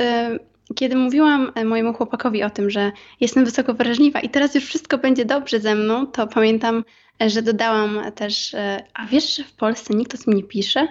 kiedy 0.75 0.95
mówiłam 0.95 1.51
mojemu 1.65 1.93
chłopakowi 1.93 2.43
o 2.43 2.49
tym, 2.49 2.69
że 2.69 2.91
jestem 3.19 3.45
wysoko 3.45 3.73
wrażliwa 3.73 4.19
i 4.19 4.29
teraz 4.29 4.55
już 4.55 4.65
wszystko 4.65 4.97
będzie 4.97 5.25
dobrze 5.25 5.59
ze 5.59 5.75
mną, 5.75 6.07
to 6.07 6.27
pamiętam, 6.27 6.83
że 7.27 7.41
dodałam 7.41 7.99
też, 8.15 8.55
a 8.93 9.05
wiesz, 9.05 9.35
że 9.35 9.43
w 9.43 9.53
Polsce 9.53 9.93
nikt 9.93 10.15
o 10.15 10.17
tym 10.17 10.33
nie 10.33 10.43
pisze? 10.43 10.88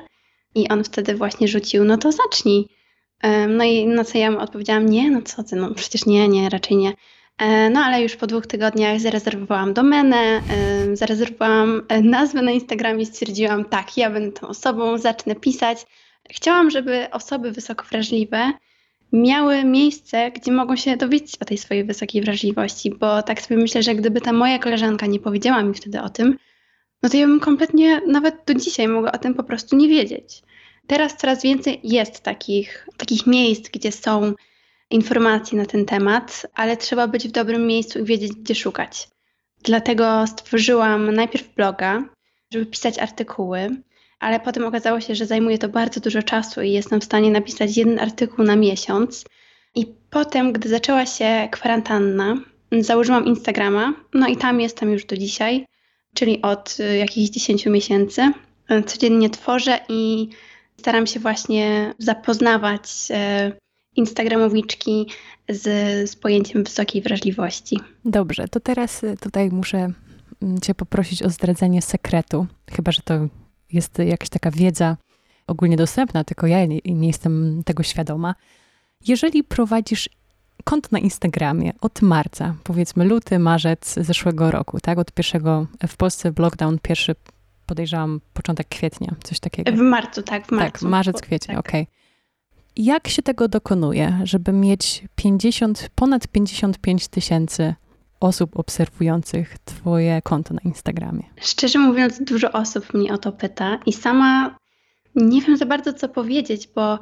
I 0.55 0.68
on 0.68 0.85
wtedy 0.85 1.14
właśnie 1.14 1.49
rzucił, 1.49 1.85
no 1.85 1.99
to 1.99 2.12
zacznij. 2.12 2.68
No 3.48 3.64
i 3.64 3.87
na 3.87 4.05
co 4.05 4.18
ja 4.18 4.38
odpowiedziałam, 4.38 4.87
nie, 4.87 5.11
no 5.11 5.22
co 5.22 5.42
ty, 5.42 5.57
no 5.57 5.74
przecież 5.74 6.07
nie, 6.07 6.29
nie, 6.29 6.48
raczej 6.48 6.77
nie. 6.77 6.92
E, 7.38 7.70
no 7.70 7.81
ale 7.81 8.03
już 8.03 8.16
po 8.16 8.27
dwóch 8.27 8.46
tygodniach 8.46 9.00
zarezerwowałam 9.00 9.74
domenę, 9.74 10.42
zarezerwowałam 10.92 11.83
e, 11.88 12.03
nazwę 12.03 12.42
na 12.42 12.50
Instagramie 12.50 13.03
i 13.03 13.07
stwierdziłam, 13.07 13.64
tak, 13.64 13.96
ja 13.96 14.11
będę 14.11 14.40
tą 14.40 14.48
osobą, 14.48 14.98
zacznę 14.98 15.35
pisać. 15.35 15.87
Chciałam, 16.31 16.70
żeby 16.70 17.06
osoby 17.10 17.52
wysoko 17.52 17.85
wrażliwe 17.90 18.52
miały 19.12 19.65
miejsce, 19.65 20.31
gdzie 20.31 20.52
mogą 20.52 20.77
się 20.77 20.96
dowiedzieć 20.96 21.37
o 21.40 21.44
tej 21.44 21.58
swojej 21.58 21.85
wysokiej 21.85 22.23
wrażliwości, 22.23 22.90
bo 22.90 23.23
tak 23.23 23.42
sobie 23.42 23.60
myślę, 23.60 23.83
że 23.83 23.94
gdyby 23.94 24.21
ta 24.21 24.33
moja 24.33 24.58
koleżanka 24.58 25.06
nie 25.06 25.21
powiedziała 25.21 25.62
mi 25.62 25.75
wtedy 25.75 26.02
o 26.02 26.08
tym, 26.08 26.38
no 27.02 27.08
to 27.08 27.17
ja 27.17 27.27
bym 27.27 27.40
kompletnie 27.40 28.00
nawet 28.06 28.35
do 28.46 28.54
dzisiaj 28.54 28.88
mogła 28.88 29.12
o 29.12 29.19
tym 29.19 29.35
po 29.35 29.42
prostu 29.42 29.77
nie 29.77 29.88
wiedzieć. 29.88 30.42
Teraz 30.87 31.17
coraz 31.17 31.43
więcej 31.43 31.81
jest 31.83 32.21
takich, 32.21 32.89
takich 32.97 33.27
miejsc, 33.27 33.69
gdzie 33.69 33.93
są 33.93 34.35
informacje 34.91 35.59
na 35.59 35.67
ten 35.67 35.85
temat, 35.85 36.47
ale 36.55 36.77
trzeba 36.77 37.09
być 37.09 37.29
w 37.29 37.33
dobrym 37.33 37.67
miejscu 37.67 37.99
i 37.99 38.05
wiedzieć, 38.05 38.33
gdzie 38.33 38.55
szukać. 38.55 39.09
Dlatego 39.63 40.27
stworzyłam 40.27 41.15
najpierw 41.15 41.55
bloga, 41.55 42.05
żeby 42.53 42.67
pisać 42.67 42.99
artykuły, 42.99 43.71
ale 44.21 44.41
potem 44.41 44.65
okazało 44.65 45.01
się, 45.01 45.15
że 45.15 45.27
zajmuje 45.27 45.59
to 45.59 45.69
bardzo 45.69 46.01
dużo 46.01 46.23
czasu 46.23 46.63
i 46.63 46.73
jestem 46.73 47.01
w 47.01 47.05
stanie 47.05 47.31
napisać 47.31 47.77
jeden 47.77 47.99
artykuł 47.99 48.45
na 48.45 48.57
miesiąc. 48.57 49.25
I 49.75 49.87
potem, 50.11 50.53
gdy 50.53 50.69
zaczęła 50.69 51.07
się 51.07 51.49
kwarantanna, 51.51 52.37
założyłam 52.81 53.27
Instagrama, 53.27 53.95
no 54.15 54.29
i 54.29 54.37
tam 54.37 54.61
jestem 54.61 54.93
już 54.93 55.05
do 55.05 55.17
dzisiaj, 55.17 55.67
czyli 56.15 56.43
od 56.43 56.77
y, 56.81 56.97
jakichś 56.97 57.31
10 57.31 57.67
miesięcy. 57.67 58.33
e, 58.69 58.83
codziennie 58.83 59.31
tworzę 59.31 59.81
i 59.89 60.29
staram 60.85 61.07
się 61.07 61.21
właśnie 61.21 61.95
zapoznawać 61.99 63.09
e, 63.11 63.53
Instagramowiczki 63.97 65.07
z, 65.49 65.63
z 66.11 66.17
pojęciem 66.17 66.65
wysokiej 66.65 67.03
wrażliwości. 67.03 67.81
Dobrze, 68.05 68.49
to 68.49 68.61
teraz 68.61 69.05
e, 69.05 69.17
tutaj 69.17 69.51
muszę 69.51 69.93
mm, 70.43 70.61
Cię 70.61 70.75
poprosić 70.75 71.23
o 71.23 71.31
zdradzenie 71.31 71.83
sekretu, 71.83 72.47
chyba 72.77 72.93
że 72.93 73.03
to 73.05 73.15
jest 73.73 73.99
jakaś 73.99 74.29
taka 74.29 74.51
wiedza 74.51 74.97
ogólnie 75.47 75.77
dostępna, 75.77 76.25
tylko 76.25 76.47
ja 76.47 76.67
nie, 76.67 76.81
nie 76.85 77.07
jestem 77.07 77.63
tego 77.65 77.83
świadoma. 77.83 78.35
Jeżeli 79.07 79.45
prowadzisz 79.45 80.09
konto 80.65 80.89
na 80.93 80.99
Instagramie 80.99 81.73
od 81.81 82.03
marca, 82.03 82.55
powiedzmy 82.65 83.05
luty, 83.05 83.39
marzec 83.39 83.95
zeszłego 83.95 84.51
roku, 84.51 84.81
tak? 84.81 84.99
Od 84.99 85.13
pierwszego 85.13 85.67
w 85.89 85.97
Polsce 85.97 86.33
lockdown 86.39 86.79
pierwszy 86.83 87.15
podejrzewam 87.67 88.21
początek 88.33 88.69
kwietnia, 88.69 89.15
coś 89.25 89.40
takiego. 89.40 89.73
W 89.73 89.77
marcu, 89.77 90.23
tak, 90.23 90.46
w 90.46 90.50
marcu. 90.50 90.73
Tak, 90.73 90.90
marzec, 90.90 91.21
kwiecień, 91.21 91.56
tak. 91.56 91.67
okej. 91.67 91.83
Okay. 91.83 91.94
Jak 92.77 93.08
się 93.08 93.23
tego 93.23 93.48
dokonuje, 93.48 94.21
żeby 94.25 94.52
mieć 94.52 95.04
50, 95.17 95.90
ponad 95.94 96.29
55 96.29 97.08
tysięcy 97.08 97.75
osób 98.21 98.58
obserwujących 98.58 99.58
Twoje 99.65 100.23
konto 100.23 100.54
na 100.54 100.60
Instagramie? 100.65 101.23
Szczerze 101.40 101.79
mówiąc, 101.79 102.23
dużo 102.23 102.52
osób 102.52 102.94
mnie 102.94 103.12
o 103.12 103.19
to 103.19 103.33
pyta 103.33 103.79
i 103.87 103.92
sama 103.92 104.56
nie 105.15 105.40
wiem 105.40 105.56
za 105.56 105.67
bardzo, 105.67 105.92
co 105.92 106.08
powiedzieć, 106.08 106.69
bo 106.75 106.98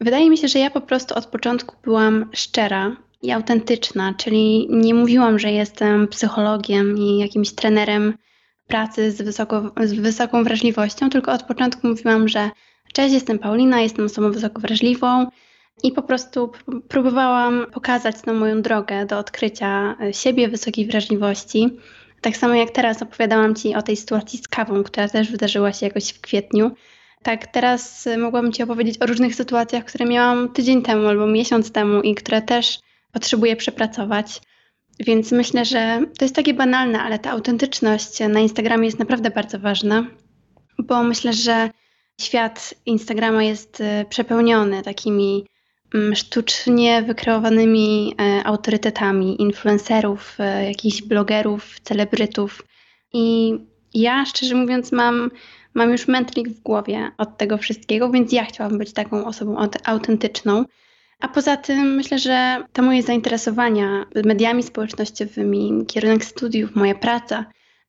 wydaje 0.00 0.30
mi 0.30 0.38
się, 0.38 0.48
że 0.48 0.58
ja 0.58 0.70
po 0.70 0.80
prostu 0.80 1.14
od 1.14 1.26
początku 1.26 1.76
byłam 1.82 2.30
szczera 2.32 2.96
i 3.22 3.32
autentyczna, 3.32 4.14
czyli 4.14 4.68
nie 4.70 4.94
mówiłam, 4.94 5.38
że 5.38 5.52
jestem 5.52 6.08
psychologiem 6.08 6.98
i 6.98 7.18
jakimś 7.18 7.52
trenerem 7.52 8.14
pracy 8.68 9.12
z, 9.12 9.22
wysoko, 9.22 9.70
z 9.84 9.92
wysoką 9.92 10.44
wrażliwością, 10.44 11.10
tylko 11.10 11.32
od 11.32 11.42
początku 11.42 11.88
mówiłam, 11.88 12.28
że 12.28 12.50
cześć, 12.92 13.14
jestem 13.14 13.38
Paulina, 13.38 13.80
jestem 13.80 14.04
osobą 14.04 14.32
wysoko 14.32 14.60
wrażliwą 14.60 15.26
i 15.82 15.92
po 15.92 16.02
prostu 16.02 16.52
próbowałam 16.88 17.66
pokazać 17.72 18.16
na 18.26 18.32
moją 18.32 18.62
drogę 18.62 19.06
do 19.06 19.18
odkrycia 19.18 19.96
siebie, 20.12 20.48
wysokiej 20.48 20.86
wrażliwości. 20.86 21.78
Tak 22.20 22.36
samo 22.36 22.54
jak 22.54 22.70
teraz 22.70 23.02
opowiadałam 23.02 23.54
Ci 23.54 23.74
o 23.74 23.82
tej 23.82 23.96
sytuacji 23.96 24.38
z 24.38 24.48
kawą, 24.48 24.82
która 24.82 25.08
też 25.08 25.30
wydarzyła 25.30 25.72
się 25.72 25.86
jakoś 25.86 26.10
w 26.10 26.20
kwietniu. 26.20 26.70
Tak, 27.22 27.46
teraz 27.46 28.08
mogłabym 28.18 28.52
Ci 28.52 28.62
opowiedzieć 28.62 29.02
o 29.02 29.06
różnych 29.06 29.34
sytuacjach, 29.34 29.84
które 29.84 30.06
miałam 30.06 30.48
tydzień 30.48 30.82
temu 30.82 31.08
albo 31.08 31.26
miesiąc 31.26 31.72
temu 31.72 32.00
i 32.02 32.14
które 32.14 32.42
też 32.42 32.78
potrzebuję 33.12 33.56
przepracować. 33.56 34.40
Więc 35.00 35.32
myślę, 35.32 35.64
że 35.64 36.00
to 36.18 36.24
jest 36.24 36.34
takie 36.34 36.54
banalne, 36.54 37.02
ale 37.02 37.18
ta 37.18 37.30
autentyczność 37.30 38.20
na 38.28 38.40
Instagramie 38.40 38.86
jest 38.86 38.98
naprawdę 38.98 39.30
bardzo 39.30 39.58
ważna, 39.58 40.06
bo 40.78 41.02
myślę, 41.02 41.32
że 41.32 41.70
świat 42.20 42.74
Instagrama 42.86 43.42
jest 43.42 43.80
e, 43.80 44.04
przepełniony 44.08 44.82
takimi 44.82 45.46
mm, 45.94 46.14
sztucznie 46.14 47.02
wykreowanymi 47.02 48.14
e, 48.20 48.46
autorytetami 48.46 49.42
influencerów, 49.42 50.36
e, 50.38 50.64
jakichś 50.68 51.02
blogerów, 51.02 51.80
celebrytów. 51.80 52.62
I 53.12 53.54
ja 53.94 54.26
szczerze 54.26 54.54
mówiąc 54.54 54.92
mam, 54.92 55.30
mam 55.74 55.90
już 55.90 56.08
mętlik 56.08 56.48
w 56.48 56.60
głowie 56.60 57.10
od 57.18 57.38
tego 57.38 57.58
wszystkiego, 57.58 58.10
więc 58.10 58.32
ja 58.32 58.44
chciałabym 58.44 58.78
być 58.78 58.92
taką 58.92 59.26
osobą 59.26 59.56
autentyczną. 59.84 60.64
A 61.20 61.28
poza 61.28 61.56
tym 61.56 61.94
myślę, 61.94 62.18
że 62.18 62.64
te 62.72 62.82
moje 62.82 63.02
zainteresowania 63.02 64.06
mediami 64.24 64.62
społecznościowymi, 64.62 65.86
kierunek 65.86 66.24
studiów, 66.24 66.76
moja 66.76 66.94
praca, 66.94 67.44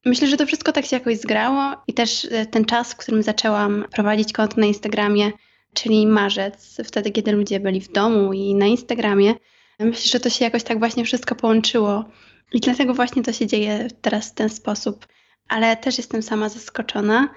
myślę, 0.06 0.28
że 0.28 0.38
to 0.38 0.46
wszystko 0.46 0.72
tak 0.72 0.86
się 0.86 0.96
jakoś 0.96 1.18
zgrało 1.18 1.76
i 1.88 1.94
też 1.94 2.28
e, 2.32 2.46
ten 2.46 2.66
czas, 2.66 2.94
w 2.94 2.98
którym 2.98 3.24
zaczęłam 3.24 3.86
prowadzić 3.92 4.34
konto 4.34 4.62
na 4.62 4.66
Instagramie, 4.66 5.32
czyli 5.74 6.08
marzec, 6.08 6.78
wtedy 6.86 7.12
kiedy 7.12 7.32
ludzie 7.32 7.60
byli 7.60 7.82
w 7.82 7.92
domu 7.92 8.34
i 8.34 8.56
na 8.56 8.66
Instagramie, 8.66 9.34
myślę, 9.80 10.12
że 10.12 10.20
to 10.20 10.30
się 10.30 10.46
jakoś 10.46 10.64
tak 10.64 10.80
właśnie 10.80 11.06
wszystko 11.06 11.36
połączyło 11.36 12.06
i 12.54 12.60
dlatego 12.60 12.94
właśnie 12.94 13.24
to 13.24 13.34
się 13.34 13.48
dzieje 13.48 13.88
teraz 14.02 14.30
w 14.30 14.34
ten 14.34 14.50
sposób. 14.50 15.08
Ale 15.48 15.78
też 15.78 15.98
jestem 15.98 16.22
sama 16.22 16.50
zaskoczona 16.50 17.30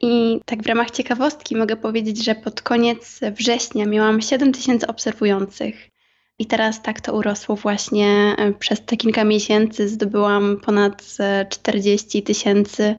i 0.00 0.40
tak 0.44 0.62
w 0.62 0.66
ramach 0.66 0.90
ciekawostki 0.90 1.56
mogę 1.56 1.76
powiedzieć, 1.76 2.24
że 2.24 2.34
pod 2.34 2.62
koniec 2.62 3.20
września 3.32 3.86
miałam 3.86 4.20
7 4.20 4.52
tysięcy 4.52 4.86
obserwujących. 4.86 5.90
I 6.38 6.46
teraz 6.46 6.82
tak 6.82 7.00
to 7.00 7.14
urosło 7.14 7.56
właśnie 7.56 8.34
e, 8.38 8.52
przez 8.52 8.84
te 8.84 8.96
kilka 8.96 9.24
miesięcy. 9.24 9.88
Zdobyłam 9.88 10.60
ponad 10.64 11.16
40 11.50 12.18
e, 12.18 12.22
tysięcy. 12.22 12.96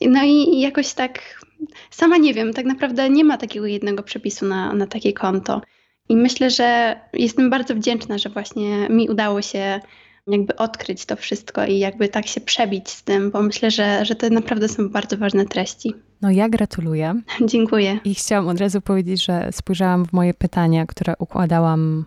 No 0.00 0.24
i 0.24 0.60
jakoś 0.60 0.94
tak, 0.94 1.44
sama 1.90 2.16
nie 2.16 2.34
wiem, 2.34 2.52
tak 2.52 2.66
naprawdę 2.66 3.10
nie 3.10 3.24
ma 3.24 3.36
takiego 3.36 3.66
jednego 3.66 4.02
przepisu 4.02 4.46
na, 4.46 4.72
na 4.72 4.86
takie 4.86 5.12
konto. 5.12 5.60
I 6.08 6.16
myślę, 6.16 6.50
że 6.50 7.00
jestem 7.12 7.50
bardzo 7.50 7.74
wdzięczna, 7.74 8.18
że 8.18 8.28
właśnie 8.28 8.88
mi 8.88 9.08
udało 9.08 9.42
się 9.42 9.80
jakby 10.26 10.56
odkryć 10.56 11.06
to 11.06 11.16
wszystko 11.16 11.64
i 11.64 11.78
jakby 11.78 12.08
tak 12.08 12.26
się 12.26 12.40
przebić 12.40 12.90
z 12.90 13.02
tym, 13.02 13.30
bo 13.30 13.42
myślę, 13.42 13.70
że, 13.70 14.04
że 14.04 14.14
to 14.14 14.30
naprawdę 14.30 14.68
są 14.68 14.88
bardzo 14.88 15.16
ważne 15.16 15.44
treści. 15.44 15.94
No 16.22 16.30
ja 16.30 16.48
gratuluję. 16.48 17.20
Dziękuję. 17.52 17.98
I 18.04 18.14
chciałam 18.14 18.48
od 18.48 18.60
razu 18.60 18.80
powiedzieć, 18.80 19.24
że 19.24 19.48
spojrzałam 19.52 20.06
w 20.06 20.12
moje 20.12 20.34
pytania, 20.34 20.86
które 20.86 21.14
układałam, 21.18 22.04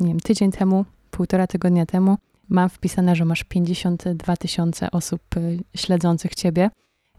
nie 0.00 0.08
wiem, 0.08 0.20
tydzień 0.20 0.52
temu, 0.52 0.84
półtora 1.10 1.46
tygodnia 1.46 1.86
temu. 1.86 2.16
Mam 2.48 2.68
wpisane, 2.68 3.16
że 3.16 3.24
masz 3.24 3.44
52 3.44 4.36
tysiące 4.36 4.90
osób 4.90 5.20
y, 5.36 5.58
śledzących 5.76 6.34
ciebie. 6.34 6.70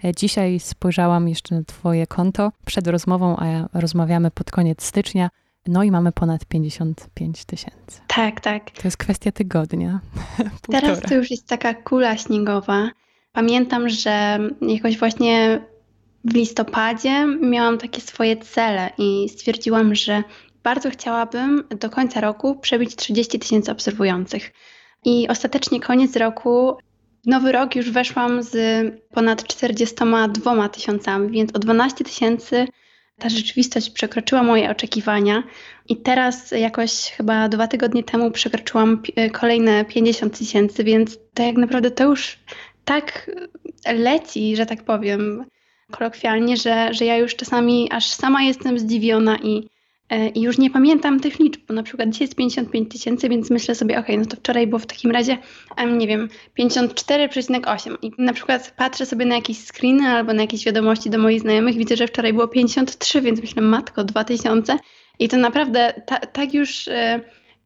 E, 0.03 0.15
dzisiaj 0.15 0.59
spojrzałam 0.59 1.27
jeszcze 1.29 1.55
na 1.55 1.63
Twoje 1.63 2.07
konto 2.07 2.51
przed 2.65 2.87
rozmową, 2.87 3.37
a 3.37 3.79
rozmawiamy 3.79 4.31
pod 4.31 4.51
koniec 4.51 4.83
stycznia. 4.83 5.29
No 5.67 5.83
i 5.83 5.91
mamy 5.91 6.11
ponad 6.11 6.45
55 6.45 7.45
tysięcy. 7.45 8.01
Tak, 8.07 8.41
tak. 8.41 8.71
To 8.71 8.81
jest 8.85 8.97
kwestia 8.97 9.31
tygodnia. 9.31 9.99
Teraz 10.71 10.99
to 11.01 11.15
już 11.15 11.31
jest 11.31 11.47
taka 11.47 11.73
kula 11.73 12.17
śniegowa. 12.17 12.89
Pamiętam, 13.31 13.89
że 13.89 14.39
jakoś 14.61 14.97
właśnie 14.97 15.61
w 16.25 16.33
listopadzie 16.33 17.25
miałam 17.41 17.77
takie 17.77 18.01
swoje 18.01 18.37
cele 18.37 18.89
i 18.97 19.29
stwierdziłam, 19.29 19.95
że 19.95 20.23
bardzo 20.63 20.89
chciałabym 20.89 21.63
do 21.79 21.89
końca 21.89 22.21
roku 22.21 22.55
przebić 22.55 22.95
30 22.95 23.39
tysięcy 23.39 23.71
obserwujących. 23.71 24.51
I 25.05 25.27
ostatecznie 25.27 25.79
koniec 25.79 26.15
roku, 26.15 26.77
nowy 27.25 27.51
rok 27.51 27.75
już 27.75 27.91
weszłam 27.91 28.43
z 28.43 28.55
ponad 29.13 29.43
42 29.43 30.69
tysiącami, 30.69 31.31
więc 31.31 31.55
o 31.55 31.59
12 31.59 32.03
tysięcy 32.03 32.67
ta 33.19 33.29
rzeczywistość 33.29 33.89
przekroczyła 33.89 34.43
moje 34.43 34.71
oczekiwania 34.71 35.43
i 35.89 35.97
teraz 35.97 36.51
jakoś 36.51 36.91
chyba 36.91 37.49
dwa 37.49 37.67
tygodnie 37.67 38.03
temu 38.03 38.31
przekroczyłam 38.31 39.01
kolejne 39.33 39.85
50 39.85 40.37
tysięcy, 40.37 40.83
więc 40.83 41.17
to 41.33 41.43
jak 41.43 41.55
naprawdę 41.55 41.91
to 41.91 42.03
już 42.03 42.39
tak 42.85 43.31
leci, 43.93 44.55
że 44.55 44.65
tak 44.65 44.83
powiem 44.83 45.45
kolokwialnie, 45.91 46.57
że, 46.57 46.93
że 46.93 47.05
ja 47.05 47.17
już 47.17 47.35
czasami 47.35 47.91
aż 47.91 48.05
sama 48.05 48.43
jestem 48.43 48.79
zdziwiona 48.79 49.37
i, 49.37 49.57
e, 49.57 49.69
i 50.35 50.41
już 50.41 50.57
nie 50.57 50.69
pamiętam 50.69 51.19
tych 51.19 51.39
liczb, 51.39 51.61
bo 51.67 51.73
na 51.73 51.83
przykład 51.83 52.09
dzisiaj 52.09 52.25
jest 52.25 52.35
55 52.35 52.91
tysięcy, 52.91 53.29
więc 53.29 53.49
myślę 53.49 53.75
sobie, 53.75 53.99
ok, 53.99 54.07
no 54.17 54.25
to 54.25 54.37
wczoraj 54.37 54.67
było 54.67 54.79
w 54.79 54.85
takim 54.85 55.11
razie, 55.11 55.37
nie 55.97 56.07
wiem, 56.07 56.29
54,8 56.59 57.95
i 58.01 58.11
na 58.17 58.33
przykład 58.33 58.73
patrzę 58.77 59.05
sobie 59.05 59.25
na 59.25 59.35
jakieś 59.35 59.57
screeny 59.57 60.07
albo 60.07 60.33
na 60.33 60.41
jakieś 60.41 60.65
wiadomości 60.65 61.09
do 61.09 61.19
moich 61.19 61.41
znajomych, 61.41 61.75
widzę, 61.75 61.97
że 61.97 62.07
wczoraj 62.07 62.33
było 62.33 62.47
53, 62.47 63.21
więc 63.21 63.41
myślę, 63.41 63.61
matko, 63.61 64.03
2000 64.03 64.77
i 65.19 65.29
to 65.29 65.37
naprawdę 65.37 66.01
ta, 66.05 66.19
tak 66.19 66.53
już... 66.53 66.87
E, 66.87 67.19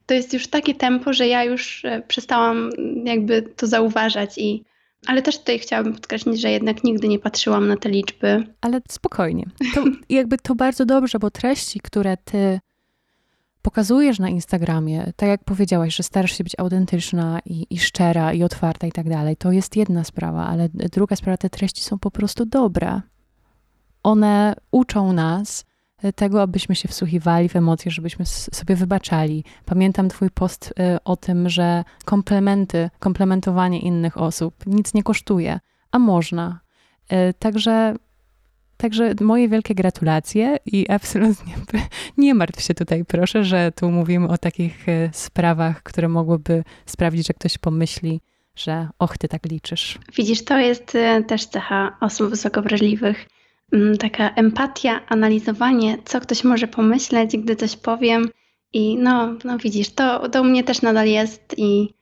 to 0.06 0.14
jest 0.14 0.34
już 0.34 0.48
takie 0.48 0.76
tempo, 0.76 1.14
że 1.14 1.28
ja 1.28 1.44
już 1.44 1.86
e, 1.86 2.02
przestałam 2.08 2.70
jakby 3.06 3.41
to 3.41 3.68
zauważać 3.68 4.38
i, 4.38 4.64
ale 5.08 5.22
też 5.22 5.39
tutaj 5.39 5.60
chciałabym 5.60 5.93
podkreślić, 5.93 6.41
że 6.41 6.51
jednak 6.51 6.84
nigdy 6.84 7.08
nie 7.08 7.20
patrzyłam 7.20 7.68
na 7.68 7.78
te 7.78 7.89
liczby. 7.89 8.47
Ale 8.62 8.82
spokojnie. 8.89 9.45
To 9.76 9.84
jakby 10.10 10.38
to 10.38 10.56
bardzo 10.56 10.86
dobrze, 10.86 11.20
bo 11.20 11.32
treści, 11.32 11.80
które 11.80 12.18
ty 12.18 12.60
pokazujesz 13.62 14.20
na 14.20 14.30
Instagramie, 14.30 15.12
tak 15.16 15.30
jak 15.30 15.43
powiedziałaś, 15.43 15.95
że 15.95 16.04
starasz 16.04 16.38
się 16.38 16.43
być 16.43 16.60
autentyczna 16.60 17.39
i, 17.45 17.68
i 17.70 17.80
szczera 17.80 18.34
i 18.34 18.43
otwarta 18.43 18.88
i 18.88 18.91
tak 18.91 19.10
dalej, 19.10 19.38
to 19.38 19.51
jest 19.51 19.76
jedna 19.76 20.04
sprawa, 20.04 20.47
ale 20.47 20.70
druga 20.74 21.16
sprawa, 21.16 21.38
te 21.38 21.49
treści 21.49 21.84
są 21.84 21.99
po 21.99 22.12
prostu 22.12 22.45
dobre. 22.45 23.01
One 24.04 24.56
uczą 24.72 25.14
nas 25.14 25.66
tego, 26.12 26.41
abyśmy 26.41 26.76
się 26.76 26.88
wsłuchiwali 26.88 27.49
w 27.49 27.56
emocje, 27.56 27.91
żebyśmy 27.91 28.26
sobie 28.26 28.76
wybaczali. 28.76 29.43
Pamiętam 29.66 30.10
Twój 30.10 30.30
post 30.30 30.74
y, 30.95 31.04
o 31.04 31.16
tym, 31.16 31.49
że 31.49 31.84
komplementy, 32.06 32.89
komplementowanie 32.99 33.80
innych 33.80 34.18
osób 34.18 34.56
nic 34.66 34.93
nie 34.93 35.04
kosztuje, 35.04 35.60
a 35.91 35.99
można. 35.99 36.60
Y, 37.14 37.34
także 37.39 37.95
Także 38.78 39.14
moje 39.22 39.49
wielkie 39.49 39.76
gratulacje 39.76 40.58
i 40.66 40.89
absolutnie 40.89 41.54
nie 42.18 42.34
martw 42.34 42.62
się 42.62 42.74
tutaj, 42.74 43.06
proszę, 43.06 43.43
że 43.43 43.72
tu 43.72 43.91
mówimy 43.91 44.28
o 44.28 44.38
takich 44.38 44.89
y, 44.89 45.10
sprawach, 45.14 45.84
które 45.84 46.08
mogłyby 46.08 46.64
sprawić, 46.86 47.28
że 47.28 47.34
ktoś 47.34 47.58
pomyśli, 47.58 48.22
że 48.56 48.88
och, 48.99 49.18
ty 49.18 49.28
tak 49.28 49.45
liczysz. 49.45 49.99
Widzisz, 50.16 50.43
to 50.45 50.60
jest 50.60 50.97
też 51.28 51.45
cecha 51.45 51.97
osób 52.01 52.30
wysoko 52.30 52.62
wrażliwych 52.62 53.28
taka 53.99 54.30
empatia, 54.30 55.05
analizowanie, 55.07 55.97
co 56.05 56.19
ktoś 56.19 56.43
może 56.43 56.67
pomyśleć, 56.67 57.38
gdy 57.38 57.55
coś 57.55 57.76
powiem. 57.76 58.30
I 58.74 58.97
no, 58.97 59.36
no 59.43 59.57
widzisz, 59.57 59.89
to, 59.89 60.30
to 60.30 60.41
u 60.41 60.45
mnie 60.45 60.63
też 60.63 60.82
nadal 60.82 61.07
jest 61.07 61.55
i 61.57 61.93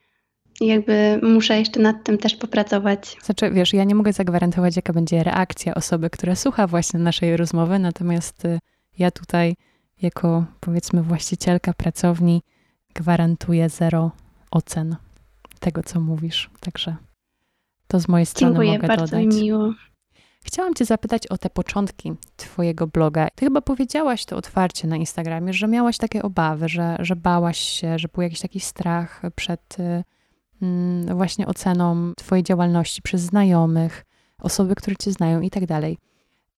jakby 0.60 1.20
muszę 1.22 1.58
jeszcze 1.58 1.80
nad 1.80 2.04
tym 2.04 2.18
też 2.18 2.36
popracować. 2.36 3.16
Znaczy, 3.22 3.50
wiesz, 3.50 3.72
ja 3.72 3.84
nie 3.84 3.94
mogę 3.94 4.12
zagwarantować, 4.12 4.76
jaka 4.76 4.92
będzie 4.92 5.24
reakcja 5.24 5.74
osoby, 5.74 6.10
która 6.10 6.34
słucha 6.34 6.66
właśnie 6.66 7.00
naszej 7.00 7.36
rozmowy, 7.36 7.78
natomiast 7.78 8.44
y, 8.44 8.58
ja 8.98 9.10
tutaj, 9.10 9.56
jako 10.02 10.44
powiedzmy 10.60 11.02
właścicielka 11.02 11.72
pracowni, 11.72 12.42
gwarantuję 12.94 13.68
zero 13.68 14.10
ocen 14.50 14.96
tego, 15.60 15.82
co 15.82 16.00
mówisz. 16.00 16.50
Także 16.60 16.96
to 17.86 18.00
z 18.00 18.08
mojej 18.08 18.26
strony 18.26 18.52
Dziękuję, 18.54 18.72
mogę 18.72 18.88
bardzo 18.88 19.06
dodać. 19.06 19.34
mi 19.34 19.42
miło. 19.42 19.72
Chciałam 20.44 20.74
Cię 20.74 20.84
zapytać 20.84 21.26
o 21.26 21.38
te 21.38 21.50
początki 21.50 22.12
Twojego 22.36 22.86
bloga. 22.86 23.28
Ty 23.34 23.44
chyba 23.44 23.60
powiedziałaś 23.60 24.24
to 24.24 24.36
otwarcie 24.36 24.88
na 24.88 24.96
Instagramie, 24.96 25.52
że 25.52 25.68
miałaś 25.68 25.98
takie 25.98 26.22
obawy, 26.22 26.68
że, 26.68 26.96
że 27.00 27.16
bałaś 27.16 27.58
się, 27.58 27.98
że 27.98 28.08
był 28.08 28.22
jakiś 28.22 28.40
taki 28.40 28.60
strach 28.60 29.22
przed 29.36 29.76
y, 29.80 30.04
mm, 30.62 31.16
właśnie 31.16 31.46
oceną 31.46 32.12
Twojej 32.16 32.44
działalności 32.44 33.02
przez 33.02 33.20
znajomych, 33.20 34.04
osoby, 34.38 34.74
które 34.74 34.96
Cię 34.96 35.12
znają 35.12 35.40
i 35.40 35.50
tak 35.50 35.66
dalej. 35.66 35.98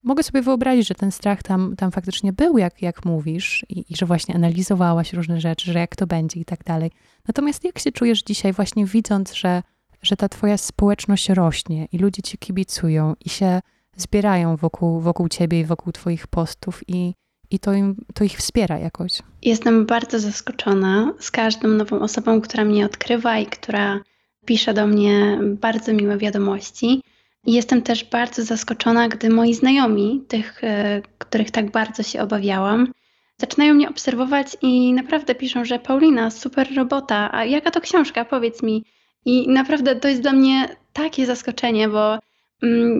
Mogę 0.02 0.22
sobie 0.22 0.42
wyobrazić, 0.42 0.88
że 0.88 0.94
ten 0.94 1.12
strach 1.12 1.42
tam, 1.42 1.76
tam 1.76 1.90
faktycznie 1.90 2.32
był, 2.32 2.58
jak, 2.58 2.82
jak 2.82 3.04
mówisz, 3.04 3.66
i, 3.68 3.84
i 3.92 3.96
że 3.96 4.06
właśnie 4.06 4.34
analizowałaś 4.34 5.12
różne 5.12 5.40
rzeczy, 5.40 5.72
że 5.72 5.78
jak 5.78 5.96
to 5.96 6.06
będzie 6.06 6.40
i 6.40 6.44
tak 6.44 6.64
dalej. 6.64 6.90
Natomiast 7.28 7.64
jak 7.64 7.78
się 7.78 7.92
czujesz 7.92 8.22
dzisiaj, 8.22 8.52
właśnie 8.52 8.86
widząc, 8.86 9.32
że, 9.32 9.62
że 10.02 10.16
ta 10.16 10.28
Twoja 10.28 10.56
społeczność 10.56 11.28
rośnie 11.28 11.86
i 11.92 11.98
ludzie 11.98 12.22
Ci 12.22 12.38
kibicują 12.38 13.14
i 13.24 13.28
się 13.28 13.60
zbierają 13.96 14.56
wokół, 14.56 15.00
wokół 15.00 15.28
ciebie 15.28 15.60
i 15.60 15.64
wokół 15.64 15.92
twoich 15.92 16.26
postów 16.26 16.80
i, 16.88 17.14
i 17.50 17.58
to, 17.58 17.72
im, 17.72 17.96
to 18.14 18.24
ich 18.24 18.36
wspiera 18.36 18.78
jakoś. 18.78 19.12
Jestem 19.42 19.86
bardzo 19.86 20.18
zaskoczona 20.18 21.12
z 21.18 21.30
każdą 21.30 21.68
nową 21.68 22.00
osobą, 22.00 22.40
która 22.40 22.64
mnie 22.64 22.86
odkrywa 22.86 23.38
i 23.38 23.46
która 23.46 24.00
pisze 24.44 24.74
do 24.74 24.86
mnie 24.86 25.38
bardzo 25.42 25.92
miłe 25.92 26.18
wiadomości. 26.18 27.02
Jestem 27.46 27.82
też 27.82 28.04
bardzo 28.04 28.42
zaskoczona, 28.42 29.08
gdy 29.08 29.30
moi 29.30 29.54
znajomi, 29.54 30.24
tych, 30.28 30.64
e, 30.64 31.02
których 31.18 31.50
tak 31.50 31.70
bardzo 31.70 32.02
się 32.02 32.22
obawiałam, 32.22 32.92
zaczynają 33.40 33.74
mnie 33.74 33.88
obserwować 33.88 34.56
i 34.62 34.92
naprawdę 34.92 35.34
piszą, 35.34 35.64
że 35.64 35.78
Paulina, 35.78 36.30
super 36.30 36.68
robota, 36.76 37.30
a 37.32 37.44
jaka 37.44 37.70
to 37.70 37.80
książka, 37.80 38.24
powiedz 38.24 38.62
mi. 38.62 38.84
I 39.24 39.48
naprawdę 39.48 39.96
to 39.96 40.08
jest 40.08 40.22
dla 40.22 40.32
mnie 40.32 40.76
takie 40.92 41.26
zaskoczenie, 41.26 41.88
bo 41.88 42.18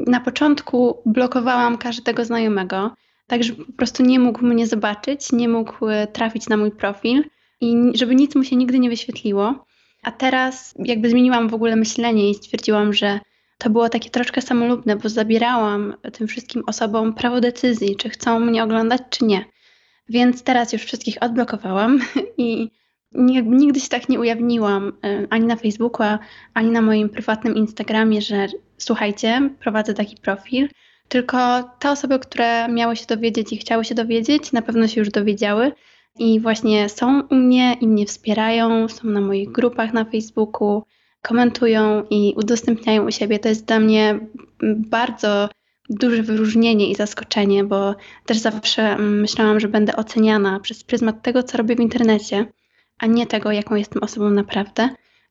na 0.06 0.20
początku 0.20 1.02
blokowałam 1.06 1.78
każdego 1.78 2.24
znajomego, 2.24 2.94
tak 3.26 3.44
żeby 3.44 3.64
po 3.64 3.72
prostu 3.72 4.02
nie 4.02 4.18
mógł 4.18 4.44
mnie 4.44 4.66
zobaczyć, 4.66 5.32
nie 5.32 5.48
mógł 5.48 5.88
e, 5.88 6.06
trafić 6.06 6.48
na 6.48 6.56
mój 6.56 6.70
profil 6.70 7.24
i 7.60 7.76
żeby 7.94 8.14
nic 8.14 8.34
mu 8.34 8.44
się 8.44 8.56
nigdy 8.56 8.78
nie 8.78 8.90
wyświetliło. 8.90 9.64
A 10.02 10.12
teraz 10.12 10.74
jakby 10.78 11.10
zmieniłam 11.10 11.48
w 11.48 11.54
ogóle 11.54 11.76
myślenie 11.76 12.30
i 12.30 12.34
stwierdziłam, 12.34 12.92
że 12.92 13.20
to 13.58 13.70
było 13.70 13.88
takie 13.88 14.10
troszkę 14.10 14.42
samolubne, 14.42 14.96
bo 14.96 15.08
zabierałam 15.08 15.94
tym 16.12 16.28
wszystkim 16.28 16.62
osobom 16.66 17.14
prawo 17.14 17.40
decyzji, 17.40 17.96
czy 17.96 18.08
chcą 18.08 18.40
mnie 18.40 18.64
oglądać, 18.64 19.02
czy 19.10 19.24
nie. 19.24 19.44
Więc 20.08 20.42
teraz 20.42 20.72
już 20.72 20.82
wszystkich 20.82 21.16
odblokowałam 21.20 22.00
i 22.38 22.70
nigdy 23.44 23.80
się 23.80 23.88
tak 23.88 24.08
nie 24.08 24.20
ujawniłam 24.20 24.92
e, 25.04 25.26
ani 25.30 25.46
na 25.46 25.56
Facebooku, 25.56 26.06
ani 26.54 26.70
na 26.70 26.82
moim 26.82 27.08
prywatnym 27.08 27.54
Instagramie, 27.54 28.22
że 28.22 28.46
słuchajcie, 28.78 29.50
prowadzę 29.60 29.94
taki 29.94 30.16
profil, 30.16 30.68
tylko 31.08 31.38
te 31.78 31.90
osoby, 31.90 32.18
które 32.18 32.68
miały 32.68 32.96
się 32.96 33.06
dowiedzieć 33.06 33.52
i 33.52 33.56
chciały 33.56 33.84
się 33.84 33.94
dowiedzieć, 33.94 34.52
na 34.52 34.62
pewno 34.62 34.88
się 34.88 35.00
już 35.00 35.10
dowiedziały. 35.10 35.72
I 36.18 36.40
właśnie 36.40 36.88
są 36.88 37.22
u 37.30 37.34
mnie 37.34 37.76
i 37.80 37.88
mnie 37.88 38.06
wspierają, 38.06 38.88
są 38.88 39.08
na 39.08 39.20
moich 39.20 39.52
grupach 39.52 39.92
na 39.92 40.04
Facebooku, 40.04 40.82
komentują 41.22 42.04
i 42.10 42.34
udostępniają 42.36 43.06
u 43.06 43.10
siebie. 43.10 43.38
To 43.38 43.48
jest 43.48 43.64
dla 43.66 43.80
mnie 43.80 44.18
bardzo 44.76 45.48
duże 45.90 46.22
wyróżnienie 46.22 46.90
i 46.90 46.94
zaskoczenie, 46.94 47.64
bo 47.64 47.94
też 48.26 48.38
zawsze 48.38 48.98
myślałam, 48.98 49.60
że 49.60 49.68
będę 49.68 49.96
oceniana 49.96 50.60
przez 50.60 50.84
pryzmat 50.84 51.22
tego, 51.22 51.42
co 51.42 51.58
robię 51.58 51.76
w 51.76 51.80
internecie, 51.80 52.46
a 53.04 53.06
nie 53.06 53.26
tego, 53.26 53.52
jaką 53.52 53.74
jestem 53.74 54.02
osobą 54.02 54.30
naprawdę. 54.30 54.88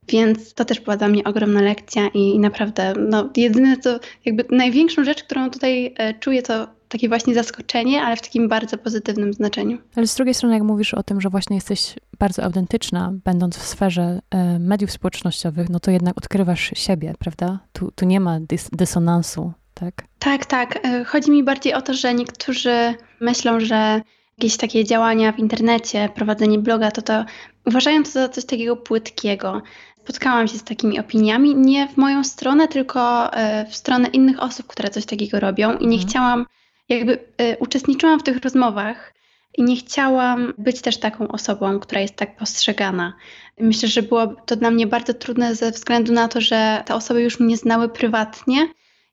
Więc 0.08 0.54
to 0.54 0.66
też 0.66 0.80
była 0.80 0.98
dla 0.98 1.08
mnie 1.08 1.24
ogromna 1.24 1.62
lekcja 1.62 2.08
i, 2.08 2.20
i 2.20 2.40
naprawdę, 2.40 2.94
no, 3.10 3.30
jedyne 3.38 3.78
co, 3.78 4.00
jakby 4.26 4.46
największą 4.52 5.04
rzecz, 5.04 5.24
którą 5.24 5.50
tutaj 5.50 5.94
e, 5.98 6.14
czuję, 6.14 6.42
to 6.42 6.68
takie 6.90 7.10
właśnie 7.10 7.34
zaskoczenie, 7.34 8.02
ale 8.02 8.16
w 8.16 8.22
takim 8.22 8.50
bardzo 8.50 8.78
pozytywnym 8.78 9.34
znaczeniu. 9.34 9.78
Ale 9.96 10.08
z 10.08 10.16
drugiej 10.16 10.34
strony, 10.34 10.54
jak 10.54 10.64
mówisz 10.64 10.94
o 10.94 11.04
tym, 11.04 11.22
że 11.22 11.30
właśnie 11.30 11.56
jesteś 11.56 11.96
bardzo 12.20 12.44
autentyczna, 12.44 13.12
będąc 13.26 13.58
w 13.58 13.68
sferze 13.68 14.22
e, 14.32 14.60
mediów 14.60 14.92
społecznościowych, 14.92 15.70
no 15.70 15.80
to 15.80 15.92
jednak 15.92 16.18
odkrywasz 16.18 16.72
siebie, 16.74 17.14
prawda? 17.20 17.60
Tu, 17.74 17.92
tu 17.96 18.06
nie 18.06 18.20
ma 18.20 18.40
dys 18.40 18.70
dysonansu, 18.72 19.54
tak? 19.74 20.04
Tak, 20.20 20.46
tak. 20.46 20.86
E, 20.86 21.04
chodzi 21.04 21.32
mi 21.32 21.44
bardziej 21.44 21.74
o 21.74 21.82
to, 21.82 21.94
że 21.94 22.14
niektórzy 22.14 22.94
myślą, 23.20 23.60
że 23.60 24.02
jakieś 24.38 24.58
takie 24.58 24.84
działania 24.84 25.32
w 25.32 25.40
internecie, 25.40 26.10
prowadzenie 26.16 26.60
bloga, 26.60 26.92
to 26.92 27.02
to 27.02 27.26
uważają 27.66 28.04
to 28.04 28.10
za 28.10 28.30
coś 28.30 28.46
takiego 28.46 28.76
płytkiego 28.76 29.62
spotkałam 30.04 30.48
się 30.48 30.58
z 30.58 30.64
takimi 30.64 31.00
opiniami, 31.00 31.56
nie 31.56 31.88
w 31.88 31.98
moją 31.98 32.24
stronę, 32.24 32.68
tylko 32.68 33.34
e, 33.34 33.66
w 33.66 33.76
stronę 33.76 34.08
innych 34.08 34.44
osób, 34.44 34.68
które 34.68 34.90
coś 34.90 35.06
takiego 35.06 35.40
robią 35.40 35.78
i 35.78 35.88
nie 35.88 35.96
mhm. 35.96 36.10
chciałam, 36.10 36.46
jakby 36.90 37.14
y, 37.14 37.58
uczestniczyłam 37.60 38.20
w 38.20 38.24
tych 38.24 38.44
rozmowach 38.44 39.14
i 39.58 39.64
nie 39.64 39.76
chciałam 39.76 40.54
być 40.58 40.82
też 40.82 40.98
taką 40.98 41.28
osobą, 41.28 41.80
która 41.80 42.02
jest 42.02 42.16
tak 42.16 42.38
postrzegana. 42.38 43.14
Myślę, 43.60 43.90
że 43.90 44.02
było 44.02 44.28
to 44.28 44.56
dla 44.56 44.72
mnie 44.72 44.88
bardzo 44.88 45.14
trudne 45.14 45.56
ze 45.56 45.72
względu 45.72 46.14
na 46.14 46.28
to, 46.28 46.42
że 46.42 46.84
te 46.86 46.96
osoby 46.96 47.22
już 47.22 47.40
mnie 47.40 47.58
znały 47.58 47.90
prywatnie 47.90 48.68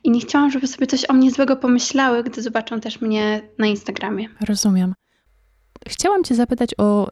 i 0.04 0.10
nie 0.10 0.20
chciałam, 0.20 0.50
żeby 0.50 0.66
sobie 0.66 0.86
coś 0.86 1.04
o 1.04 1.12
mnie 1.12 1.30
złego 1.30 1.56
pomyślały, 1.56 2.24
gdy 2.24 2.42
zobaczą 2.42 2.80
też 2.80 3.00
mnie 3.00 3.40
na 3.58 3.66
Instagramie. 3.66 4.28
Rozumiem. 4.48 4.94
Chciałam 5.90 6.24
Cię 6.24 6.34
zapytać 6.34 6.70
o 6.78 7.08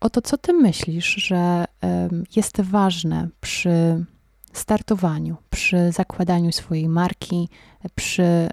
o 0.00 0.10
to, 0.10 0.22
co 0.22 0.38
ty 0.38 0.52
myślisz, 0.52 1.14
że 1.14 1.64
jest 2.36 2.60
ważne 2.60 3.28
przy 3.40 4.04
startowaniu, 4.52 5.36
przy 5.50 5.92
zakładaniu 5.92 6.52
swojej 6.52 6.88
marki, 6.88 7.48
przy 7.94 8.48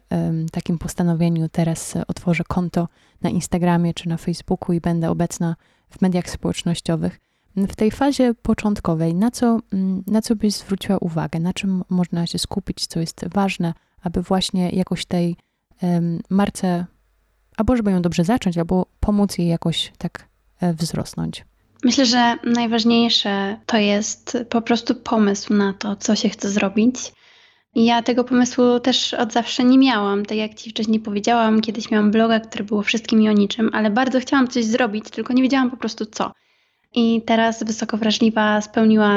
takim 0.51 0.77
postanowieniu, 0.77 1.49
teraz 1.49 1.93
otworzę 2.07 2.43
konto 2.47 2.87
na 3.21 3.29
Instagramie 3.29 3.93
czy 3.93 4.09
na 4.09 4.17
Facebooku 4.17 4.73
i 4.73 4.81
będę 4.81 5.09
obecna 5.09 5.55
w 5.89 6.01
mediach 6.01 6.29
społecznościowych. 6.29 7.19
W 7.55 7.75
tej 7.75 7.91
fazie 7.91 8.33
początkowej, 8.33 9.15
na 9.15 9.31
co, 9.31 9.59
mm, 9.73 10.03
na 10.07 10.21
co 10.21 10.35
byś 10.35 10.53
zwróciła 10.53 10.97
uwagę, 10.97 11.39
na 11.39 11.53
czym 11.53 11.83
można 11.89 12.27
się 12.27 12.39
skupić, 12.39 12.87
co 12.87 12.99
jest 12.99 13.25
ważne, 13.33 13.73
aby 14.01 14.21
właśnie 14.21 14.69
jakoś 14.69 15.05
tej 15.05 15.35
marce, 16.29 16.85
albo 17.57 17.77
żeby 17.77 17.91
ją 17.91 18.01
dobrze 18.01 18.23
zacząć, 18.23 18.57
albo 18.57 18.85
pomóc 18.99 19.37
jej 19.37 19.47
jakoś 19.47 19.91
tak 19.97 20.27
E, 20.61 20.73
wzrosnąć? 20.73 21.45
Myślę, 21.83 22.05
że 22.05 22.37
najważniejsze 22.43 23.57
to 23.65 23.77
jest 23.77 24.37
po 24.49 24.61
prostu 24.61 24.95
pomysł 24.95 25.53
na 25.53 25.73
to, 25.73 25.95
co 25.95 26.15
się 26.15 26.29
chce 26.29 26.49
zrobić. 26.49 26.95
Ja 27.75 28.01
tego 28.01 28.23
pomysłu 28.23 28.79
też 28.79 29.13
od 29.13 29.33
zawsze 29.33 29.63
nie 29.63 29.77
miałam. 29.77 30.25
Tak 30.25 30.37
jak 30.37 30.53
Ci 30.53 30.69
wcześniej 30.69 30.99
powiedziałam, 30.99 31.61
kiedyś 31.61 31.91
miałam 31.91 32.11
bloga, 32.11 32.39
który 32.39 32.63
było 32.63 32.83
wszystkim 32.83 33.21
i 33.21 33.29
o 33.29 33.31
niczym, 33.31 33.69
ale 33.73 33.89
bardzo 33.89 34.19
chciałam 34.19 34.47
coś 34.47 34.65
zrobić, 34.65 35.09
tylko 35.09 35.33
nie 35.33 35.41
wiedziałam 35.41 35.71
po 35.71 35.77
prostu 35.77 36.05
co. 36.05 36.31
I 36.93 37.21
teraz 37.25 37.63
wysoko 37.63 37.97
wrażliwa 37.97 38.61
spełniła 38.61 39.11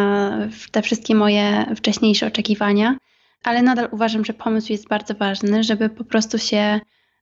te 0.70 0.82
wszystkie 0.82 1.14
moje 1.14 1.74
wcześniejsze 1.76 2.26
oczekiwania, 2.26 2.97
ale 3.45 3.62
nadal 3.62 3.89
uważam, 3.93 4.24
że 4.24 4.32
pomysł 4.32 4.72
jest 4.72 4.89
bardzo 4.89 5.14
ważny, 5.14 5.64
żeby 5.64 5.89
po 5.89 6.05
prostu 6.05 6.39
się 6.39 6.80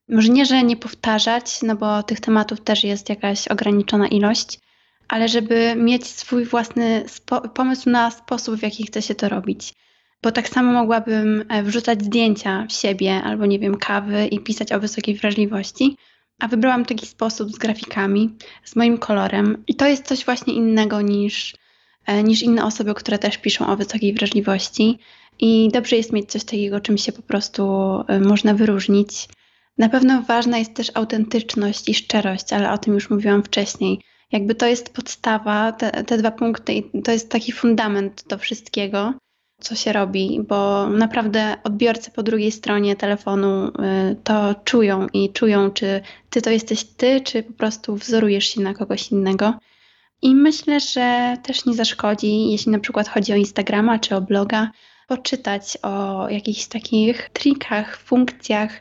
może 0.09 0.29
nie, 0.29 0.47
że 0.47 0.63
nie 0.63 0.77
powtarzać, 0.77 1.63
no 1.63 1.77
bo 1.77 2.03
tych 2.03 2.21
tematów 2.21 2.61
też 2.61 2.85
jest 2.85 3.09
jakaś 3.09 3.49
ograniczona 3.49 4.09
ilość, 4.09 4.59
ale 5.09 5.29
żeby 5.29 5.75
mieć 5.77 6.07
swój 6.07 6.45
własny 6.45 7.05
pomysł 7.55 7.91
na 7.91 8.11
sposób, 8.11 8.57
w 8.57 8.63
jaki 8.63 8.87
chce 8.87 9.03
się 9.03 9.15
to 9.15 9.29
robić. 9.29 9.75
Bo 10.23 10.33
tak 10.33 10.49
samo 10.49 10.73
mogłabym 10.73 11.45
e, 11.49 11.63
wrzucać 11.63 12.03
zdjęcia 12.05 12.67
siebie 12.69 13.15
albo 13.15 13.47
nie 13.47 13.59
wiem, 13.59 13.77
kawy 13.77 14.27
i 14.27 14.41
pisać 14.41 14.73
o 14.73 14.81
wysokiej 14.81 15.15
wrażliwości, 15.15 15.97
a 16.41 16.49
wybrałam 16.49 16.85
taki 16.85 17.07
sposób 17.07 17.51
z 17.51 17.59
grafikami, 17.59 18.31
z 18.65 18.77
moim 18.77 18.99
kolorem. 18.99 19.65
I 19.67 19.75
to 19.75 19.87
jest 19.87 20.07
coś 20.07 20.25
właśnie 20.25 20.55
innego 20.55 21.01
niż, 21.01 21.55
e, 22.07 22.23
niż 22.23 22.43
inne 22.43 22.65
osoby, 22.65 22.95
które 22.95 23.19
też 23.19 23.39
piszą 23.39 23.67
o 23.67 23.77
wysokiej 23.77 24.15
wrażliwości. 24.15 24.99
I 25.39 25.69
dobrze 25.73 25.97
jest 25.97 26.13
mieć 26.13 26.31
coś 26.31 26.45
takiego, 26.45 26.81
czym 26.81 26.99
się 26.99 27.13
po 27.13 27.23
prostu 27.23 27.65
e, 28.09 28.21
można 28.21 28.55
wyróżnić. 28.55 29.29
Na 29.79 29.89
pewno 29.89 30.23
ważna 30.23 30.59
jest 30.59 30.75
też 30.75 30.91
autentyczność 30.95 31.89
i 31.89 31.95
szczerość, 31.95 32.53
ale 32.53 32.73
o 32.73 32.79
tym 32.79 32.95
już 32.95 33.11
mówiłam 33.11 33.43
wcześniej. 33.43 34.01
Jakby 34.33 34.55
to 34.55 34.67
jest 34.67 34.95
podstawa, 34.95 35.73
te, 35.73 36.05
te 36.05 36.19
dwa 36.19 36.31
punkty, 36.31 36.83
to 37.05 37.13
jest 37.13 37.31
taki 37.31 37.53
fundament 37.53 38.25
do 38.29 38.39
wszystkiego. 38.39 39.15
co 39.61 39.75
się 39.75 39.93
robi, 39.93 40.41
bo 40.49 40.89
naprawdę 40.89 41.57
odbiorcy 41.65 42.11
po 42.11 42.23
drugiej 42.23 42.53
stronie 42.53 42.97
telefonu 42.97 43.69
y, 43.69 43.73
to 44.25 44.55
czują 44.65 45.07
i 45.13 45.33
czują, 45.33 45.71
czy 45.71 46.01
ty 46.31 46.43
to 46.43 46.51
jesteś 46.51 46.85
ty, 46.85 47.21
czy 47.21 47.43
po 47.43 47.53
prostu 47.53 47.97
wzorujesz 47.97 48.47
się 48.47 48.61
na 48.61 48.75
kogoś 48.75 49.11
innego. 49.11 49.55
I 50.23 50.35
myślę, 50.35 50.81
że 50.81 51.37
też 51.43 51.67
nie 51.67 51.75
zaszkodzi, 51.75 52.51
jeśli 52.51 52.73
na 52.73 52.79
przykład 52.79 53.09
chodzi 53.09 53.33
o 53.33 53.37
Instagrama 53.37 53.99
czy 53.99 54.17
o 54.17 54.21
bloga, 54.21 54.71
poczytać 55.09 55.79
o 55.83 56.29
jakichś 56.29 56.67
takich 56.67 57.31
trikach, 57.33 57.97
funkcjach, 57.97 58.81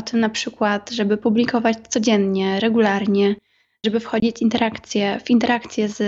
o 0.00 0.02
tym 0.02 0.20
na 0.20 0.28
przykład, 0.28 0.90
żeby 0.90 1.16
publikować 1.16 1.76
codziennie, 1.88 2.60
regularnie, 2.60 3.34
żeby 3.84 4.00
wchodzić 4.00 4.38
w 4.38 4.42
interakcje, 4.42 5.20
w 5.24 5.30
interakcje 5.30 5.88
z 5.88 6.02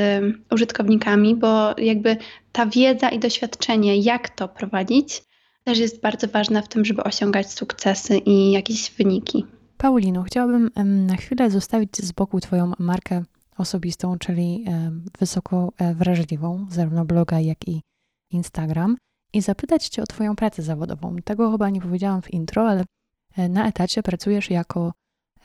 użytkownikami, 0.51 1.37
bo 1.37 1.75
jakby 1.79 2.17
ta 2.53 2.67
wiedza 2.67 3.09
i 3.09 3.19
doświadczenie, 3.19 3.97
jak 3.97 4.29
to 4.29 4.49
prowadzić, 4.49 5.23
też 5.65 5.79
jest 5.79 6.01
bardzo 6.01 6.29
ważna 6.29 6.63
w 6.63 6.69
tym, 6.69 6.85
żeby 6.85 7.03
osiągać 7.05 7.53
sukcesy 7.53 8.19
i 8.19 8.53
jakieś 8.53 8.91
wyniki. 8.91 9.45
Paulino, 9.77 10.23
chciałabym 10.23 10.71
na 11.07 11.17
chwilę 11.17 11.51
zostawić 11.51 11.97
z 11.97 12.13
boku 12.13 12.41
Twoją 12.41 12.73
markę 12.79 13.25
osobistą, 13.59 14.19
czyli 14.19 14.65
wysoko 15.19 15.73
e, 15.79 15.95
wrażliwą, 15.95 16.67
zarówno 16.71 17.05
bloga, 17.05 17.41
jak 17.41 17.69
i 17.69 17.83
Instagram, 18.31 18.97
i 19.33 19.41
zapytać 19.41 19.89
Cię 19.89 20.03
o 20.03 20.07
Twoją 20.07 20.37
pracę 20.37 20.63
zawodową. 20.63 21.17
Tego 21.25 21.53
chyba 21.53 21.71
nie 21.71 21.81
powiedziałam 21.81 22.23
w 22.23 22.31
intro, 22.31 22.69
ale 22.69 22.85
na 23.49 23.69
etacie 23.69 24.03
pracujesz 24.03 24.51
jako 24.51 24.93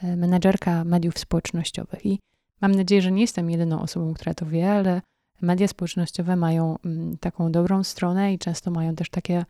e, 0.04 0.16
menedżerka 0.16 0.84
mediów 0.84 1.20
społecznościowych 1.20 2.06
i 2.06 2.20
mam 2.62 2.76
nadzieję, 2.76 3.02
że 3.02 3.12
nie 3.12 3.22
jestem 3.22 3.50
jedyną 3.50 3.82
osobą, 3.82 4.14
która 4.14 4.34
to 4.34 4.46
wie, 4.46 4.72
ale 4.72 5.02
media 5.42 5.68
społecznościowe 5.68 6.36
mają 6.36 6.78
mm, 6.86 7.18
taką 7.18 7.52
dobrą 7.52 7.84
stronę 7.84 8.34
i 8.34 8.40
często 8.40 8.72
mają 8.72 8.96
też 8.96 9.10
takie, 9.10 9.46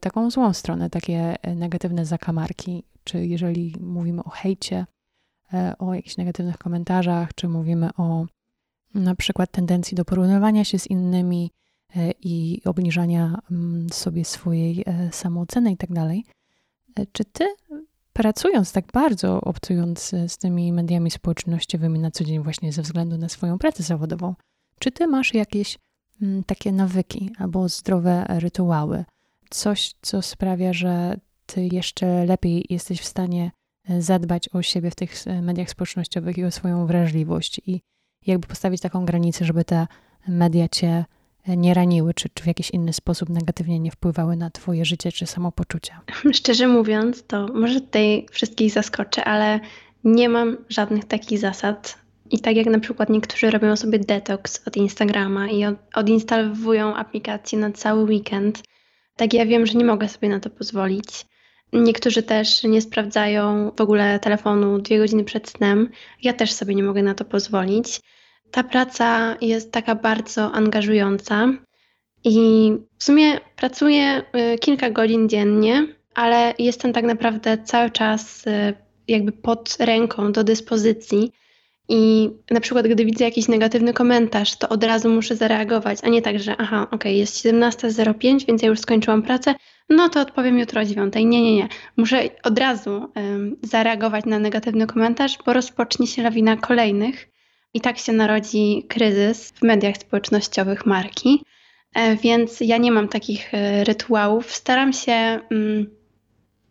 taką 0.00 0.30
złą 0.30 0.52
stronę, 0.52 0.90
takie 0.90 1.36
negatywne 1.56 2.06
zakamarki. 2.06 2.84
Czy 3.04 3.26
jeżeli 3.26 3.76
mówimy 3.80 4.24
o 4.24 4.30
hejcie, 4.30 4.86
E, 5.52 5.74
o 5.78 5.94
jakichś 5.94 6.16
negatywnych 6.16 6.58
komentarzach, 6.58 7.34
czy 7.34 7.48
mówimy 7.48 7.90
o 7.96 8.26
na 8.94 9.14
przykład 9.14 9.50
tendencji 9.50 9.94
do 9.94 10.04
porównywania 10.04 10.64
się 10.64 10.78
z 10.78 10.86
innymi 10.86 11.50
e, 11.96 12.10
i 12.22 12.60
obniżania 12.64 13.38
mm, 13.50 13.90
sobie 13.90 14.24
swojej 14.24 14.84
e, 14.86 15.12
samooceny 15.12 15.72
i 15.72 15.76
tak. 15.76 15.90
Czy 17.12 17.24
ty, 17.24 17.44
pracując 18.12 18.72
tak 18.72 18.84
bardzo, 18.92 19.40
obcując 19.40 20.14
z 20.28 20.38
tymi 20.38 20.72
mediami 20.72 21.10
społecznościowymi 21.10 21.98
na 21.98 22.10
co 22.10 22.24
dzień, 22.24 22.42
właśnie 22.42 22.72
ze 22.72 22.82
względu 22.82 23.18
na 23.18 23.28
swoją 23.28 23.58
pracę 23.58 23.82
zawodową, 23.82 24.34
czy 24.78 24.90
ty 24.90 25.06
masz 25.06 25.34
jakieś 25.34 25.78
mm, 26.22 26.44
takie 26.44 26.72
nawyki 26.72 27.30
albo 27.38 27.68
zdrowe 27.68 28.26
rytuały? 28.28 29.04
Coś, 29.50 29.94
co 30.02 30.22
sprawia, 30.22 30.72
że 30.72 31.16
ty 31.46 31.68
jeszcze 31.72 32.24
lepiej 32.26 32.66
jesteś 32.68 33.00
w 33.00 33.06
stanie 33.06 33.50
zadbać 33.98 34.48
o 34.48 34.62
siebie 34.62 34.90
w 34.90 34.94
tych 34.94 35.26
e, 35.26 35.42
mediach 35.42 35.70
społecznościowych 35.70 36.38
i 36.38 36.44
o 36.44 36.50
swoją 36.50 36.86
wrażliwość 36.86 37.60
i 37.66 37.80
jakby 38.26 38.48
postawić 38.48 38.80
taką 38.80 39.04
granicę, 39.04 39.44
żeby 39.44 39.64
te 39.64 39.86
media 40.28 40.68
cię 40.68 40.88
e, 40.88 41.04
nie 41.46 41.74
raniły, 41.74 42.14
czy, 42.14 42.28
czy 42.34 42.44
w 42.44 42.46
jakiś 42.46 42.70
inny 42.70 42.92
sposób 42.92 43.28
negatywnie 43.28 43.80
nie 43.80 43.90
wpływały 43.90 44.36
na 44.36 44.50
twoje 44.50 44.84
życie 44.84 45.12
czy 45.12 45.26
samopoczucie? 45.26 45.92
Szczerze 46.32 46.68
mówiąc, 46.68 47.26
to 47.26 47.46
może 47.54 47.80
tutaj 47.80 48.26
wszystkich 48.30 48.72
zaskoczę, 48.72 49.24
ale 49.24 49.60
nie 50.04 50.28
mam 50.28 50.56
żadnych 50.68 51.04
takich 51.04 51.38
zasad. 51.38 51.98
I 52.30 52.38
tak 52.38 52.56
jak 52.56 52.66
na 52.66 52.78
przykład 52.78 53.08
niektórzy 53.08 53.50
robią 53.50 53.76
sobie 53.76 53.98
detoks 53.98 54.68
od 54.68 54.76
Instagrama 54.76 55.48
i 55.48 55.64
od, 55.64 55.74
odinstalowują 55.94 56.94
aplikację 56.94 57.58
na 57.58 57.72
cały 57.72 58.04
weekend, 58.04 58.62
tak 59.16 59.34
ja 59.34 59.46
wiem, 59.46 59.66
że 59.66 59.78
nie 59.78 59.84
mogę 59.84 60.08
sobie 60.08 60.28
na 60.28 60.40
to 60.40 60.50
pozwolić. 60.50 61.26
Niektórzy 61.72 62.22
też 62.22 62.64
nie 62.64 62.82
sprawdzają 62.82 63.70
w 63.76 63.80
ogóle 63.80 64.18
telefonu 64.18 64.78
dwie 64.78 64.98
godziny 64.98 65.24
przed 65.24 65.48
snem. 65.48 65.90
Ja 66.22 66.32
też 66.32 66.52
sobie 66.52 66.74
nie 66.74 66.82
mogę 66.82 67.02
na 67.02 67.14
to 67.14 67.24
pozwolić. 67.24 68.00
Ta 68.50 68.62
praca 68.62 69.36
jest 69.40 69.72
taka 69.72 69.94
bardzo 69.94 70.52
angażująca 70.52 71.48
i 72.24 72.72
w 72.98 73.04
sumie 73.04 73.40
pracuję 73.56 74.22
y, 74.54 74.58
kilka 74.58 74.90
godzin 74.90 75.28
dziennie, 75.28 75.86
ale 76.14 76.54
jestem 76.58 76.92
tak 76.92 77.04
naprawdę 77.04 77.58
cały 77.58 77.90
czas 77.90 78.46
y, 78.46 78.74
jakby 79.08 79.32
pod 79.32 79.76
ręką, 79.80 80.32
do 80.32 80.44
dyspozycji 80.44 81.32
i 81.88 82.30
na 82.50 82.60
przykład, 82.60 82.88
gdy 82.88 83.04
widzę 83.04 83.24
jakiś 83.24 83.48
negatywny 83.48 83.92
komentarz, 83.92 84.56
to 84.56 84.68
od 84.68 84.84
razu 84.84 85.08
muszę 85.08 85.36
zareagować, 85.36 85.98
a 86.02 86.08
nie 86.08 86.22
tak, 86.22 86.38
że 86.38 86.56
aha, 86.58 86.82
okej, 86.82 86.96
okay, 86.96 87.12
jest 87.12 87.44
17.05, 87.44 88.46
więc 88.46 88.62
ja 88.62 88.68
już 88.68 88.80
skończyłam 88.80 89.22
pracę, 89.22 89.54
no 89.88 90.08
to 90.08 90.20
odpowiem 90.20 90.58
jutro 90.58 90.80
o 90.80 90.84
9. 90.84 91.14
Nie, 91.14 91.24
nie, 91.24 91.56
nie. 91.56 91.68
Muszę 91.96 92.22
od 92.42 92.58
razu 92.58 93.12
zareagować 93.62 94.24
na 94.24 94.38
negatywny 94.38 94.86
komentarz, 94.86 95.38
bo 95.46 95.52
rozpocznie 95.52 96.06
się 96.06 96.22
lawina 96.22 96.56
kolejnych. 96.56 97.29
I 97.74 97.80
tak 97.80 97.98
się 97.98 98.12
narodzi 98.12 98.86
kryzys 98.88 99.50
w 99.50 99.62
mediach 99.62 99.96
społecznościowych 99.96 100.86
marki. 100.86 101.44
E, 101.94 102.16
więc 102.16 102.60
ja 102.60 102.76
nie 102.76 102.92
mam 102.92 103.08
takich 103.08 103.54
e, 103.54 103.84
rytuałów. 103.84 104.54
Staram 104.54 104.92
się. 104.92 105.40
Um, 105.50 106.00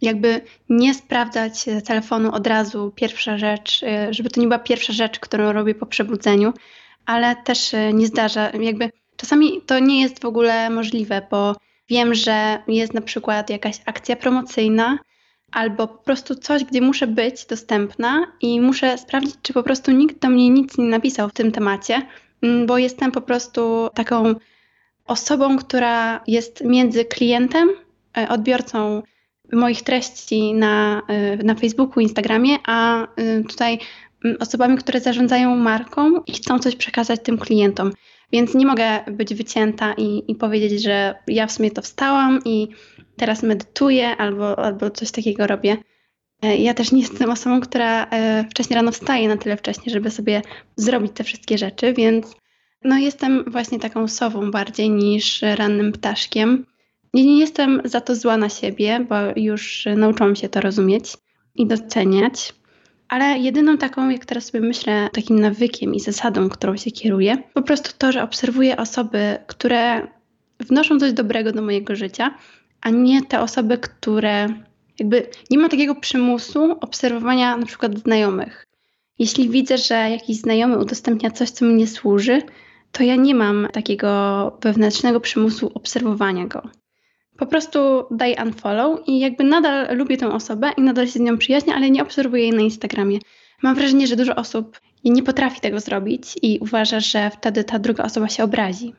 jakby 0.01 0.41
nie 0.69 0.93
sprawdzać 0.93 1.65
telefonu 1.85 2.31
od 2.31 2.47
razu, 2.47 2.91
pierwsza 2.95 3.37
rzecz, 3.37 3.83
y, 3.83 4.13
żeby 4.13 4.29
to 4.29 4.41
nie 4.41 4.47
była 4.47 4.59
pierwsza 4.59 4.93
rzecz, 4.93 5.19
którą 5.19 5.53
robię 5.53 5.75
po 5.75 5.85
przebudzeniu, 5.85 6.53
ale 7.05 7.35
też 7.35 7.75
nie 7.93 8.07
zdarza, 8.07 8.49
jakby 8.49 8.89
czasami 9.17 9.61
to 9.61 9.79
nie 9.79 10.01
jest 10.01 10.21
w 10.21 10.25
ogóle 10.25 10.69
możliwe, 10.69 11.21
bo 11.31 11.55
wiem, 11.89 12.15
że 12.15 12.63
jest 12.67 12.93
na 12.93 13.01
przykład 13.01 13.49
jakaś 13.49 13.81
akcja 13.85 14.15
promocyjna 14.15 14.97
albo 15.51 15.87
po 15.87 16.03
prostu 16.03 16.35
coś, 16.35 16.63
gdzie 16.63 16.81
muszę 16.81 17.07
być 17.07 17.45
dostępna 17.45 18.25
i 18.41 18.61
muszę 18.61 18.97
sprawdzić, 18.97 19.35
czy 19.41 19.53
po 19.53 19.63
prostu 19.63 19.91
nikt 19.91 20.19
do 20.19 20.29
mnie 20.29 20.49
nic 20.49 20.77
nie 20.77 20.85
napisał 20.85 21.29
w 21.29 21.33
tym 21.33 21.51
temacie, 21.51 22.01
mm, 22.41 22.65
bo 22.65 22.77
jestem 22.77 23.11
po 23.11 23.21
prostu 23.21 23.89
taką 23.93 24.35
osobą, 25.07 25.57
która 25.57 26.23
jest 26.27 26.63
między 26.63 27.05
klientem, 27.05 27.69
y, 28.17 28.29
odbiorcą 28.29 29.03
moich 29.53 29.81
treści 29.81 30.53
na, 30.53 31.01
y, 31.39 31.43
na 31.43 31.55
Facebooku, 31.55 31.99
Instagramie, 31.99 32.57
a 32.67 33.03
y, 33.03 33.43
tutaj 33.49 33.79
mm, 34.25 34.37
osobami, 34.39 34.77
które 34.77 34.99
zarządzają 34.99 35.55
marką 35.55 36.21
i 36.27 36.33
chcą 36.33 36.59
coś 36.59 36.75
przekazać 36.75 37.19
tym 37.23 37.37
klientom. 37.37 37.91
Więc 38.31 38.53
nie 38.53 38.65
mogę 38.65 38.99
być 39.11 39.33
wycięta 39.33 39.93
i, 39.93 40.31
i 40.31 40.35
powiedzieć, 40.35 40.83
że 40.83 41.15
ja 41.27 41.47
w 41.47 41.51
sumie 41.51 41.71
to 41.71 41.81
wstałam 41.81 42.39
i 42.45 42.67
teraz 43.17 43.43
medytuję 43.43 44.17
albo, 44.17 44.59
albo 44.59 44.89
coś 44.89 45.11
takiego 45.11 45.47
robię. 45.47 45.77
E, 46.41 46.57
ja 46.57 46.73
też 46.73 46.91
nie 46.91 47.01
jestem 47.01 47.29
osobą, 47.29 47.61
która 47.61 48.05
e, 48.05 48.45
wcześniej 48.51 48.75
rano 48.75 48.91
wstaje 48.91 49.27
na 49.27 49.37
tyle 49.37 49.57
wcześnie, 49.57 49.91
żeby 49.91 50.11
sobie 50.11 50.41
zrobić 50.75 51.11
te 51.15 51.23
wszystkie 51.23 51.57
rzeczy, 51.57 51.93
więc 51.93 52.35
no 52.83 52.97
jestem 52.97 53.43
właśnie 53.47 53.79
taką 53.79 54.07
sową 54.07 54.51
bardziej 54.51 54.89
niż 54.89 55.41
rannym 55.41 55.91
ptaszkiem. 55.91 56.65
Nie 57.13 57.39
jestem 57.39 57.81
za 57.85 58.01
to 58.01 58.15
zła 58.15 58.37
na 58.37 58.49
siebie, 58.49 59.05
bo 59.09 59.15
już 59.35 59.87
nauczyłam 59.95 60.35
się 60.35 60.49
to 60.49 60.61
rozumieć 60.61 61.13
i 61.55 61.67
doceniać. 61.67 62.53
Ale 63.09 63.39
jedyną 63.39 63.77
taką, 63.77 64.09
jak 64.09 64.25
teraz 64.25 64.45
sobie 64.45 64.67
myślę, 64.67 65.09
takim 65.13 65.39
nawykiem 65.39 65.95
i 65.95 65.99
zasadą, 65.99 66.49
którą 66.49 66.77
się 66.77 66.91
kieruję, 66.91 67.37
po 67.53 67.61
prostu 67.61 67.91
to, 67.97 68.11
że 68.11 68.23
obserwuję 68.23 68.77
osoby, 68.77 69.37
które 69.47 70.07
wnoszą 70.59 70.99
coś 70.99 71.13
dobrego 71.13 71.51
do 71.51 71.61
mojego 71.61 71.95
życia, 71.95 72.35
a 72.81 72.89
nie 72.89 73.21
te 73.21 73.41
osoby, 73.41 73.77
które 73.77 74.47
jakby 74.99 75.27
nie 75.49 75.57
ma 75.57 75.69
takiego 75.69 75.95
przymusu 75.95 76.71
obserwowania 76.81 77.57
na 77.57 77.65
przykład 77.65 77.99
znajomych. 77.99 78.65
Jeśli 79.19 79.49
widzę, 79.49 79.77
że 79.77 79.95
jakiś 79.95 80.37
znajomy 80.37 80.77
udostępnia 80.77 81.31
coś, 81.31 81.49
co 81.49 81.65
mi 81.65 81.73
nie 81.73 81.87
służy, 81.87 82.41
to 82.91 83.03
ja 83.03 83.15
nie 83.15 83.35
mam 83.35 83.67
takiego 83.73 84.57
wewnętrznego 84.61 85.19
przymusu 85.19 85.71
obserwowania 85.73 86.47
go 86.47 86.61
po 87.39 87.45
prostu 87.45 87.79
daj 88.11 88.35
unfollow 88.45 88.99
i 89.07 89.19
jakby 89.19 89.43
nadal 89.43 89.97
lubię 89.97 90.17
tę 90.17 90.31
osobę 90.31 90.71
i 90.77 90.81
nadal 90.81 91.07
się 91.07 91.19
z 91.19 91.21
nią 91.21 91.37
przyjaźnię, 91.37 91.75
ale 91.75 91.91
nie 91.91 92.03
obserwuję 92.03 92.43
jej 92.43 92.51
na 92.51 92.61
Instagramie. 92.61 93.19
Mam 93.63 93.75
wrażenie, 93.75 94.07
że 94.07 94.15
dużo 94.15 94.35
osób 94.35 94.79
nie 95.05 95.23
potrafi 95.23 95.61
tego 95.61 95.79
zrobić 95.79 96.35
i 96.41 96.59
uważa, 96.59 96.99
że 96.99 97.29
wtedy 97.29 97.63
ta 97.63 97.79
druga 97.79 98.03
osoba 98.03 98.29
się 98.29 98.43
obrazi. 98.43 98.93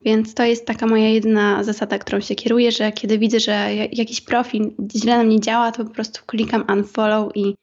Więc 0.00 0.34
to 0.34 0.44
jest 0.44 0.66
taka 0.66 0.86
moja 0.86 1.08
jedyna 1.08 1.64
zasada, 1.64 1.98
którą 1.98 2.20
się 2.20 2.34
kieruję, 2.34 2.72
że 2.72 2.92
kiedy 2.92 3.18
widzę, 3.18 3.40
że 3.40 3.74
jakiś 3.92 4.20
profil 4.20 4.70
źle 4.96 5.18
na 5.18 5.24
mnie 5.24 5.40
działa, 5.40 5.72
to 5.72 5.84
po 5.84 5.90
prostu 5.90 6.22
klikam 6.26 6.64
unfollow 6.72 7.36
i, 7.36 7.54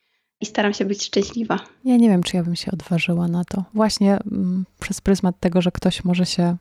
i 0.42 0.46
staram 0.46 0.74
się 0.74 0.86
być 0.86 1.06
szczęśliwa. 1.06 1.60
Ja 1.86 1.98
nie 1.98 2.10
wiem, 2.10 2.24
czy 2.24 2.38
ja 2.38 2.44
bym 2.44 2.56
się 2.56 2.72
odważyła 2.72 3.28
na 3.28 3.46
to. 3.46 3.64
Właśnie 3.74 4.18
mm, 4.32 4.66
przez 4.80 5.02
pryzmat 5.02 5.40
tego, 5.40 5.62
że 5.62 5.72
ktoś 5.72 6.04
może 6.04 6.26
się 6.26 6.58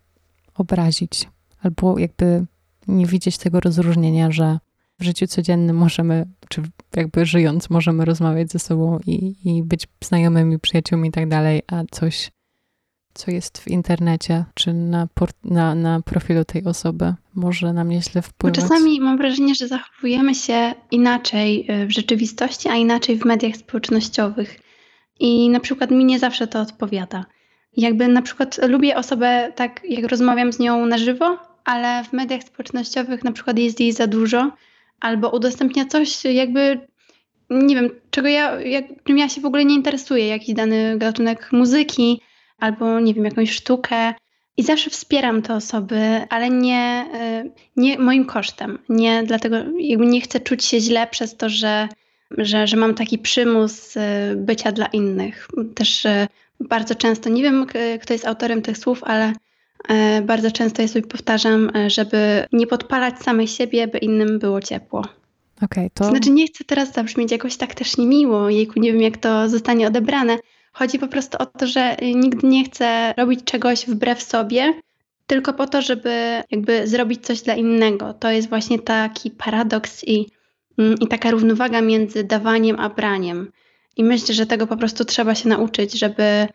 obrazić 0.55 1.28
albo 1.62 1.99
jakby 1.99 2.47
nie 2.89 3.07
widzieć 3.07 3.39
tego 3.39 3.61
rozróżnienia, 3.61 4.30
że 4.30 4.59
w 5.01 5.05
życiu 5.05 5.26
codziennym 5.26 5.76
możemy, 5.76 6.26
czy 6.49 6.62
jakby 6.97 7.26
żyjąc, 7.26 7.70
możemy 7.70 8.05
rozmawiać 8.05 8.53
ze 8.53 8.59
sobą 8.59 8.99
i, 9.07 9.34
i 9.45 9.62
być 9.62 9.87
znajomymi, 10.05 10.59
przyjaciółmi 10.59 11.09
i 11.09 11.12
tak 11.12 11.28
dalej, 11.28 11.62
a 11.66 11.82
coś, 11.91 12.30
co 13.14 13.30
jest 13.30 13.59
w 13.59 13.68
internecie, 13.68 14.45
czy 14.55 14.72
na, 14.72 15.09
na, 15.45 15.74
na 15.74 16.01
profilu 16.03 16.45
tej 16.45 16.64
osoby, 16.64 17.14
może 17.34 17.72
na 17.72 17.84
mnie 17.84 18.03
źle 18.03 18.22
wpływać. 18.22 18.57
Bo 18.57 18.62
czasami 18.62 19.01
mam 19.01 19.18
wrażenie, 19.18 19.55
że 19.55 19.68
zachowujemy 19.68 20.34
się 20.34 20.74
inaczej 20.91 21.66
y, 21.70 21.87
w 21.87 21.91
rzeczywistości, 21.93 22.68
a 22.68 22.74
inaczej 22.74 23.18
w 23.18 23.24
mediach 23.24 23.57
społecznościowych. 23.57 24.61
I 25.20 25.51
na 25.51 25.61
przykład 25.61 25.91
mi 25.91 26.05
nie 26.05 26.18
zawsze 26.18 26.47
to 26.47 26.61
odpowiada. 26.61 27.24
Jakby 27.76 28.09
na 28.09 28.22
przykład 28.22 28.61
lubię 28.68 28.97
osobę 28.97 29.53
tak, 29.57 29.80
jak 29.89 30.11
rozmawiam 30.11 30.53
z 30.53 30.59
nią 30.59 30.87
na 30.87 30.99
żywo, 30.99 31.39
ale 31.67 32.05
w 32.05 32.12
mediach 32.12 32.43
społecznościowych 32.43 33.25
na 33.25 33.33
przykład 33.33 33.59
jest 33.59 33.81
jej 33.81 33.93
za 33.93 34.07
dużo, 34.07 34.53
albo 35.01 35.31
udostępnia 35.31 35.85
coś 35.85 36.25
jakby, 36.25 36.81
nie 37.51 37.75
wiem, 37.75 37.91
czego 38.11 38.29
ja, 38.29 38.61
jak, 38.61 38.85
czym 39.05 39.19
ja 39.19 39.29
się 39.29 39.41
w 39.41 39.47
ogóle 39.47 39.64
nie 39.64 39.75
interesuję, 39.75 40.27
jakiś 40.29 40.55
dany 40.55 40.99
gatunek 40.99 41.53
muzyki, 41.53 42.21
albo 42.59 43.01
nie 43.01 43.14
wiem, 43.14 43.25
jakąś 43.25 43.51
sztukę. 43.51 44.14
I 44.57 44.62
zawsze 44.62 44.91
wspieram 44.91 45.43
te 45.43 45.55
osoby, 45.55 46.27
ale 46.31 46.51
nie, 46.51 47.07
y, 47.45 47.51
nie 47.77 47.99
moim 47.99 48.25
kosztem. 48.25 48.79
Nie 48.89 49.23
dlatego, 49.23 49.57
jakby 49.79 50.07
nie 50.07 50.21
chcę 50.21 50.41
czuć 50.41 50.64
się 50.64 50.81
źle 50.81 51.07
przez 51.07 51.37
to, 51.37 51.49
że, 51.49 51.89
że, 52.39 52.67
że 52.67 52.77
mam 52.77 52.95
taki 52.95 53.19
przymus 53.19 53.97
y, 53.97 54.01
bycia 54.37 54.73
dla 54.73 54.87
innych. 54.87 55.49
Też 55.75 56.05
y, 56.05 56.27
bardzo 56.61 56.95
często, 56.95 57.31
nie 57.31 57.43
wiem 57.43 57.67
kto 58.01 58.12
jest 58.12 58.27
autorem 58.27 58.62
tych 58.62 58.79
słów, 58.79 59.05
ale 59.05 59.33
bardzo 60.22 60.51
często 60.51 60.82
ja 60.82 60.89
sobie 60.89 61.07
powtarzam, 61.07 61.70
żeby 61.87 62.47
nie 62.53 62.66
podpalać 62.66 63.18
samej 63.18 63.49
siebie, 63.49 63.89
by 63.89 63.99
innym 63.99 64.39
było 64.39 64.61
ciepło. 64.61 65.05
Okay, 65.62 65.91
to... 65.95 66.05
Znaczy 66.05 66.30
nie 66.30 66.47
chcę 66.47 66.64
teraz 66.64 66.93
zabrzmieć 66.93 67.32
jakoś 67.32 67.57
tak 67.57 67.74
też 67.74 67.97
niemiło, 67.97 68.51
jejku, 68.51 68.80
nie 68.80 68.93
wiem 68.93 69.03
jak 69.03 69.16
to 69.16 69.49
zostanie 69.49 69.87
odebrane, 69.87 70.39
Chodzi 70.78 70.99
po 70.99 71.09
prostu 71.09 71.39
o 71.39 71.47
to, 71.47 71.66
że 71.66 71.97
nigdy 72.14 72.47
nie 72.47 72.64
chcę 72.64 73.14
robić 73.16 73.45
czegoś 73.45 73.87
wbrew 73.87 74.22
sobie, 74.22 74.74
tylko 75.26 75.53
po 75.53 75.66
to, 75.66 75.82
żeby 75.82 76.43
jakby 76.51 76.87
zrobić 76.87 77.26
coś 77.26 77.43
dla 77.43 77.55
innego. 77.55 78.14
To 78.14 78.30
jest 78.30 78.49
właśnie 78.49 78.78
taki 78.78 79.30
paradoks 79.30 80.05
i, 80.05 80.26
mm, 80.78 80.95
i 81.01 81.09
taka 81.09 81.30
równowaga 81.30 81.80
między 81.80 82.24
dawaniem 82.24 82.80
a 82.80 82.89
braniem. 82.89 83.53
I 83.97 84.05
myślę, 84.05 84.34
że 84.34 84.47
tego 84.47 84.66
po 84.66 84.76
prostu 84.76 85.05
trzeba 85.05 85.34
się 85.34 85.49
nauczyć, 85.49 85.99
żeby 85.99 86.49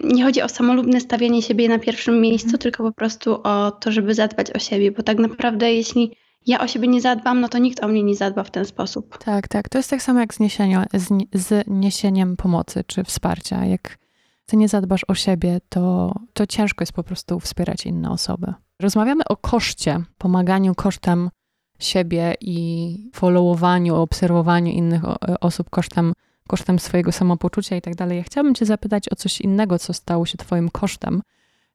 nie 0.00 0.24
chodzi 0.24 0.42
o 0.42 0.48
samolubne 0.48 1.00
stawianie 1.00 1.42
siebie 1.42 1.68
na 1.68 1.78
pierwszym 1.78 2.20
miejscu, 2.20 2.48
mhm. 2.48 2.58
tylko 2.58 2.82
po 2.82 2.92
prostu 2.92 3.40
o 3.42 3.70
to, 3.70 3.92
żeby 3.92 4.14
zadbać 4.14 4.50
o 4.50 4.58
siebie, 4.58 4.92
bo 4.92 5.02
tak 5.02 5.18
naprawdę 5.18 5.72
jeśli 5.72 6.16
ja 6.46 6.60
o 6.60 6.68
siebie 6.68 6.88
nie 6.88 7.00
zadbam, 7.00 7.40
no 7.40 7.48
to 7.48 7.58
nikt 7.58 7.84
o 7.84 7.88
mnie 7.88 8.02
nie 8.02 8.14
zadba 8.14 8.44
w 8.44 8.50
ten 8.50 8.64
sposób. 8.64 9.18
Tak, 9.18 9.48
tak. 9.48 9.68
To 9.68 9.78
jest 9.78 9.90
tak 9.90 10.02
samo 10.02 10.20
jak 10.20 10.34
z, 10.34 10.40
niesieniem, 10.40 10.84
z, 10.94 11.08
z 11.32 11.64
niesieniem 11.66 12.36
pomocy 12.36 12.84
czy 12.86 13.04
wsparcia. 13.04 13.64
Jak 13.64 13.98
ty 14.46 14.56
nie 14.56 14.68
zadbasz 14.68 15.04
o 15.08 15.14
siebie, 15.14 15.60
to, 15.68 16.14
to 16.32 16.46
ciężko 16.46 16.82
jest 16.82 16.92
po 16.92 17.02
prostu 17.02 17.40
wspierać 17.40 17.86
inne 17.86 18.10
osoby. 18.10 18.54
Rozmawiamy 18.80 19.24
o 19.28 19.36
koszcie, 19.36 20.02
pomaganiu 20.18 20.74
kosztem 20.74 21.30
siebie 21.78 22.34
i 22.40 23.10
followowaniu, 23.14 23.96
obserwowaniu 23.96 24.72
innych 24.72 25.02
osób 25.40 25.70
kosztem, 25.70 26.12
kosztem 26.48 26.78
swojego 26.78 27.12
samopoczucia 27.12 27.76
i 27.76 27.82
tak 27.82 27.94
dalej. 27.94 28.18
Ja 28.18 28.24
chciałabym 28.24 28.54
cię 28.54 28.66
zapytać 28.66 29.12
o 29.12 29.16
coś 29.16 29.40
innego, 29.40 29.78
co 29.78 29.92
stało 29.92 30.26
się 30.26 30.38
twoim 30.38 30.68
kosztem. 30.68 31.22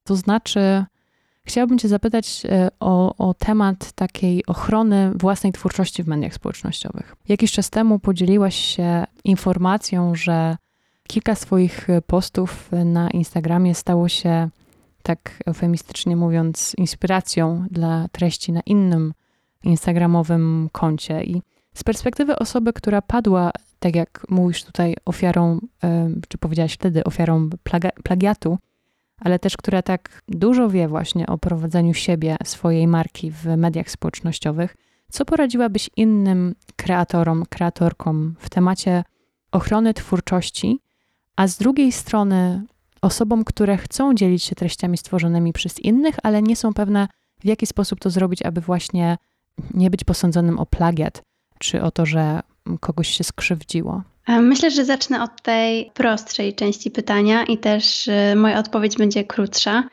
To 0.04 0.16
znaczy, 0.16 0.86
Chciałabym 1.46 1.80
Cię 1.80 1.88
zapytać 1.88 2.44
e, 2.46 2.70
o, 2.80 3.16
o, 3.18 3.34
temat 3.34 3.92
takiej 3.92 4.46
ochrony 4.46 5.12
własnej 5.16 5.54
twórczości 5.54 6.04
w 6.04 6.08
mediach 6.08 6.34
społecznościowych. 6.34 7.16
Jakiś 7.28 7.52
czas 7.52 7.70
temu 7.70 8.00
podzieliłaś 8.00 8.56
się 8.56 9.04
informacją, 9.24 10.16
że 10.16 10.58
kilka 11.08 11.36
swoich 11.36 11.88
postów 12.08 12.70
na 12.86 13.10
Instagramie 13.10 13.76
stało 13.76 14.10
się, 14.10 14.50
tak 15.04 15.44
eufemistycznie 15.46 16.16
mówiąc, 16.16 16.74
inspiracją 16.78 17.66
dla 17.72 18.08
treści 18.12 18.52
na 18.52 18.62
innym 18.66 19.14
Instagramowym 19.64 20.70
koncie. 20.72 21.24
I 21.24 21.42
z 21.74 21.84
perspektywy 21.84 22.36
osoby, 22.36 22.74
która 22.74 23.02
padła, 23.02 23.52
tak 23.84 23.96
jak 23.96 24.26
mówisz 24.30 24.64
tutaj, 24.64 24.96
ofiarą, 25.06 25.60
czy 26.28 26.38
powiedziałaś 26.38 26.74
wtedy, 26.74 27.04
ofiarą 27.04 27.50
plagiatu, 28.04 28.58
ale 29.18 29.40
też 29.40 29.58
która 29.58 29.82
tak 29.82 30.22
dużo 30.28 30.70
wie 30.70 30.88
właśnie 30.88 31.28
o 31.28 31.38
prowadzeniu 31.38 31.94
siebie, 31.94 32.38
swojej 32.44 32.88
marki 32.88 33.32
w 33.32 33.46
mediach 33.46 33.90
społecznościowych, 33.90 34.76
co 35.12 35.26
poradziłabyś 35.26 35.90
innym 35.96 36.56
kreatorom, 36.76 37.44
kreatorkom 37.50 38.36
w 38.40 38.50
temacie 38.50 39.04
ochrony 39.52 39.94
twórczości, 39.94 40.80
a 41.36 41.48
z 41.48 41.58
drugiej 41.58 41.92
strony 41.92 42.64
osobom, 43.02 43.44
które 43.44 43.78
chcą 43.78 44.14
dzielić 44.14 44.44
się 44.44 44.56
treściami 44.56 44.98
stworzonymi 44.98 45.54
przez 45.54 45.80
innych, 45.80 46.16
ale 46.24 46.42
nie 46.42 46.56
są 46.56 46.74
pewne, 46.74 47.08
w 47.40 47.46
jaki 47.46 47.68
sposób 47.68 48.00
to 48.00 48.10
zrobić, 48.10 48.42
aby 48.42 48.62
właśnie 48.62 49.18
nie 49.74 49.90
być 49.90 50.04
posądzonym 50.04 50.60
o 50.60 50.66
plagiat, 50.66 51.22
czy 51.60 51.82
o 51.82 51.92
to, 51.92 52.06
że 52.06 52.42
kogoś 52.80 53.10
się 53.10 53.24
skrzywdziło? 53.24 54.04
E, 54.28 54.42
myślę, 54.42 54.72
że 54.72 54.86
zacznę 54.86 55.24
od 55.24 55.42
tej 55.42 55.92
prostszej 55.94 56.56
części 56.56 56.92
pytania 56.92 57.44
i 57.44 57.58
też 57.58 58.08
e, 58.08 58.36
moja 58.36 58.60
odpowiedź 58.60 58.98
będzie 58.98 59.24
krótsza. 59.24 59.84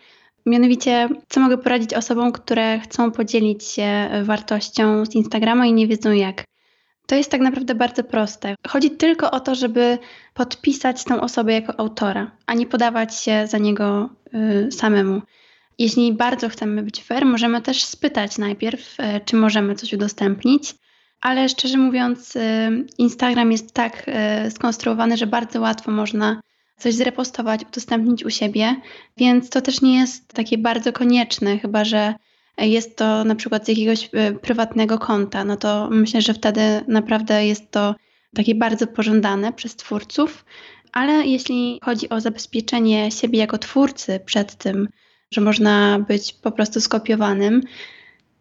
Mianowicie, 0.46 1.08
co 1.28 1.40
mogę 1.40 1.58
poradzić 1.58 1.94
osobom, 1.94 2.32
które 2.32 2.78
chcą 2.80 3.10
podzielić 3.10 3.64
się 3.64 4.10
wartością 4.22 5.06
z 5.06 5.14
Instagrama 5.14 5.66
i 5.66 5.72
nie 5.72 5.86
wiedzą 5.86 6.12
jak? 6.12 6.44
To 7.06 7.14
jest 7.14 7.30
tak 7.30 7.40
naprawdę 7.40 7.74
bardzo 7.74 8.04
proste. 8.04 8.54
Chodzi 8.68 8.90
tylko 8.90 9.30
o 9.30 9.40
to, 9.40 9.54
żeby 9.54 9.98
podpisać 10.34 11.04
tą 11.04 11.20
osobę 11.20 11.52
jako 11.52 11.80
autora, 11.80 12.30
a 12.46 12.54
nie 12.54 12.66
podawać 12.66 13.16
się 13.16 13.46
za 13.46 13.58
niego 13.58 14.10
y, 14.68 14.72
samemu. 14.72 15.22
Jeśli 15.78 16.12
bardzo 16.12 16.48
chcemy 16.48 16.82
być 16.82 17.02
fair, 17.02 17.26
możemy 17.26 17.62
też 17.62 17.84
spytać 17.84 18.38
najpierw, 18.38 19.00
y, 19.00 19.20
czy 19.24 19.36
możemy 19.36 19.74
coś 19.74 19.92
udostępnić 19.92 20.74
ale 21.20 21.48
szczerze 21.48 21.78
mówiąc, 21.78 22.36
y, 22.36 22.40
Instagram 22.98 23.52
jest 23.52 23.74
tak 23.74 24.06
y, 24.46 24.50
skonstruowany, 24.50 25.16
że 25.16 25.26
bardzo 25.26 25.60
łatwo 25.60 25.90
można 25.90 26.40
coś 26.78 26.94
zrepostować, 26.94 27.60
udostępnić 27.64 28.24
u 28.24 28.30
siebie, 28.30 28.76
więc 29.16 29.50
to 29.50 29.60
też 29.60 29.80
nie 29.82 29.98
jest 29.98 30.32
takie 30.32 30.58
bardzo 30.58 30.92
konieczne, 30.92 31.58
chyba 31.58 31.84
że 31.84 32.14
jest 32.58 32.96
to 32.96 33.24
na 33.24 33.34
przykład 33.34 33.64
z 33.64 33.68
jakiegoś 33.68 34.04
y, 34.04 34.38
prywatnego 34.42 34.98
konta, 34.98 35.44
no 35.44 35.56
to 35.56 35.88
myślę, 35.90 36.22
że 36.22 36.34
wtedy 36.34 36.60
naprawdę 36.88 37.46
jest 37.46 37.70
to 37.70 37.94
takie 38.34 38.54
bardzo 38.54 38.86
pożądane 38.86 39.52
przez 39.52 39.76
twórców, 39.76 40.44
ale 40.92 41.12
jeśli 41.12 41.80
chodzi 41.82 42.08
o 42.08 42.20
zabezpieczenie 42.20 43.10
siebie 43.10 43.38
jako 43.38 43.58
twórcy 43.58 44.20
przed 44.24 44.54
tym, 44.54 44.88
że 45.30 45.40
można 45.40 45.98
być 46.08 46.32
po 46.32 46.52
prostu 46.52 46.80
skopiowanym, 46.80 47.62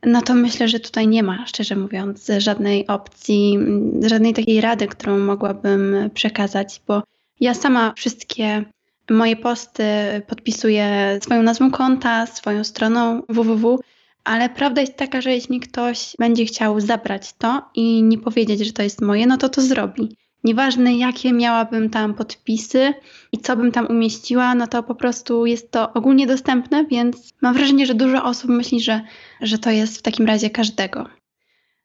no 0.06 0.22
to 0.22 0.34
myślę, 0.34 0.68
że 0.68 0.80
tutaj 0.80 1.08
nie 1.08 1.24
ma, 1.24 1.48
szczerze 1.48 1.76
mówiąc, 1.76 2.32
żadnej 2.38 2.88
opcji, 2.88 3.60
żadnej 4.02 4.34
takiej 4.34 4.62
rady, 4.62 4.88
którą 4.88 5.20
mogłabym 5.20 6.10
przekazać, 6.14 6.82
bo 6.88 7.04
ja 7.40 7.54
sama 7.54 7.94
wszystkie 7.94 8.66
moje 9.10 9.36
posty 9.36 9.84
podpisuję 10.28 11.20
swoją 11.24 11.44
nazwą 11.44 11.72
konta, 11.72 12.26
swoją 12.26 12.64
stroną 12.64 13.22
www, 13.30 13.80
ale 14.24 14.50
prawda 14.50 14.82
jest 14.82 14.98
taka, 14.98 15.22
że 15.22 15.32
jeśli 15.32 15.60
ktoś 15.60 16.16
będzie 16.20 16.46
chciał 16.46 16.80
zabrać 16.80 17.34
to 17.34 17.62
i 17.76 18.04
nie 18.04 18.18
powiedzieć, 18.18 18.66
że 18.66 18.74
to 18.74 18.84
jest 18.84 19.02
moje, 19.02 19.28
no 19.28 19.38
to 19.38 19.50
to 19.50 19.62
zrobi. 19.62 20.18
Nieważne 20.44 20.98
jakie 20.98 21.34
miałabym 21.34 21.90
tam 21.90 22.14
podpisy 22.14 22.94
i 23.32 23.38
co 23.38 23.56
bym 23.56 23.72
tam 23.72 23.88
umieściła, 23.88 24.56
no 24.56 24.68
to 24.68 24.84
po 24.84 24.96
prostu 24.96 25.46
jest 25.46 25.72
to 25.72 25.94
ogólnie 25.94 26.28
dostępne, 26.28 26.86
więc 26.86 27.34
mam 27.42 27.54
wrażenie, 27.54 27.86
że 27.86 27.94
dużo 27.94 28.24
osób 28.24 28.50
myśli, 28.50 28.82
że, 28.82 29.02
że 29.42 29.58
to 29.58 29.72
jest 29.72 30.00
w 30.00 30.02
takim 30.02 30.26
razie 30.26 30.50
każdego. 30.50 31.10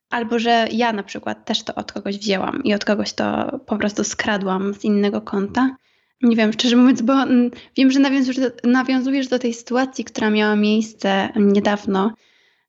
Albo 0.09 0.39
że 0.39 0.67
ja 0.71 0.93
na 0.93 1.03
przykład 1.03 1.45
też 1.45 1.63
to 1.63 1.75
od 1.75 1.91
kogoś 1.91 2.17
wzięłam 2.17 2.63
i 2.63 2.73
od 2.73 2.85
kogoś 2.85 3.13
to 3.13 3.59
po 3.65 3.77
prostu 3.77 4.03
skradłam 4.03 4.73
z 4.73 4.83
innego 4.83 5.21
konta. 5.21 5.75
Nie 6.21 6.35
wiem, 6.35 6.53
szczerze 6.53 6.75
mówiąc, 6.75 7.01
bo 7.01 7.13
mm, 7.13 7.51
wiem, 7.77 7.91
że 7.91 7.99
nawiązujesz 7.99 8.37
do, 8.37 8.69
nawiązujesz 8.69 9.27
do 9.27 9.39
tej 9.39 9.53
sytuacji, 9.53 10.05
która 10.05 10.29
miała 10.29 10.55
miejsce 10.55 11.29
niedawno. 11.35 12.11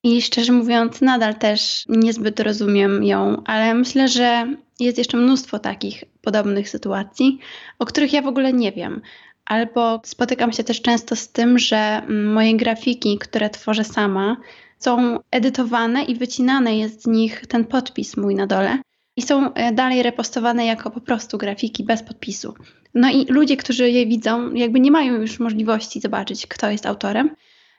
I 0.02 0.22
szczerze 0.22 0.52
mówiąc, 0.52 1.00
nadal 1.00 1.34
też 1.34 1.84
niezbyt 1.88 2.40
rozumiem 2.40 3.04
ją, 3.04 3.42
ale 3.44 3.74
myślę, 3.74 4.08
że 4.08 4.56
jest 4.80 4.98
jeszcze 4.98 5.16
mnóstwo 5.16 5.58
takich 5.58 6.04
podobnych 6.22 6.68
sytuacji, 6.68 7.38
o 7.78 7.86
których 7.86 8.12
ja 8.12 8.22
w 8.22 8.26
ogóle 8.26 8.52
nie 8.52 8.72
wiem. 8.72 9.00
Albo 9.44 10.00
spotykam 10.04 10.52
się 10.52 10.64
też 10.64 10.82
często 10.82 11.16
z 11.16 11.28
tym, 11.28 11.58
że 11.58 12.02
moje 12.08 12.56
grafiki, 12.56 13.18
które 13.18 13.50
tworzę 13.50 13.84
sama, 13.84 14.36
są 14.78 15.18
edytowane 15.30 16.04
i 16.04 16.14
wycinane 16.14 16.78
jest 16.78 17.02
z 17.02 17.06
nich 17.06 17.46
ten 17.46 17.64
podpis 17.64 18.16
mój 18.16 18.34
na 18.34 18.46
dole 18.46 18.78
i 19.16 19.22
są 19.22 19.54
e, 19.54 19.72
dalej 19.72 20.02
repostowane 20.02 20.66
jako 20.66 20.90
po 20.90 21.00
prostu 21.00 21.38
grafiki 21.38 21.84
bez 21.84 22.02
podpisu. 22.02 22.54
No 22.94 23.10
i 23.10 23.26
ludzie, 23.26 23.56
którzy 23.56 23.90
je 23.90 24.06
widzą, 24.06 24.52
jakby 24.52 24.80
nie 24.80 24.90
mają 24.90 25.14
już 25.14 25.40
możliwości 25.40 26.00
zobaczyć, 26.00 26.46
kto 26.46 26.70
jest 26.70 26.86
autorem, 26.86 27.30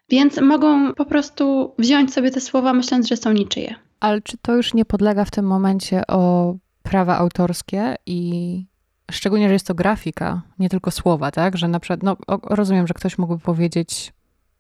więc 0.10 0.42
mogą 0.42 0.94
po 0.94 1.06
prostu 1.06 1.74
wziąć 1.80 2.14
sobie 2.14 2.32
te 2.32 2.42
słowa, 2.42 2.74
myśląc, 2.74 3.08
że 3.08 3.18
są 3.18 3.32
niczyje. 3.32 3.76
Ale 4.00 4.22
czy 4.22 4.38
to 4.38 4.56
już 4.56 4.74
nie 4.74 4.86
podlega 4.86 5.26
w 5.26 5.32
tym 5.32 5.46
momencie 5.46 6.02
o 6.08 6.54
prawa 6.90 7.18
autorskie 7.18 7.96
i 8.06 8.66
szczególnie, 9.12 9.48
że 9.48 9.54
jest 9.54 9.68
to 9.68 9.76
grafika, 9.76 10.42
nie 10.60 10.70
tylko 10.70 10.92
słowa, 10.92 11.32
tak? 11.32 11.58
Że 11.58 11.68
na 11.68 11.80
przykład, 11.80 12.04
no 12.04 12.18
rozumiem, 12.44 12.88
że 12.88 12.94
ktoś 12.94 13.18
mógłby 13.18 13.44
powiedzieć 13.44 14.14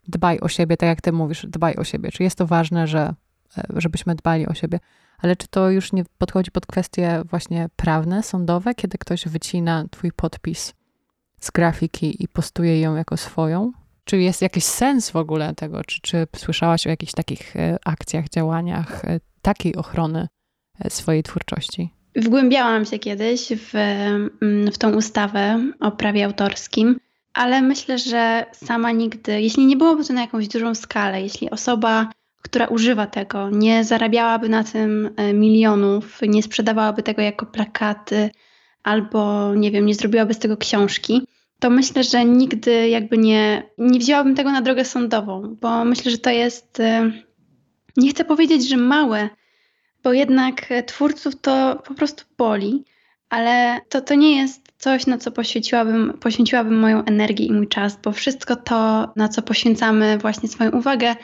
dbaj 0.07 0.39
o 0.39 0.47
siebie, 0.47 0.77
tak 0.77 0.87
jak 0.87 1.01
ty 1.01 1.11
mówisz, 1.11 1.45
dbaj 1.49 1.75
o 1.75 1.83
siebie. 1.83 2.11
Czy 2.11 2.23
jest 2.23 2.37
to 2.37 2.47
ważne, 2.47 2.87
że 2.87 3.13
e, 3.57 3.63
żebyśmy 3.75 4.15
dbali 4.15 4.47
o 4.47 4.53
siebie. 4.53 4.79
Ale 5.17 5.35
czy 5.35 5.47
to 5.47 5.69
już 5.69 5.93
nie 5.93 6.03
podchodzi 6.17 6.51
pod 6.51 6.65
kwestie 6.65 7.21
właśnie 7.29 7.69
prawne, 7.75 8.23
sądowe, 8.23 8.75
kiedy 8.75 8.97
ktoś 8.97 9.27
wycina 9.27 9.85
twój 9.91 10.11
podpis 10.11 10.73
z 11.39 11.51
grafiki 11.51 12.23
i 12.23 12.27
postuje 12.27 12.81
ją 12.81 12.95
jako 12.95 13.17
swoją? 13.17 13.71
Czy 14.03 14.17
jest 14.17 14.41
jakiś 14.41 14.63
sens 14.63 15.09
w 15.09 15.15
ogóle 15.15 15.55
tego? 15.55 15.83
Czy, 15.83 16.01
czy 16.01 16.27
słyszałaś 16.35 16.87
o 16.87 16.89
jakichś 16.89 17.11
takich 17.11 17.55
e, 17.55 17.77
akcjach, 17.85 18.29
działaniach 18.29 19.01
takiej 19.41 19.75
ochrony 19.75 20.27
swojej 20.89 21.23
twórczości? 21.23 21.96
Wgłębiałam 22.17 22.85
się 22.85 22.99
kiedyś 22.99 23.47
w, 23.49 23.75
mm, 23.75 24.71
w 24.71 24.77
tą 24.77 24.93
ustawę 24.95 25.71
o 25.79 25.91
prawie 25.91 26.25
autorskim, 26.25 26.99
ale 27.33 27.61
myślę, 27.61 27.97
że 27.97 28.45
sama 28.51 28.91
nigdy, 28.91 29.41
jeśli 29.41 29.65
nie 29.65 29.77
byłoby 29.77 30.05
to 30.05 30.13
na 30.13 30.21
jakąś 30.21 30.47
dużą 30.47 30.75
skalę, 30.75 31.21
jeśli 31.21 31.49
osoba, 31.49 32.09
która 32.41 32.67
używa 32.67 33.07
tego, 33.07 33.49
nie 33.49 33.83
zarabiałaby 33.83 34.49
na 34.49 34.63
tym 34.63 35.09
e, 35.15 35.33
milionów, 35.33 36.19
nie 36.21 36.43
sprzedawałaby 36.43 37.03
tego 37.03 37.21
jako 37.21 37.45
plakaty, 37.45 38.29
albo 38.83 39.53
nie 39.55 39.71
wiem, 39.71 39.85
nie 39.85 39.95
zrobiłaby 39.95 40.33
z 40.33 40.39
tego 40.39 40.57
książki, 40.57 41.27
to 41.59 41.69
myślę, 41.69 42.03
że 42.03 42.25
nigdy 42.25 42.89
jakby 42.89 43.17
nie, 43.17 43.63
nie 43.77 43.99
wzięłabym 43.99 44.35
tego 44.35 44.51
na 44.51 44.61
drogę 44.61 44.85
sądową, 44.85 45.57
bo 45.61 45.85
myślę, 45.85 46.11
że 46.11 46.17
to 46.17 46.29
jest, 46.29 46.79
e, 46.79 47.11
nie 47.97 48.09
chcę 48.09 48.25
powiedzieć, 48.25 48.69
że 48.69 48.77
małe, 48.77 49.29
bo 50.03 50.13
jednak 50.13 50.71
e, 50.71 50.83
twórców 50.83 51.41
to 51.41 51.83
po 51.87 51.93
prostu 51.93 52.23
boli, 52.37 52.83
ale 53.29 53.79
to, 53.89 54.01
to 54.01 54.15
nie 54.15 54.37
jest 54.37 54.67
coś, 54.77 55.07
na 55.07 55.17
co 55.17 55.31
poświęciłabym, 55.31 56.17
poświęciłabym 56.19 56.79
moją 56.79 57.05
energię 57.05 57.45
i 57.45 57.53
mój 57.53 57.67
czas, 57.67 57.99
bo 58.03 58.11
wszystko 58.11 58.55
to, 58.55 59.09
na 59.15 59.29
co 59.29 59.41
poświęcamy 59.41 60.17
właśnie 60.17 60.49
swoją 60.49 60.71
uwagę, 60.71 61.15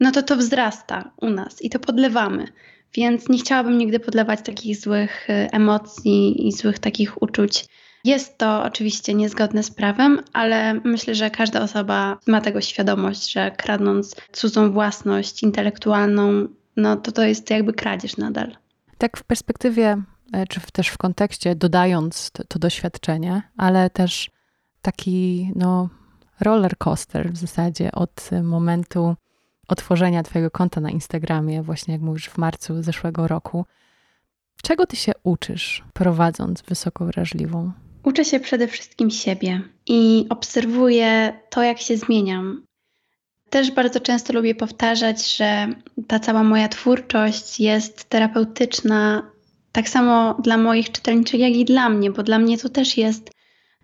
no 0.00 0.10
to 0.10 0.22
to 0.22 0.36
wzrasta 0.36 1.10
u 1.20 1.30
nas 1.30 1.62
i 1.62 1.70
to 1.70 1.78
podlewamy. 1.78 2.48
Więc 2.94 3.28
nie 3.28 3.38
chciałabym 3.38 3.78
nigdy 3.78 4.00
podlewać 4.00 4.40
takich 4.42 4.76
złych 4.76 5.30
e, 5.30 5.48
emocji 5.52 6.48
i 6.48 6.52
złych 6.52 6.78
takich 6.78 7.22
uczuć. 7.22 7.64
Jest 8.04 8.38
to 8.38 8.62
oczywiście 8.62 9.14
niezgodne 9.14 9.62
z 9.62 9.70
prawem, 9.70 10.20
ale 10.32 10.74
myślę, 10.84 11.14
że 11.14 11.30
każda 11.30 11.62
osoba 11.62 12.18
ma 12.26 12.40
tego 12.40 12.60
świadomość, 12.60 13.32
że 13.32 13.50
kradnąc 13.50 14.16
cudzą 14.32 14.72
własność 14.72 15.42
intelektualną, 15.42 16.48
no 16.76 16.96
to 16.96 17.12
to 17.12 17.22
jest 17.22 17.50
jakby 17.50 17.72
kradzież 17.72 18.16
nadal. 18.16 18.56
Tak 18.98 19.16
w 19.16 19.24
perspektywie, 19.24 20.02
e, 20.32 20.46
czy 20.46 20.60
też 20.72 20.88
w 20.88 20.98
kontekście, 20.98 21.54
dodając 21.54 22.30
to, 22.30 22.44
to 22.44 22.58
doświadczenie, 22.58 23.42
ale 23.56 23.90
też 23.90 24.30
taki 24.82 25.52
no, 25.56 25.88
roller 26.40 26.78
coaster 26.78 27.32
w 27.32 27.36
zasadzie 27.36 27.92
od 27.92 28.30
momentu 28.42 29.16
otworzenia 29.68 30.22
Twojego 30.22 30.50
konta 30.50 30.80
na 30.80 30.90
Instagramie, 30.90 31.62
właśnie 31.62 31.94
jak 31.94 32.02
mówisz, 32.02 32.28
w 32.28 32.38
marcu 32.38 32.82
zeszłego 32.82 33.28
roku. 33.28 33.64
Czego 34.62 34.86
Ty 34.86 34.96
się 34.96 35.12
uczysz, 35.22 35.84
prowadząc 35.92 36.62
wysoko 36.62 37.04
wrażliwą? 37.04 37.72
Uczę 38.02 38.24
się 38.24 38.40
przede 38.40 38.68
wszystkim 38.68 39.10
siebie 39.10 39.60
i 39.86 40.26
obserwuję 40.30 41.40
to, 41.50 41.62
jak 41.62 41.78
się 41.78 41.96
zmieniam. 41.96 42.65
Też 43.50 43.70
bardzo 43.70 44.00
często 44.00 44.32
lubię 44.32 44.54
powtarzać, 44.54 45.36
że 45.36 45.68
ta 46.06 46.18
cała 46.18 46.42
moja 46.42 46.68
twórczość 46.68 47.60
jest 47.60 48.04
terapeutyczna 48.04 49.30
tak 49.72 49.88
samo 49.88 50.34
dla 50.34 50.56
moich 50.56 50.92
czytelniczek, 50.92 51.40
jak 51.40 51.52
i 51.52 51.64
dla 51.64 51.88
mnie, 51.88 52.10
bo 52.10 52.22
dla 52.22 52.38
mnie 52.38 52.58
to 52.58 52.68
też 52.68 52.96
jest 52.96 53.30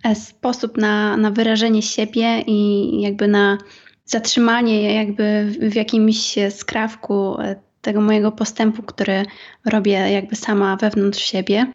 e, 0.04 0.14
sposób 0.14 0.76
na, 0.76 1.16
na 1.16 1.30
wyrażenie 1.30 1.82
siebie 1.82 2.40
i 2.46 3.00
jakby 3.00 3.28
na 3.28 3.58
zatrzymanie 4.04 4.94
jakby 4.94 5.52
w 5.70 5.74
jakimś 5.74 6.34
skrawku 6.50 7.40
e, 7.40 7.56
tego 7.80 8.00
mojego 8.00 8.32
postępu, 8.32 8.82
który 8.82 9.26
robię 9.64 9.92
jakby 9.92 10.36
sama 10.36 10.76
wewnątrz 10.76 11.24
siebie. 11.24 11.72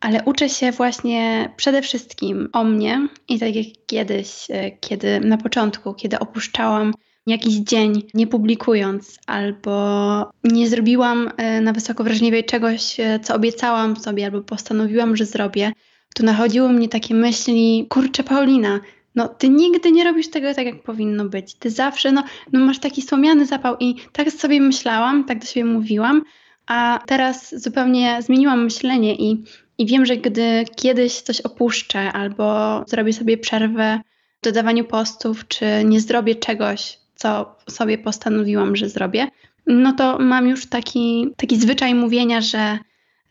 Ale 0.00 0.22
uczę 0.24 0.48
się 0.48 0.72
właśnie 0.72 1.50
przede 1.56 1.82
wszystkim 1.82 2.48
o 2.52 2.64
mnie 2.64 3.08
i 3.28 3.38
tak 3.38 3.56
jak 3.56 3.66
kiedyś, 3.86 4.50
e, 4.50 4.70
kiedy 4.70 5.20
na 5.20 5.36
początku, 5.36 5.94
kiedy 5.94 6.18
opuszczałam 6.18 6.92
jakiś 7.30 7.54
dzień 7.54 8.02
nie 8.14 8.26
publikując, 8.26 9.18
albo 9.26 10.30
nie 10.44 10.68
zrobiłam 10.68 11.30
e, 11.36 11.60
na 11.60 11.72
wysoko 11.72 12.04
wrażliwej 12.04 12.44
czegoś, 12.44 13.00
e, 13.00 13.20
co 13.20 13.34
obiecałam 13.34 13.96
sobie, 13.96 14.24
albo 14.24 14.40
postanowiłam, 14.40 15.16
że 15.16 15.26
zrobię, 15.26 15.72
to 16.14 16.22
nachodziły 16.22 16.72
mnie 16.72 16.88
takie 16.88 17.14
myśli, 17.14 17.86
kurczę 17.88 18.24
Paulina, 18.24 18.80
no 19.14 19.28
ty 19.28 19.48
nigdy 19.48 19.92
nie 19.92 20.04
robisz 20.04 20.30
tego 20.30 20.54
tak, 20.54 20.66
jak 20.66 20.82
powinno 20.82 21.24
być. 21.24 21.54
Ty 21.54 21.70
zawsze, 21.70 22.12
no, 22.12 22.24
no 22.52 22.60
masz 22.60 22.78
taki 22.78 23.02
słomiany 23.02 23.46
zapał 23.46 23.76
i 23.80 23.94
tak 24.12 24.30
sobie 24.30 24.60
myślałam, 24.60 25.24
tak 25.24 25.38
do 25.38 25.46
siebie 25.46 25.64
mówiłam, 25.64 26.22
a 26.66 27.00
teraz 27.06 27.62
zupełnie 27.62 28.22
zmieniłam 28.22 28.64
myślenie 28.64 29.14
i, 29.14 29.44
i 29.78 29.86
wiem, 29.86 30.06
że 30.06 30.16
gdy 30.16 30.64
kiedyś 30.76 31.20
coś 31.20 31.40
opuszczę 31.40 32.12
albo 32.12 32.44
zrobię 32.86 33.12
sobie 33.12 33.38
przerwę 33.38 34.00
w 34.40 34.44
dodawaniu 34.44 34.84
postów, 34.84 35.48
czy 35.48 35.66
nie 35.84 36.00
zrobię 36.00 36.34
czegoś, 36.34 36.99
co 37.20 37.56
sobie 37.70 37.98
postanowiłam, 37.98 38.76
że 38.76 38.88
zrobię, 38.88 39.28
no 39.66 39.92
to 39.92 40.18
mam 40.18 40.48
już 40.48 40.66
taki, 40.66 41.28
taki 41.36 41.56
zwyczaj 41.56 41.94
mówienia, 41.94 42.40
że 42.40 42.78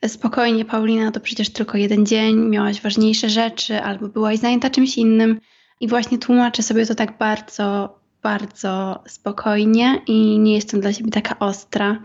spokojnie, 0.08 0.66
Paulina, 0.66 1.12
to 1.12 1.20
przecież 1.20 1.50
tylko 1.50 1.78
jeden 1.78 2.06
dzień, 2.06 2.50
miałaś 2.50 2.82
ważniejsze 2.82 3.30
rzeczy, 3.30 3.82
albo 3.82 4.08
byłaś 4.08 4.40
zajęta 4.40 4.70
czymś 4.70 4.98
innym. 4.98 5.40
I 5.80 5.88
właśnie 5.88 6.18
tłumaczę 6.18 6.64
sobie 6.64 6.86
to 6.86 6.96
tak 6.96 7.18
bardzo, 7.18 8.00
bardzo 8.24 9.04
spokojnie 9.08 10.02
i 10.08 10.40
nie 10.40 10.54
jestem 10.56 10.82
dla 10.82 10.94
siebie 10.94 11.12
taka 11.12 11.40
ostra 11.40 12.04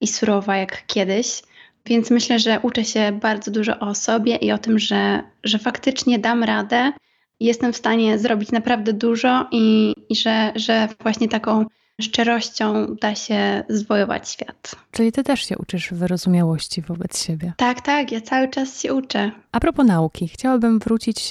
i 0.00 0.06
surowa 0.06 0.56
jak 0.56 0.86
kiedyś. 0.86 1.42
Więc 1.86 2.10
myślę, 2.10 2.38
że 2.38 2.60
uczę 2.62 2.84
się 2.84 3.18
bardzo 3.22 3.50
dużo 3.50 3.78
o 3.78 3.94
sobie 3.94 4.36
i 4.36 4.52
o 4.52 4.58
tym, 4.58 4.78
że, 4.78 5.22
że 5.44 5.58
faktycznie 5.58 6.18
dam 6.18 6.44
radę 6.44 6.92
jestem 7.40 7.72
w 7.72 7.76
stanie 7.76 8.18
zrobić 8.18 8.52
naprawdę 8.52 8.92
dużo 8.92 9.48
i, 9.52 9.94
i 10.10 10.16
że, 10.16 10.52
że 10.56 10.88
właśnie 11.02 11.28
taką 11.28 11.66
szczerością 12.00 12.94
da 13.00 13.14
się 13.14 13.64
zwojować 13.68 14.28
świat. 14.28 14.76
Czyli 14.90 15.12
ty 15.12 15.24
też 15.24 15.46
się 15.46 15.58
uczysz 15.58 15.92
wyrozumiałości 15.92 16.82
wobec 16.82 17.24
siebie. 17.24 17.52
Tak, 17.56 17.80
tak, 17.80 18.12
ja 18.12 18.20
cały 18.20 18.48
czas 18.48 18.80
się 18.80 18.94
uczę. 18.94 19.30
A 19.52 19.60
propos 19.60 19.86
nauki, 19.86 20.28
chciałabym 20.28 20.78
wrócić 20.78 21.30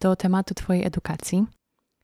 do 0.00 0.16
tematu 0.16 0.54
twojej 0.54 0.86
edukacji. 0.86 1.44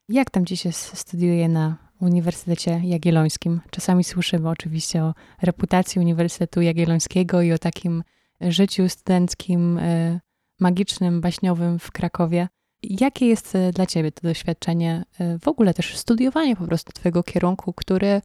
Jak 0.08 0.30
tam 0.30 0.46
dziś 0.46 0.62
się 0.62 0.72
studiuje 0.72 1.48
na 1.48 1.76
Uniwersytecie 2.00 2.80
Jagiellońskim? 2.84 3.60
Czasami 3.70 4.04
słyszymy 4.04 4.48
oczywiście 4.48 5.04
o 5.04 5.14
reputacji 5.42 6.00
Uniwersytetu 6.00 6.60
Jagiellońskiego 6.60 7.42
i 7.42 7.52
o 7.52 7.58
takim 7.58 8.02
życiu 8.40 8.88
studenckim, 8.88 9.78
e, 9.78 10.20
magicznym, 10.60 11.20
baśniowym 11.20 11.78
w 11.78 11.92
Krakowie. 11.92 12.48
Jakie 12.82 13.26
jest 13.26 13.54
e, 13.54 13.72
dla 13.72 13.86
Ciebie 13.86 14.12
to 14.12 14.20
doświadczenie, 14.22 15.04
e, 15.18 15.38
w 15.38 15.48
ogóle 15.48 15.74
też 15.74 15.96
studiowanie 15.96 16.56
po 16.56 16.64
prostu 16.64 16.92
Twojego 16.92 17.22
kierunku, 17.22 17.72
który, 17.72 18.20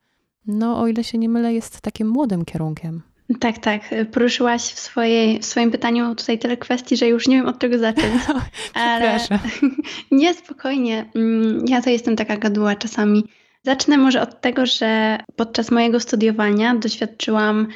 no 0.47 0.80
o 0.80 0.88
ile 0.88 1.03
się 1.03 1.18
nie 1.18 1.30
mylę, 1.30 1.53
jest 1.53 1.82
takim 1.82 2.08
młodym 2.08 2.45
kierunkiem? 2.45 3.01
Tak, 3.39 3.58
tak. 3.58 3.82
Poruszyłaś 4.12 4.62
w, 4.62 4.80
swojej, 4.80 5.39
w 5.39 5.45
swoim 5.45 5.72
pytaniu 5.72 6.16
tutaj 6.16 6.39
tyle 6.39 6.58
kwestii, 6.58 6.97
że 6.97 7.08
już 7.08 7.28
nie 7.28 7.36
wiem 7.38 7.47
od 7.47 7.60
czego 7.60 7.78
zacząć. 7.78 8.14
Ale 8.74 9.20
nie, 10.12 10.34
spokojnie. 10.34 11.06
Mm, 11.16 11.66
ja 11.68 11.82
to 11.82 11.89
jestem 11.89 12.16
taka 12.16 12.38
gaduła 12.38 12.76
czasami. 12.76 13.24
Zacznę 13.64 13.97
może 13.97 14.22
od 14.22 14.41
tego, 14.41 14.66
że 14.66 15.18
podczas 15.36 15.72
mojego 15.72 15.99
studiowania 15.99 16.76
doświadczyłam 16.76 17.68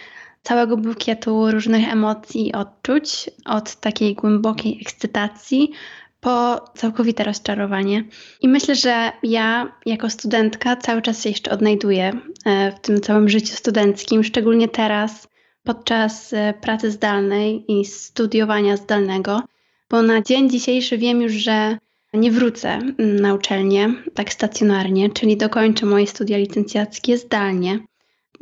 całego 0.43 0.77
bukietu 0.77 1.51
różnych 1.51 1.93
emocji 1.93 2.47
i 2.47 2.53
odczuć, 2.53 3.29
od 3.45 3.75
takiej 3.75 4.15
głębokiej 4.15 4.79
ekscytacji 4.81 5.71
po 6.19 6.65
całkowite 6.75 7.23
rozczarowanie. 7.23 8.03
I 8.41 8.47
myślę, 8.47 8.75
że 8.75 9.11
ja 9.23 9.71
jako 9.85 10.09
studentka 10.09 10.75
cały 10.75 11.01
czas 11.01 11.23
się 11.23 11.29
jeszcze 11.29 11.51
odnajduję 11.51 12.11
e, 12.45 12.71
w 12.71 12.79
tym 12.79 13.01
całym 13.01 13.29
życiu 13.29 13.55
studenckim, 13.55 14.23
szczególnie 14.23 14.67
teraz 14.67 15.27
podczas 15.63 16.33
e, 16.33 16.53
pracy 16.61 16.91
zdalnej 16.91 17.65
i 17.67 17.85
studiowania 17.85 18.77
zdalnego, 18.77 19.41
bo 19.89 20.01
na 20.01 20.21
dzień 20.21 20.49
dzisiejszy 20.49 20.97
wiem 20.97 21.21
już, 21.21 21.33
że 21.33 21.77
nie 22.13 22.31
wrócę 22.31 22.69
mm, 22.69 23.19
na 23.19 23.33
uczelnię 23.33 23.93
tak 24.13 24.33
stacjonarnie, 24.33 25.09
czyli 25.09 25.37
dokończę 25.37 25.85
moje 25.85 26.07
studia 26.07 26.37
licencjackie 26.37 27.17
zdalnie. 27.17 27.79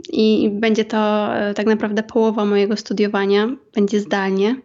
I 0.10 0.50
będzie 0.54 0.86
to 0.86 1.36
e, 1.36 1.54
tak 1.54 1.66
naprawdę 1.66 2.04
połowa 2.04 2.46
mojego 2.46 2.78
studiowania, 2.78 3.50
będzie 3.76 4.00
zdalnie. 4.00 4.56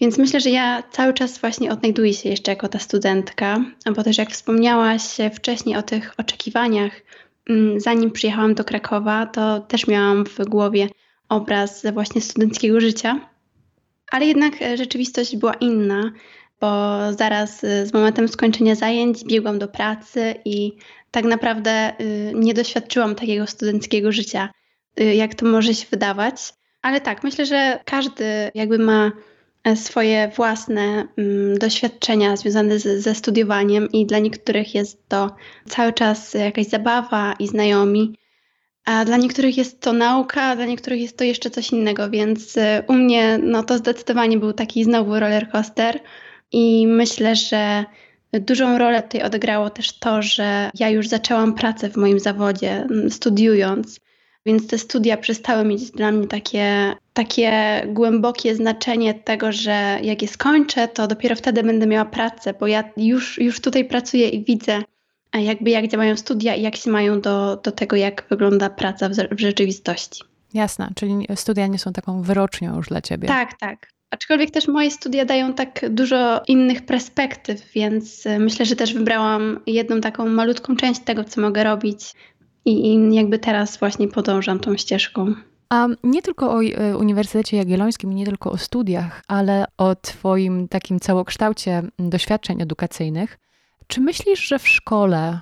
Więc 0.00 0.18
myślę, 0.18 0.40
że 0.40 0.50
ja 0.50 0.82
cały 0.90 1.14
czas 1.14 1.38
właśnie 1.38 1.72
odnajduję 1.72 2.14
się 2.14 2.28
jeszcze 2.28 2.50
jako 2.50 2.68
ta 2.68 2.78
studentka, 2.78 3.64
bo 3.96 4.02
też 4.02 4.18
jak 4.18 4.30
wspomniałaś 4.30 5.02
wcześniej 5.34 5.76
o 5.76 5.82
tych 5.82 6.14
oczekiwaniach, 6.18 6.92
mm, 7.48 7.80
zanim 7.80 8.10
przyjechałam 8.10 8.54
do 8.54 8.64
Krakowa, 8.64 9.26
to 9.26 9.60
też 9.60 9.86
miałam 9.86 10.24
w 10.24 10.38
głowie 10.38 10.88
obraz 11.28 11.86
właśnie 11.92 12.20
studenckiego 12.20 12.80
życia. 12.80 13.20
Ale 14.10 14.26
jednak 14.26 14.62
e, 14.62 14.76
rzeczywistość 14.76 15.36
była 15.36 15.54
inna, 15.54 16.12
bo 16.60 16.96
zaraz 17.18 17.64
e, 17.64 17.86
z 17.86 17.92
momentem 17.92 18.28
skończenia 18.28 18.74
zajęć 18.74 19.24
biegłam 19.24 19.58
do 19.58 19.68
pracy 19.68 20.34
i 20.44 20.72
tak 21.10 21.24
naprawdę 21.24 21.92
y, 22.00 22.32
nie 22.34 22.54
doświadczyłam 22.54 23.14
takiego 23.14 23.46
studenckiego 23.46 24.12
życia 24.12 24.48
y, 25.00 25.14
jak 25.14 25.34
to 25.34 25.46
może 25.46 25.74
się 25.74 25.86
wydawać. 25.90 26.52
Ale 26.82 27.00
tak, 27.00 27.24
myślę, 27.24 27.46
że 27.46 27.80
każdy 27.84 28.24
jakby 28.54 28.78
ma 28.78 29.12
swoje 29.74 30.28
własne 30.36 31.08
um, 31.18 31.58
doświadczenia 31.58 32.36
związane 32.36 32.78
ze 32.78 33.14
studiowaniem 33.14 33.88
i 33.92 34.06
dla 34.06 34.18
niektórych 34.18 34.74
jest 34.74 35.08
to 35.08 35.36
cały 35.68 35.92
czas 35.92 36.34
jakaś 36.34 36.66
zabawa 36.66 37.34
i 37.38 37.48
znajomi, 37.48 38.14
a 38.84 39.04
dla 39.04 39.16
niektórych 39.16 39.56
jest 39.56 39.80
to 39.80 39.92
nauka, 39.92 40.42
a 40.42 40.56
dla 40.56 40.66
niektórych 40.66 41.00
jest 41.00 41.18
to 41.18 41.24
jeszcze 41.24 41.50
coś 41.50 41.70
innego, 41.70 42.10
więc 42.10 42.56
y, 42.56 42.60
u 42.88 42.92
mnie 42.92 43.38
no 43.42 43.62
to 43.62 43.78
zdecydowanie 43.78 44.38
był 44.38 44.52
taki 44.52 44.84
znowu 44.84 45.20
roller 45.20 45.50
coaster 45.50 46.00
i 46.52 46.86
myślę, 46.86 47.36
że 47.36 47.84
dużą 48.32 48.78
rolę 48.78 49.02
tutaj 49.02 49.22
odegrało 49.22 49.70
też 49.70 49.98
to, 49.98 50.22
że 50.22 50.70
ja 50.74 50.88
już 50.90 51.08
zaczęłam 51.08 51.54
pracę 51.54 51.90
w 51.90 51.96
moim 51.96 52.20
zawodzie, 52.20 52.86
studiując, 53.10 54.00
więc 54.46 54.66
te 54.66 54.78
studia 54.78 55.16
przestały 55.16 55.64
mieć 55.64 55.90
dla 55.90 56.12
mnie 56.12 56.26
takie, 56.26 56.94
takie 57.12 57.82
głębokie 57.86 58.54
znaczenie 58.54 59.14
tego, 59.14 59.52
że 59.52 59.98
jak 60.02 60.22
je 60.22 60.28
skończę, 60.28 60.88
to 60.88 61.06
dopiero 61.06 61.36
wtedy 61.36 61.62
będę 61.62 61.86
miała 61.86 62.04
pracę, 62.04 62.54
bo 62.60 62.66
ja 62.66 62.84
już, 62.96 63.38
już 63.38 63.60
tutaj 63.60 63.84
pracuję 63.84 64.28
i 64.28 64.44
widzę, 64.44 64.82
jakby 65.34 65.70
jak 65.70 65.88
działają 65.88 66.16
studia 66.16 66.54
i 66.54 66.62
jak 66.62 66.76
się 66.76 66.90
mają 66.90 67.20
do, 67.20 67.56
do 67.56 67.72
tego, 67.72 67.96
jak 67.96 68.24
wygląda 68.30 68.70
praca 68.70 69.08
w, 69.08 69.12
w 69.12 69.40
rzeczywistości. 69.40 70.22
Jasne, 70.54 70.90
czyli 70.94 71.26
studia 71.34 71.66
nie 71.66 71.78
są 71.78 71.92
taką 71.92 72.22
wyrocznią 72.22 72.76
już 72.76 72.88
dla 72.88 73.00
ciebie. 73.00 73.28
Tak, 73.28 73.58
tak. 73.58 73.88
Aczkolwiek 74.10 74.50
też 74.50 74.68
moje 74.68 74.90
studia 74.90 75.24
dają 75.24 75.54
tak 75.54 75.90
dużo 75.90 76.42
innych 76.48 76.86
perspektyw, 76.86 77.72
więc 77.72 78.26
e, 78.26 78.38
myślę, 78.38 78.66
że 78.66 78.76
też 78.76 78.94
wybrałam 78.94 79.60
jedną 79.66 80.00
taką 80.00 80.28
malutką 80.28 80.76
część 80.76 81.00
tego, 81.00 81.24
co 81.24 81.40
mogę 81.40 81.64
robić 81.64 82.14
i, 82.64 82.86
i 82.86 83.14
jakby 83.14 83.38
teraz 83.38 83.76
właśnie 83.76 84.08
podążam 84.08 84.60
tą 84.60 84.76
ścieżką. 84.76 85.34
A 85.70 85.88
nie 86.04 86.22
tylko 86.22 86.50
o 86.54 86.62
e, 86.62 86.96
Uniwersytecie 86.96 87.56
Jagiellońskim, 87.56 88.12
nie 88.12 88.24
tylko 88.24 88.50
o 88.50 88.58
studiach, 88.58 89.22
ale 89.28 89.64
o 89.78 89.94
Twoim 89.94 90.68
takim 90.68 91.00
całokształcie 91.00 91.82
doświadczeń 91.98 92.62
edukacyjnych. 92.62 93.38
Czy 93.86 94.00
myślisz, 94.00 94.40
że 94.48 94.58
w 94.58 94.68
szkole, 94.68 95.40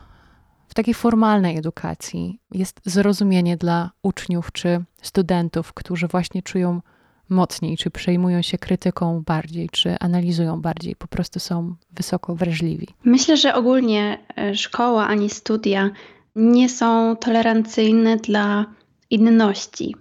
w 0.68 0.74
takiej 0.74 0.94
formalnej 0.94 1.58
edukacji 1.58 2.40
jest 2.50 2.80
zrozumienie 2.84 3.56
dla 3.56 3.90
uczniów 4.02 4.52
czy 4.52 4.84
studentów, 5.02 5.72
którzy 5.72 6.06
właśnie 6.06 6.42
czują 6.42 6.80
mocniej, 7.28 7.76
czy 7.76 7.90
przejmują 7.90 8.42
się 8.42 8.58
krytyką 8.58 9.22
bardziej, 9.26 9.68
czy 9.72 9.98
analizują 10.00 10.60
bardziej, 10.60 10.96
po 10.96 11.06
prostu 11.06 11.40
są 11.40 11.74
wysoko 11.90 12.34
wrażliwi? 12.34 12.86
Myślę, 13.04 13.36
że 13.36 13.54
ogólnie 13.54 14.18
e, 14.36 14.54
szkoła 14.54 15.06
ani 15.06 15.30
studia 15.30 15.90
nie 16.36 16.68
są 16.68 17.16
tolerancyjne 17.16 18.16
dla 18.16 18.66
inności. 19.10 19.94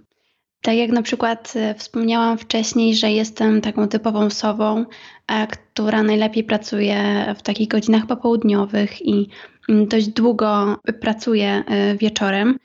Tak 0.62 0.76
jak 0.76 0.90
na 0.90 1.02
przykład 1.02 1.52
e, 1.56 1.74
wspomniałam 1.74 2.38
wcześniej, 2.38 2.94
że 2.94 3.10
jestem 3.10 3.60
taką 3.60 3.88
typową 3.88 4.20
osobą, 4.20 4.84
e, 5.26 5.46
która 5.46 6.02
najlepiej 6.02 6.44
pracuje 6.44 7.26
w 7.38 7.42
takich 7.42 7.68
godzinach 7.68 8.06
popołudniowych 8.06 9.06
i 9.06 9.28
mm, 9.68 9.86
dość 9.86 10.08
długo 10.08 10.80
pracuje 11.00 11.64
wieczorem 11.98 12.58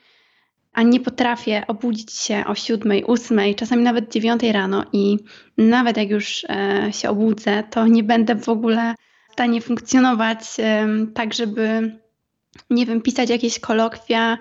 a 0.73 0.81
nie 0.83 0.99
potrafię 0.99 1.63
obudzić 1.67 2.13
się 2.13 2.43
o 2.47 2.55
siódmej, 2.55 3.03
ósmej, 3.03 3.55
czasami 3.55 3.83
nawet 3.83 4.11
dziewiątej 4.11 4.51
rano 4.51 4.85
i 4.93 5.17
nawet 5.57 5.97
jak 5.97 6.09
już 6.09 6.45
e, 6.49 6.89
się 6.93 7.09
obudzę, 7.09 7.63
to 7.69 7.87
nie 7.87 8.03
będę 8.03 8.35
w 8.35 8.49
ogóle 8.49 8.95
w 9.29 9.33
stanie 9.33 9.61
funkcjonować 9.61 10.39
tak, 11.13 11.33
żeby, 11.33 11.95
nie 12.69 12.85
wiem, 12.85 13.01
pisać 13.01 13.29
jakieś 13.29 13.59
kolokwia, 13.59 14.37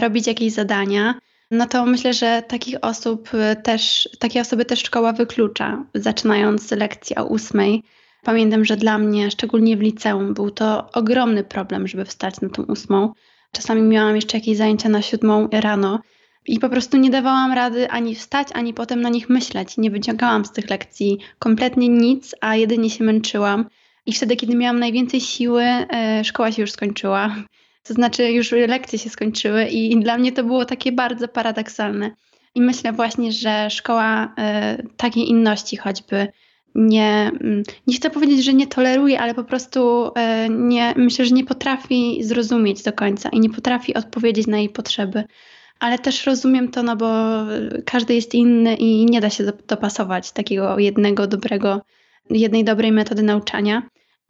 robić 0.00 0.26
jakieś 0.26 0.52
zadania. 0.52 1.14
No 1.54 1.66
to 1.66 1.86
myślę, 1.86 2.14
że 2.14 2.42
takich 2.48 2.76
osób 2.82 3.30
też, 3.62 4.08
takie 4.18 4.40
osoby 4.40 4.64
też 4.64 4.78
szkoła 4.78 5.12
wyklucza, 5.12 5.84
zaczynając 5.94 6.70
lekcję 6.70 7.16
o 7.16 7.24
ósmej. 7.24 7.82
Pamiętam, 8.22 8.64
że 8.64 8.76
dla 8.76 8.98
mnie, 8.98 9.30
szczególnie 9.30 9.76
w 9.76 9.80
liceum, 9.80 10.34
był 10.34 10.50
to 10.50 10.90
ogromny 10.92 11.44
problem, 11.44 11.88
żeby 11.88 12.04
wstać 12.04 12.40
na 12.40 12.48
tą 12.48 12.62
ósmą. 12.62 13.12
Czasami 13.52 13.82
miałam 13.82 14.16
jeszcze 14.16 14.38
jakieś 14.38 14.56
zajęcia 14.56 14.88
na 14.88 15.02
siódmą 15.02 15.48
rano 15.52 16.00
i 16.46 16.58
po 16.58 16.68
prostu 16.68 16.96
nie 16.96 17.10
dawałam 17.10 17.52
rady 17.52 17.90
ani 17.90 18.14
wstać, 18.14 18.48
ani 18.54 18.74
potem 18.74 19.00
na 19.00 19.08
nich 19.08 19.28
myśleć. 19.28 19.78
Nie 19.78 19.90
wyciągałam 19.90 20.44
z 20.44 20.52
tych 20.52 20.70
lekcji 20.70 21.18
kompletnie 21.38 21.88
nic, 21.88 22.34
a 22.40 22.56
jedynie 22.56 22.90
się 22.90 23.04
męczyłam. 23.04 23.66
I 24.06 24.12
wtedy, 24.12 24.36
kiedy 24.36 24.56
miałam 24.56 24.78
najwięcej 24.78 25.20
siły, 25.20 25.62
e, 25.62 26.24
szkoła 26.24 26.52
się 26.52 26.62
już 26.62 26.72
skończyła. 26.72 27.36
To 27.82 27.94
znaczy, 27.94 28.32
już 28.32 28.52
lekcje 28.52 28.98
się 28.98 29.10
skończyły, 29.10 29.64
i 29.64 30.00
dla 30.00 30.18
mnie 30.18 30.32
to 30.32 30.44
było 30.44 30.64
takie 30.64 30.92
bardzo 30.92 31.28
paradoksalne. 31.28 32.10
I 32.54 32.62
myślę 32.62 32.92
właśnie, 32.92 33.32
że 33.32 33.70
szkoła 33.70 34.34
e, 34.38 34.82
takiej 34.96 35.28
inności 35.28 35.76
choćby 35.76 36.28
nie, 36.74 37.30
mm, 37.40 37.62
nie 37.86 37.96
chcę 37.96 38.10
powiedzieć, 38.10 38.44
że 38.44 38.54
nie 38.54 38.66
toleruje, 38.66 39.20
ale 39.20 39.34
po 39.34 39.44
prostu 39.44 40.10
e, 40.16 40.48
nie, 40.48 40.94
myślę, 40.96 41.24
że 41.24 41.34
nie 41.34 41.44
potrafi 41.44 42.24
zrozumieć 42.24 42.82
do 42.82 42.92
końca 42.92 43.28
i 43.28 43.40
nie 43.40 43.50
potrafi 43.50 43.94
odpowiedzieć 43.94 44.46
na 44.46 44.58
jej 44.58 44.68
potrzeby. 44.68 45.24
Ale 45.80 45.98
też 45.98 46.26
rozumiem 46.26 46.70
to, 46.70 46.82
no 46.82 46.96
bo 46.96 47.06
każdy 47.84 48.14
jest 48.14 48.34
inny 48.34 48.74
i 48.74 49.06
nie 49.06 49.20
da 49.20 49.30
się 49.30 49.44
dopasować 49.68 50.32
takiego 50.32 50.78
jednego 50.78 51.26
dobrego, 51.26 51.80
jednej 52.30 52.64
dobrej 52.64 52.92
metody 52.92 53.22
nauczania. 53.22 53.82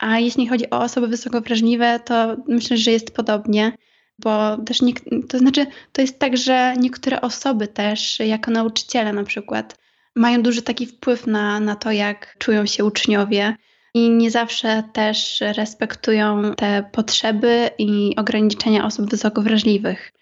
A 0.03 0.19
jeśli 0.19 0.49
chodzi 0.49 0.71
o 0.71 0.81
osoby 0.81 1.09
wysoko 1.09 1.41
wrażliwe, 1.41 2.01
to 2.05 2.37
myślę, 2.49 2.77
że 2.77 2.91
jest 2.91 3.17
podobnie, 3.17 3.73
bo 4.19 4.57
też 4.57 4.83
nie, 4.83 4.93
to 5.29 5.39
znaczy, 5.39 5.67
to 5.93 6.01
jest 6.01 6.19
tak, 6.19 6.37
że 6.37 6.75
niektóre 6.79 7.21
osoby 7.21 7.69
też, 7.69 8.19
jako 8.19 8.51
nauczyciele 8.51 9.13
na 9.13 9.25
przykład, 9.25 9.79
mają 10.17 10.43
duży 10.43 10.63
taki 10.63 10.87
wpływ 10.87 11.27
na, 11.27 11.61
na 11.61 11.77
to, 11.77 11.93
jak 11.93 12.37
czują 12.39 12.67
się 12.67 12.85
uczniowie 12.85 13.57
i 13.95 14.11
nie 14.11 14.31
zawsze 14.31 14.83
też 14.93 15.41
respektują 15.57 16.55
te 16.55 16.85
potrzeby 16.93 17.71
i 17.79 18.17
ograniczenia 18.17 18.85
osób 18.85 19.11
wysoko 19.11 19.43
wrażliwych. 19.43 20.13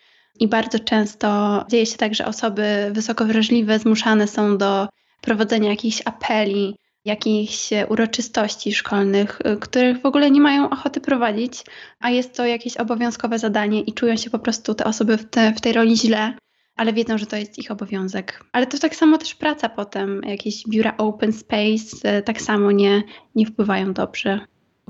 I 0.40 0.48
bardzo 0.48 0.78
często 0.78 1.64
dzieje 1.70 1.86
się 1.86 1.96
tak, 1.96 2.14
że 2.14 2.26
osoby 2.26 2.90
wysoko 2.92 3.24
wrażliwe 3.24 3.78
zmuszane 3.78 4.28
są 4.28 4.58
do 4.58 4.88
prowadzenia 5.20 5.70
jakichś 5.70 6.02
apeli, 6.04 6.76
jakichś 7.04 7.70
uroczystości 7.88 8.72
szkolnych, 8.72 9.38
których 9.60 10.00
w 10.00 10.06
ogóle 10.06 10.30
nie 10.30 10.40
mają 10.40 10.70
ochoty 10.70 11.00
prowadzić, 11.00 11.64
a 12.00 12.10
jest 12.10 12.36
to 12.36 12.46
jakieś 12.46 12.76
obowiązkowe 12.76 13.38
zadanie 13.38 13.80
i 13.80 13.92
czują 13.92 14.16
się 14.16 14.30
po 14.30 14.38
prostu 14.38 14.74
te 14.74 14.84
osoby 14.84 15.16
w, 15.16 15.30
te, 15.30 15.54
w 15.54 15.60
tej 15.60 15.72
roli 15.72 15.96
źle 15.96 16.32
ale 16.80 16.92
wiedzą, 16.92 17.18
że 17.18 17.26
to 17.26 17.36
jest 17.36 17.58
ich 17.58 17.70
obowiązek. 17.70 18.44
Ale 18.52 18.66
to 18.66 18.78
tak 18.78 18.96
samo 18.96 19.18
też 19.18 19.34
praca 19.34 19.68
potem, 19.68 20.20
jakieś 20.26 20.64
biura 20.68 20.96
open 20.96 21.32
space 21.32 21.96
e, 22.02 22.22
tak 22.22 22.40
samo 22.40 22.72
nie, 22.72 23.02
nie 23.34 23.46
wpływają 23.46 23.92
dobrze. 23.92 24.40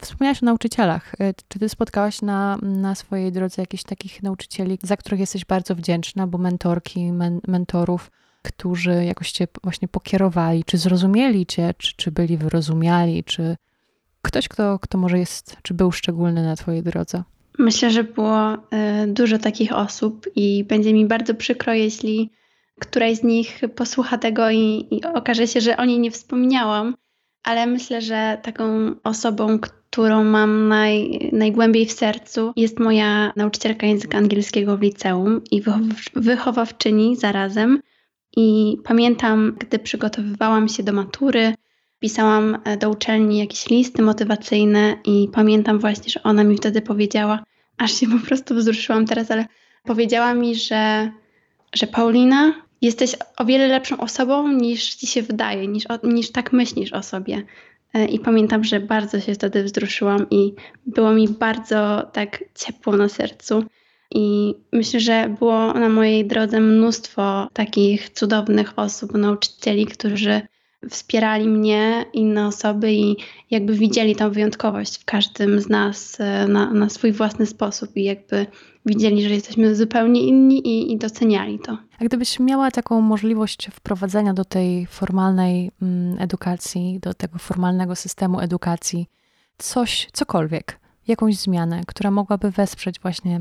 Wspomniałaś 0.01 0.43
o 0.43 0.47
nauczycielach. 0.47 1.15
E, 1.21 1.35
czy 1.49 1.59
ty 1.59 1.69
spotkałaś 1.69 2.23
na, 2.23 2.59
na 2.63 2.95
swojej 2.95 3.33
drodze 3.33 3.63
jakichś 3.63 3.83
takich 3.83 4.23
nauczycieli, 4.23 4.79
za 4.83 4.97
których 4.97 5.21
jesteś 5.21 5.45
bardzo 5.45 5.75
wdzięczna, 5.75 6.27
bo 6.27 6.39
mentorki, 6.39 7.13
men, 7.13 7.41
mentorów, 7.49 8.11
którzy 8.43 9.05
jakoś 9.05 9.33
cię 9.33 9.49
właśnie 9.63 9.89
pokierowali, 9.89 10.65
czy 10.65 10.79
zrozumieli 10.79 11.47
cię, 11.47 11.75
czy, 11.79 11.97
czy 11.97 12.11
byli 12.11 12.37
wyrozumiali, 12.37 13.25
czy 13.25 13.57
ktoś, 14.23 14.49
kto, 14.49 14.79
kto 14.79 14.99
może 14.99 15.19
jest, 15.19 15.57
czy 15.63 15.75
był 15.75 15.93
szczególny 15.93 16.43
na 16.43 16.57
twojej 16.57 16.83
drodze? 16.83 17.23
Myślę, 17.59 17.91
że 17.91 18.05
było 18.05 18.55
y, 18.55 18.59
dużo 19.07 19.39
takich 19.39 19.73
osób 19.73 20.27
i 20.37 20.65
będzie 20.65 20.93
mi 20.93 21.07
bardzo 21.07 21.35
przykro, 21.35 21.75
jeśli 21.75 22.31
któraś 22.81 23.17
z 23.17 23.23
nich 23.23 23.61
posłucha 23.77 24.19
tego 24.19 24.51
i, 24.51 24.87
i 24.91 25.05
okaże 25.05 25.47
się, 25.47 25.61
że 25.61 25.77
o 25.77 25.85
niej 25.85 25.99
nie 25.99 26.11
wspomniałam, 26.11 26.95
ale 27.45 27.67
myślę, 27.67 28.03
że 28.03 28.39
taką 28.43 28.95
osobą, 29.05 29.59
którą 29.59 30.25
mam 30.25 30.69
naj, 30.69 31.31
najgłębiej 31.33 31.87
w 31.87 31.93
sercu, 31.93 32.53
jest 32.57 32.79
moja 32.79 33.33
nauczycielka 33.37 33.87
języka 33.87 34.19
angielskiego 34.19 34.77
w 34.77 34.83
liceum 34.83 35.41
i 35.51 35.63
wychowawczyni 36.15 37.17
zarazem. 37.17 37.83
I 38.37 38.77
pamiętam, 38.85 39.57
gdy 39.59 39.79
przygotowywałam 39.79 40.69
się 40.69 40.83
do 40.83 40.93
matury, 40.93 41.55
pisałam 42.01 42.59
e, 42.65 42.77
do 42.77 42.91
uczelni 42.91 43.39
jakieś 43.39 43.69
listy 43.69 44.03
motywacyjne 44.03 44.97
i 45.05 45.29
pamiętam 45.33 45.79
właśnie, 45.79 46.13
że 46.13 46.23
ona 46.23 46.45
mi 46.45 46.57
wtedy 46.57 46.83
powiedziała, 46.83 47.45
aż 47.79 47.93
się 47.93 48.07
po 48.07 48.27
prostu 48.27 48.55
wzruszyłam 48.55 49.07
teraz, 49.07 49.31
ale 49.31 49.47
powiedziała 49.85 50.35
mi, 50.35 50.55
że, 50.55 51.11
że 51.75 51.87
Paulina, 51.87 52.55
jesteś 52.83 53.17
o 53.37 53.45
wiele 53.45 53.69
lepszą 53.69 53.97
osobą 53.97 54.49
niż 54.49 54.95
ci 54.95 55.07
się 55.07 55.23
wydaje, 55.23 55.69
niż, 55.69 55.85
niż 56.03 56.33
tak 56.33 56.53
myślisz 56.53 56.93
o 56.93 57.03
sobie. 57.03 57.43
E, 57.95 58.07
I 58.07 58.19
pamiętam, 58.19 58.65
że 58.65 58.81
bardzo 58.81 59.21
się 59.21 59.35
wtedy 59.35 59.65
wzruszyłam 59.65 60.27
i 60.31 60.55
było 60.87 61.13
mi 61.13 61.29
bardzo 61.29 62.11
tak 62.13 62.45
ciepło 62.55 62.97
na 62.97 63.09
sercu. 63.09 63.65
I 64.15 64.55
myślę, 64.73 65.01
że 65.01 65.35
było 65.39 65.73
na 65.73 65.89
mojej 65.89 66.27
drodze 66.27 66.61
mnóstwo 66.61 67.49
takich 67.53 68.11
cudownych 68.11 68.73
osób, 68.77 69.15
nauczycieli, 69.15 69.87
którzy 69.87 70.41
wspierali 70.89 71.49
mnie, 71.49 72.05
inne 72.13 72.47
osoby 72.47 72.93
i 72.93 73.17
jakby 73.51 73.75
widzieli 73.75 74.17
tą 74.17 74.31
wyjątkowość 74.31 74.99
w 74.99 75.05
każdym 75.05 75.61
z 75.61 75.69
nas 75.69 76.21
e, 76.21 76.49
na, 76.49 76.73
na 76.73 76.89
swój 76.89 77.13
własny 77.13 77.47
sposób 77.47 77.97
i 77.97 78.05
jakby 78.05 78.47
widzieli, 78.87 79.23
że 79.23 79.35
jesteśmy 79.35 79.75
zupełnie 79.75 80.23
inni 80.23 80.69
i, 80.69 80.93
i 80.93 80.99
doceniali 80.99 81.59
to. 81.59 81.79
A 81.99 82.05
gdybyś 82.05 82.41
miała 82.41 82.71
taką 82.71 83.01
możliwość 83.01 83.69
wprowadzenia 83.73 84.35
do 84.35 84.45
tej 84.45 84.87
formalnej 84.87 85.71
mm, 85.83 86.19
edukacji, 86.19 86.99
do 87.03 87.15
tego 87.15 87.39
formalnego 87.39 87.97
systemu 87.97 88.41
edukacji, 88.41 89.07
coś, 89.59 90.09
cokolwiek, 90.13 90.81
jakąś 91.09 91.37
zmianę, 91.37 91.81
która 91.87 92.11
mogłaby 92.11 92.51
wesprzeć 92.51 93.01
właśnie 93.01 93.41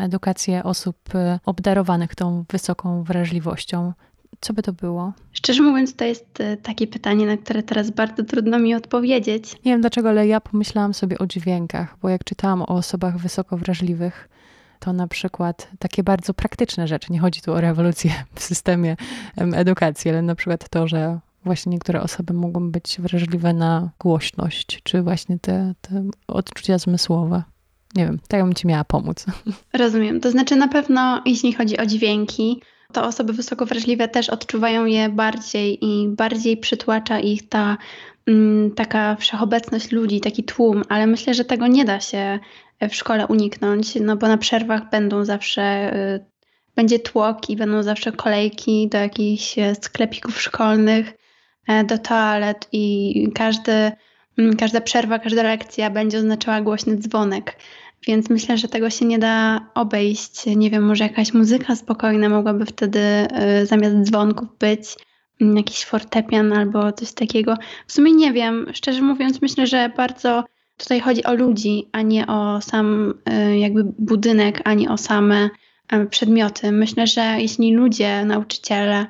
edukację 0.00 0.64
osób 0.64 1.14
e, 1.14 1.40
obdarowanych 1.46 2.14
tą 2.14 2.44
wysoką 2.50 3.02
wrażliwością, 3.02 3.92
co 4.40 4.52
by 4.52 4.62
to 4.62 4.72
było? 4.72 5.12
Szczerze 5.32 5.62
mówiąc, 5.62 5.96
to 5.96 6.04
jest 6.04 6.40
e, 6.40 6.56
takie 6.56 6.86
pytanie, 6.86 7.26
na 7.26 7.36
które 7.36 7.62
teraz 7.62 7.90
bardzo 7.90 8.24
trudno 8.24 8.58
mi 8.58 8.74
odpowiedzieć. 8.74 9.52
Nie 9.64 9.72
wiem 9.72 9.80
dlaczego, 9.80 10.08
ale 10.08 10.26
ja 10.26 10.40
pomyślałam 10.40 10.94
sobie 10.94 11.18
o 11.18 11.26
dźwiękach, 11.26 11.96
bo 12.02 12.08
jak 12.08 12.24
czytałam 12.24 12.62
o 12.62 12.66
osobach 12.66 13.18
wysoko 13.18 13.56
wrażliwych, 13.56 14.28
to 14.78 14.92
na 14.92 15.08
przykład 15.08 15.70
takie 15.78 16.02
bardzo 16.02 16.34
praktyczne 16.34 16.88
rzeczy. 16.88 17.12
Nie 17.12 17.18
chodzi 17.20 17.40
tu 17.40 17.52
o 17.52 17.60
rewolucję 17.60 18.10
w 18.34 18.42
systemie 18.42 18.96
edukacji, 19.36 20.10
ale 20.10 20.22
na 20.22 20.34
przykład 20.34 20.68
to, 20.68 20.88
że 20.88 21.20
właśnie 21.44 21.70
niektóre 21.70 22.02
osoby 22.02 22.34
mogą 22.34 22.70
być 22.70 22.96
wrażliwe 23.00 23.52
na 23.52 23.90
głośność, 23.98 24.80
czy 24.82 25.02
właśnie 25.02 25.38
te, 25.38 25.74
te 25.80 26.04
odczucia 26.28 26.78
zmysłowe. 26.78 27.42
Nie 27.94 28.04
wiem, 28.04 28.18
tak 28.28 28.44
bym 28.44 28.54
ci 28.54 28.66
miała 28.66 28.84
pomóc. 28.84 29.26
Rozumiem. 29.72 30.20
To 30.20 30.30
znaczy 30.30 30.56
na 30.56 30.68
pewno, 30.68 31.22
jeśli 31.26 31.52
chodzi 31.52 31.78
o 31.78 31.86
dźwięki, 31.86 32.62
to 32.92 33.04
osoby 33.04 33.32
wysoko 33.32 33.66
wrażliwe 33.66 34.08
też 34.08 34.30
odczuwają 34.30 34.84
je 34.84 35.08
bardziej 35.08 35.84
i 35.84 36.08
bardziej 36.08 36.56
przytłacza 36.56 37.20
ich 37.20 37.48
ta 37.48 37.76
mm, 38.26 38.70
taka 38.70 39.16
wszechobecność 39.16 39.92
ludzi, 39.92 40.20
taki 40.20 40.44
tłum, 40.44 40.82
ale 40.88 41.06
myślę, 41.06 41.34
że 41.34 41.44
tego 41.44 41.66
nie 41.66 41.84
da 41.84 42.00
się 42.00 42.38
w 42.80 42.94
szkole 42.94 43.26
uniknąć, 43.26 43.94
no 43.94 44.16
bo 44.16 44.28
na 44.28 44.38
przerwach 44.38 44.90
będą 44.90 45.24
zawsze, 45.24 45.96
y, 45.96 46.24
będzie 46.76 46.98
tłok 46.98 47.50
i 47.50 47.56
będą 47.56 47.82
zawsze 47.82 48.12
kolejki 48.12 48.88
do 48.88 48.98
jakichś 48.98 49.58
e, 49.58 49.74
sklepików 49.74 50.42
szkolnych, 50.42 51.12
e, 51.68 51.84
do 51.84 51.98
toalet 51.98 52.68
i 52.72 53.32
każdy, 53.34 53.92
każda 54.58 54.80
przerwa, 54.80 55.18
każda 55.18 55.42
lekcja 55.42 55.90
będzie 55.90 56.18
oznaczała 56.18 56.60
głośny 56.60 56.96
dzwonek. 56.96 57.56
Więc 58.06 58.30
myślę, 58.30 58.58
że 58.58 58.68
tego 58.68 58.90
się 58.90 59.04
nie 59.04 59.18
da 59.18 59.60
obejść. 59.74 60.46
Nie 60.56 60.70
wiem, 60.70 60.86
może 60.86 61.04
jakaś 61.04 61.34
muzyka 61.34 61.76
spokojna 61.76 62.28
mogłaby 62.28 62.66
wtedy 62.66 63.00
y, 63.62 63.66
zamiast 63.66 63.96
dzwonków 63.96 64.48
być, 64.58 64.80
mm, 65.40 65.56
jakiś 65.56 65.84
fortepian 65.84 66.52
albo 66.52 66.92
coś 66.92 67.12
takiego. 67.12 67.54
W 67.86 67.92
sumie 67.92 68.12
nie 68.12 68.32
wiem. 68.32 68.66
Szczerze 68.72 69.02
mówiąc, 69.02 69.42
myślę, 69.42 69.66
że 69.66 69.92
bardzo 69.96 70.44
tutaj 70.76 71.00
chodzi 71.00 71.24
o 71.24 71.34
ludzi, 71.34 71.88
a 71.92 72.02
nie 72.02 72.26
o 72.26 72.60
sam 72.60 73.14
y, 73.50 73.58
jakby 73.58 73.84
budynek, 73.84 74.60
ani 74.64 74.88
o 74.88 74.96
same 74.96 75.50
y, 75.92 76.06
przedmioty. 76.06 76.72
Myślę, 76.72 77.06
że 77.06 77.36
jeśli 77.38 77.74
ludzie, 77.74 78.24
nauczyciele, 78.24 79.06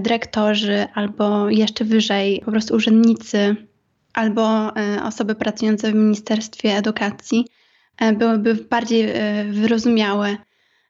dyrektorzy 0.00 0.86
albo 0.94 1.48
jeszcze 1.48 1.84
wyżej, 1.84 2.42
po 2.44 2.50
prostu 2.50 2.74
urzędnicy 2.74 3.56
albo 4.12 4.72
osoby 5.04 5.34
pracujące 5.34 5.92
w 5.92 5.94
Ministerstwie 5.94 6.76
Edukacji 6.76 7.44
E, 8.00 8.12
byłyby 8.12 8.54
bardziej 8.54 9.10
e, 9.10 9.44
wyrozumiałe 9.44 10.36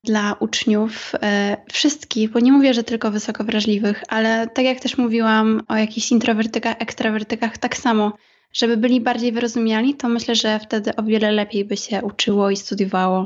dla 0.04 0.32
uczniów 0.40 1.12
e, 1.22 1.56
wszystkich, 1.72 2.30
bo 2.30 2.40
nie 2.40 2.52
mówię, 2.52 2.74
że 2.74 2.84
tylko 2.84 3.10
wysoko 3.10 3.44
wrażliwych, 3.44 4.04
ale 4.08 4.48
tak 4.54 4.64
jak 4.64 4.80
też 4.80 4.98
mówiłam 4.98 5.62
o 5.68 5.76
jakichś 5.76 6.12
introwertykach, 6.12 6.76
ekstrawertykach, 6.78 7.58
tak 7.58 7.76
samo, 7.76 8.12
żeby 8.52 8.76
byli 8.76 9.00
bardziej 9.00 9.32
wyrozumiali, 9.32 9.94
to 9.94 10.08
myślę, 10.08 10.34
że 10.34 10.58
wtedy 10.58 10.96
o 10.96 11.02
wiele 11.02 11.32
lepiej 11.32 11.64
by 11.64 11.76
się 11.76 12.02
uczyło 12.02 12.50
i 12.50 12.56
studiowało 12.56 13.24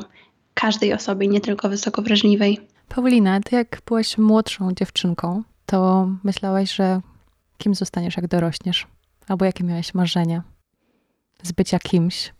każdej 0.54 0.92
osobie, 0.92 1.28
nie 1.28 1.40
tylko 1.40 1.68
wysoko 1.68 2.02
wrażliwej. 2.02 2.60
Paulina, 2.88 3.40
ty 3.40 3.56
jak 3.56 3.82
byłaś 3.86 4.18
młodszą 4.18 4.72
dziewczynką, 4.72 5.42
to 5.66 6.08
myślałaś, 6.24 6.74
że 6.74 7.00
kim 7.58 7.74
zostaniesz, 7.74 8.16
jak 8.16 8.28
dorośniesz? 8.28 8.86
Albo 9.28 9.44
jakie 9.44 9.64
miałaś 9.64 9.94
marzenia 9.94 10.42
z 11.42 11.52
bycia 11.52 11.78
kimś? 11.78 12.32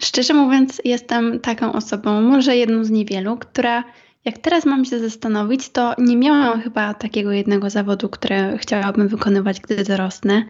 Szczerze 0.00 0.34
mówiąc, 0.34 0.80
jestem 0.84 1.40
taką 1.40 1.72
osobą, 1.72 2.22
może 2.22 2.56
jedną 2.56 2.84
z 2.84 2.90
niewielu, 2.90 3.36
która 3.36 3.84
jak 4.24 4.38
teraz 4.38 4.66
mam 4.66 4.84
się 4.84 4.98
zastanowić, 4.98 5.68
to 5.68 5.94
nie 5.98 6.16
miałam 6.16 6.60
chyba 6.60 6.94
takiego 6.94 7.32
jednego 7.32 7.70
zawodu, 7.70 8.08
które 8.08 8.58
chciałabym 8.58 9.08
wykonywać, 9.08 9.60
gdy 9.60 9.84
dorosnę. 9.84 10.44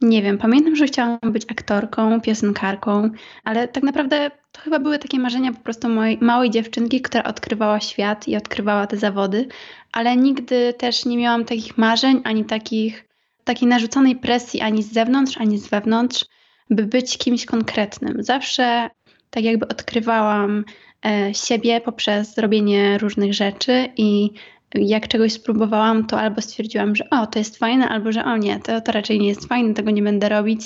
Nie 0.00 0.22
wiem, 0.22 0.38
pamiętam, 0.38 0.76
że 0.76 0.86
chciałam 0.86 1.18
być 1.24 1.42
aktorką, 1.50 2.20
piosenkarką, 2.20 3.10
ale 3.44 3.68
tak 3.68 3.82
naprawdę 3.82 4.30
to 4.52 4.60
chyba 4.60 4.78
były 4.78 4.98
takie 4.98 5.18
marzenia 5.18 5.52
po 5.52 5.60
prostu 5.60 5.88
mojej 5.88 6.18
małej 6.20 6.50
dziewczynki, 6.50 7.00
która 7.00 7.24
odkrywała 7.24 7.80
świat 7.80 8.28
i 8.28 8.36
odkrywała 8.36 8.86
te 8.86 8.96
zawody, 8.96 9.48
ale 9.92 10.16
nigdy 10.16 10.74
też 10.78 11.04
nie 11.04 11.16
miałam 11.18 11.44
takich 11.44 11.78
marzeń, 11.78 12.20
ani 12.24 12.44
takich, 12.44 13.08
takiej 13.44 13.68
narzuconej 13.68 14.16
presji 14.16 14.60
ani 14.60 14.82
z 14.82 14.92
zewnątrz, 14.92 15.36
ani 15.36 15.58
z 15.58 15.68
wewnątrz 15.68 16.24
by 16.70 16.86
być 16.86 17.18
kimś 17.18 17.46
konkretnym. 17.46 18.22
Zawsze 18.22 18.90
tak 19.30 19.44
jakby 19.44 19.68
odkrywałam 19.68 20.64
e, 21.06 21.34
siebie 21.34 21.80
poprzez 21.80 22.38
robienie 22.38 22.98
różnych 22.98 23.34
rzeczy 23.34 23.88
i 23.96 24.30
jak 24.74 25.08
czegoś 25.08 25.32
spróbowałam, 25.32 26.06
to 26.06 26.20
albo 26.20 26.42
stwierdziłam, 26.42 26.96
że 26.96 27.10
o, 27.10 27.26
to 27.26 27.38
jest 27.38 27.58
fajne, 27.58 27.88
albo 27.88 28.12
że 28.12 28.24
o 28.24 28.36
nie, 28.36 28.60
to, 28.60 28.80
to 28.80 28.92
raczej 28.92 29.20
nie 29.20 29.28
jest 29.28 29.48
fajne, 29.48 29.74
tego 29.74 29.90
nie 29.90 30.02
będę 30.02 30.28
robić. 30.28 30.60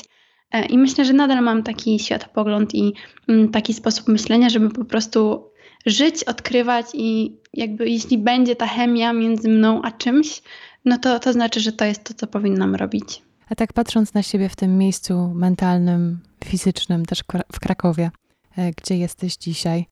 E, 0.53 0.66
I 0.66 0.79
myślę, 0.79 1.05
że 1.05 1.12
nadal 1.12 1.43
mam 1.43 1.62
taki 1.62 1.99
światopogląd 1.99 2.74
i 2.74 2.93
mm, 3.29 3.49
taki 3.49 3.74
sposób 3.74 4.09
myślenia, 4.09 4.49
żeby 4.49 4.70
po 4.70 4.85
prostu 4.85 5.51
żyć, 5.87 6.24
odkrywać 6.24 6.87
i 6.95 7.37
jakby 7.55 7.91
jeśli 7.91 8.18
będzie 8.18 8.57
ta 8.57 8.66
chemia 8.66 9.12
między 9.12 9.49
mną 9.49 9.83
a 9.83 9.91
czymś, 9.91 10.43
no 10.87 10.99
to, 10.99 11.18
to 11.18 11.32
znaczy, 11.32 11.61
że 11.61 11.72
to 11.72 11.84
jest 11.84 12.05
to, 12.05 12.14
co 12.14 12.26
powinnam 12.26 12.74
robić. 12.74 13.22
A 13.49 13.55
tak 13.55 13.72
patrząc 13.72 14.14
na 14.14 14.22
siebie 14.22 14.49
w 14.49 14.57
tym 14.57 14.78
miejscu 14.78 15.32
mentalnym, 15.34 16.20
fizycznym, 16.45 17.07
też 17.07 17.24
w 17.53 17.61
Krakowie, 17.61 18.11
e, 18.57 18.70
gdzie 18.70 18.97
jesteś 18.97 19.37
dzisiaj, 19.37 19.87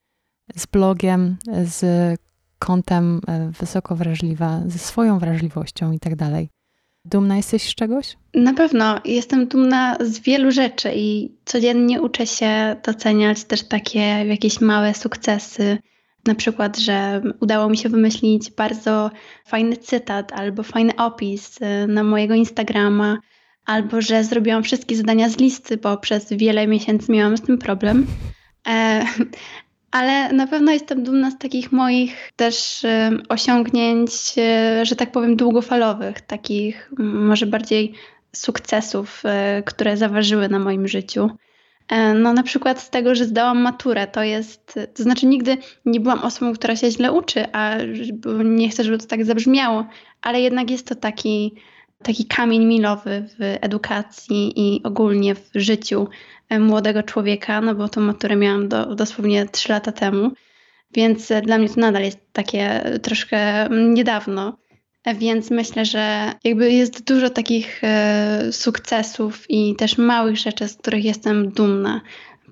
z 0.57 0.67
blogiem, 0.67 1.37
z 1.65 1.85
kątem 2.59 3.21
e, 3.29 3.51
wysoko 3.61 3.97
wrażliwa, 3.97 4.61
ze 4.67 4.79
swoją 4.79 5.19
wrażliwością 5.19 5.93
i 5.93 5.99
tak 5.99 6.17
dalej. 6.17 6.49
Dumna 7.05 7.37
jesteś 7.37 7.63
z 7.63 7.75
czegoś? 7.75 8.17
Na 8.35 8.55
pewno. 8.55 9.01
Jestem 9.05 9.47
dumna 9.47 9.97
z 10.01 10.19
wielu 10.19 10.51
rzeczy 10.51 10.93
i 10.95 11.33
codziennie 11.45 12.03
uczę 12.03 12.27
się 12.27 12.77
doceniać 12.85 13.45
też 13.45 13.63
takie 13.63 14.01
jakieś 14.01 14.61
małe 14.61 14.95
sukcesy. 14.95 15.79
Na 16.27 16.35
przykład, 16.35 16.79
że 16.79 17.23
udało 17.41 17.69
mi 17.69 17.77
się 17.77 17.89
wymyślić 17.89 18.51
bardzo 18.51 19.11
fajny 19.47 19.77
cytat 19.77 20.33
albo 20.33 20.63
fajny 20.63 20.97
opis 20.97 21.63
e, 21.63 21.87
na 21.87 22.03
mojego 22.03 22.35
Instagrama 22.35 23.19
albo 23.67 24.01
że 24.01 24.25
zrobiłam 24.25 24.63
wszystkie 24.63 24.97
zadania 24.97 25.29
z 25.29 25.39
listy, 25.39 25.77
bo 25.77 25.97
przez 25.97 26.33
wiele 26.33 26.67
miesięcy 26.67 27.13
miałam 27.13 27.37
z 27.37 27.43
tym 27.43 27.59
problem. 27.59 28.07
E, 28.69 29.05
ale 29.91 30.33
na 30.33 30.47
pewno 30.47 30.73
jestem 30.73 31.05
dumna 31.05 31.31
z 31.31 31.39
takich 31.39 31.73
moich 31.73 32.33
też 32.37 32.85
e, 32.85 33.11
osiągnięć, 33.29 34.13
e, 34.39 34.87
że 34.87 34.97
tak 34.97 35.13
powiem, 35.13 35.37
długofalowych, 35.37 36.21
takich 36.21 36.91
może 36.99 37.47
bardziej 37.47 37.93
sukcesów, 38.37 39.23
które 39.65 39.97
zaważyły 39.97 40.49
na 40.49 40.59
moim 40.59 40.89
życiu. 40.89 41.31
E, 41.89 42.15
no, 42.15 42.33
na 42.33 42.43
przykład 42.43 42.81
z 42.81 42.91
tego, 42.91 43.15
że 43.15 43.25
zdałam 43.25 43.59
maturę, 43.59 44.07
to 44.07 44.23
jest, 44.23 44.79
to 44.95 45.03
znaczy 45.03 45.27
nigdy 45.27 45.57
nie 45.85 46.01
byłam 46.01 46.23
osobą, 46.23 46.53
która 46.55 46.77
się 46.77 46.91
źle 46.91 47.13
uczy, 47.13 47.53
a 47.53 47.77
nie 48.45 48.69
chcę, 48.69 48.85
żeby 48.85 48.99
to 48.99 49.07
tak 49.07 49.25
zabrzmiało, 49.25 49.87
ale 50.23 50.41
jednak 50.41 50.71
jest 50.71 50.87
to 50.87 50.95
taki 50.95 51.55
taki 52.05 52.25
kamień 52.25 52.65
milowy 52.65 53.27
w 53.29 53.59
edukacji 53.61 54.53
i 54.57 54.83
ogólnie 54.83 55.35
w 55.35 55.51
życiu 55.55 56.09
e, 56.49 56.59
młodego 56.59 57.03
człowieka, 57.03 57.61
no 57.61 57.75
bo 57.75 57.89
tą 57.89 58.01
maturę 58.01 58.37
miałam 58.37 58.69
do, 58.69 58.95
dosłownie 58.95 59.47
3 59.47 59.73
lata 59.73 59.93
temu, 59.93 60.31
więc 60.95 61.33
dla 61.43 61.59
mnie 61.59 61.69
to 61.69 61.81
nadal 61.81 62.03
jest 62.03 62.19
takie 62.33 62.85
troszkę 63.03 63.69
niedawno. 63.71 64.57
E, 65.05 65.15
więc 65.15 65.51
myślę, 65.51 65.85
że 65.85 66.33
jakby 66.45 66.73
jest 66.73 67.05
dużo 67.05 67.31
takich 67.31 67.83
sukcesów 68.51 69.45
i 69.49 69.77
też 69.77 69.99
małych 69.99 70.37
rzeczy, 70.37 70.69
z 70.69 70.77
których 70.77 71.05
jestem 71.05 71.51
dumna 71.51 72.01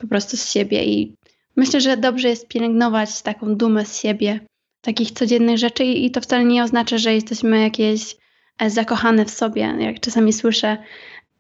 po 0.01 0.07
prostu 0.07 0.37
z 0.37 0.53
siebie. 0.53 0.85
I 0.85 1.15
myślę, 1.57 1.81
że 1.81 1.97
dobrze 1.97 2.29
jest 2.29 2.49
pielęgnować 2.49 3.23
taką 3.23 3.55
dumę 3.55 3.85
z 3.87 4.01
siebie, 4.01 4.41
takich 4.81 5.11
codziennych 5.11 5.59
rzeczy, 5.59 5.85
i 5.85 6.11
to 6.11 6.21
wcale 6.21 6.45
nie 6.45 6.63
oznacza, 6.65 6.99
że 6.99 7.15
jesteśmy 7.15 7.63
jakieś 7.63 8.17
E, 8.59 8.71
zakochane 8.71 9.25
w 9.25 9.31
sobie. 9.31 9.75
Jak 9.79 10.01
czasami 10.01 10.33
słyszę, 10.33 10.77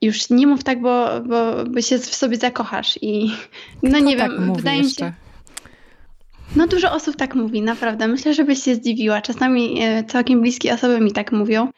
już 0.03 0.31
nie 0.31 0.47
mów 0.47 0.65
tak, 0.65 0.81
bo, 0.81 1.21
bo, 1.21 1.65
bo 1.65 1.81
się 1.81 1.99
w 1.99 2.15
sobie 2.15 2.37
zakochasz. 2.37 2.99
I 3.03 3.33
no 3.83 3.91
Kto 3.91 3.99
nie 3.99 4.17
tak 4.17 4.31
wiem, 4.31 4.55
wydaje 4.55 4.83
mi 4.83 4.91
się. 4.91 5.13
No 6.57 6.67
dużo 6.67 6.93
osób 6.93 7.17
tak 7.17 7.35
mówi, 7.35 7.63
naprawdę. 7.63 8.09
Myślę, 8.09 8.35
że 8.35 8.45
byś 8.45 8.63
się 8.63 8.75
zdziwiła. 8.75 9.21
Czasami 9.21 9.83
e, 9.83 10.05
całkiem 10.05 10.41
bliskie 10.41 10.75
osoby 10.75 11.01
mi 11.01 11.13
tak 11.13 11.33
mówią. 11.33 11.69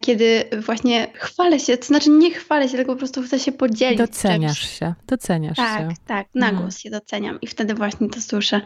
kiedy 0.00 0.44
właśnie 0.66 1.06
chwalę 1.14 1.60
się, 1.60 1.76
to 1.76 1.86
znaczy 1.86 2.10
nie 2.10 2.30
chwalę 2.30 2.68
się, 2.68 2.76
tylko 2.76 2.92
po 2.92 2.98
prostu 2.98 3.22
chcę 3.22 3.38
się 3.38 3.52
podzielić. 3.52 3.98
Doceniasz 3.98 4.60
czymś. 4.60 4.78
się, 4.78 4.94
doceniasz 5.06 5.56
tak, 5.56 5.80
się. 5.80 5.88
Tak, 5.88 5.96
tak, 6.06 6.26
na 6.34 6.46
mhm. 6.46 6.62
głos 6.62 6.78
się 6.78 6.90
doceniam 6.90 7.40
i 7.40 7.46
wtedy 7.46 7.74
właśnie 7.74 8.08
to 8.08 8.20
słyszę. 8.20 8.60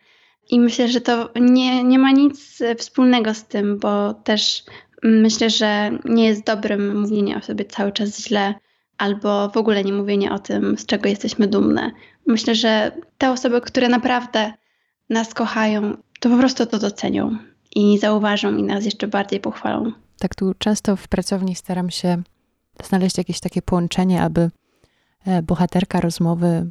I 0.51 0.61
myślę, 0.61 0.89
że 0.89 1.01
to 1.01 1.31
nie, 1.40 1.85
nie 1.85 1.99
ma 1.99 2.11
nic 2.11 2.62
wspólnego 2.78 3.35
z 3.35 3.45
tym, 3.45 3.78
bo 3.78 4.15
też 4.15 4.65
myślę, 5.03 5.51
że 5.51 5.90
nie 6.05 6.24
jest 6.24 6.45
dobrym 6.45 7.01
mówienie 7.01 7.36
o 7.36 7.43
sobie 7.43 7.65
cały 7.65 7.93
czas 7.93 8.20
źle, 8.20 8.55
albo 8.99 9.49
w 9.49 9.57
ogóle 9.57 9.85
nie 9.85 9.93
mówienie 9.93 10.32
o 10.32 10.39
tym, 10.39 10.78
z 10.78 10.86
czego 10.86 11.09
jesteśmy 11.09 11.47
dumne. 11.47 11.90
Myślę, 12.27 12.55
że 12.55 12.93
te 13.19 13.31
osoby, 13.31 13.61
które 13.61 13.89
naprawdę 13.89 14.53
nas 15.11 15.35
kochają, 15.35 15.97
to 16.21 16.29
po 16.29 16.39
prostu 16.39 16.67
to 16.67 16.79
docenią 16.79 17.37
i 17.75 17.99
zauważą 17.99 18.57
i 18.57 18.63
nas 18.63 18.85
jeszcze 18.85 19.09
bardziej 19.09 19.41
pochwalą. 19.41 19.93
Tak 20.19 20.35
tu 20.35 20.55
często 20.59 20.97
w 20.97 21.09
pracowni 21.09 21.55
staram 21.55 21.91
się 21.91 22.23
znaleźć 22.85 23.19
jakieś 23.19 23.41
takie 23.41 23.63
połączenie, 23.63 24.23
aby 24.23 24.51
e, 25.27 25.43
bohaterka 25.43 26.01
rozmowy 26.01 26.71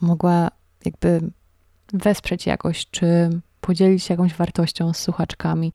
mogła 0.00 0.50
jakby 0.84 1.20
wesprzeć 1.92 2.46
jakoś, 2.46 2.86
czy 2.90 3.30
podzielić 3.60 4.02
się 4.04 4.14
jakąś 4.14 4.34
wartością 4.34 4.92
z 4.92 4.98
słuchaczkami. 4.98 5.72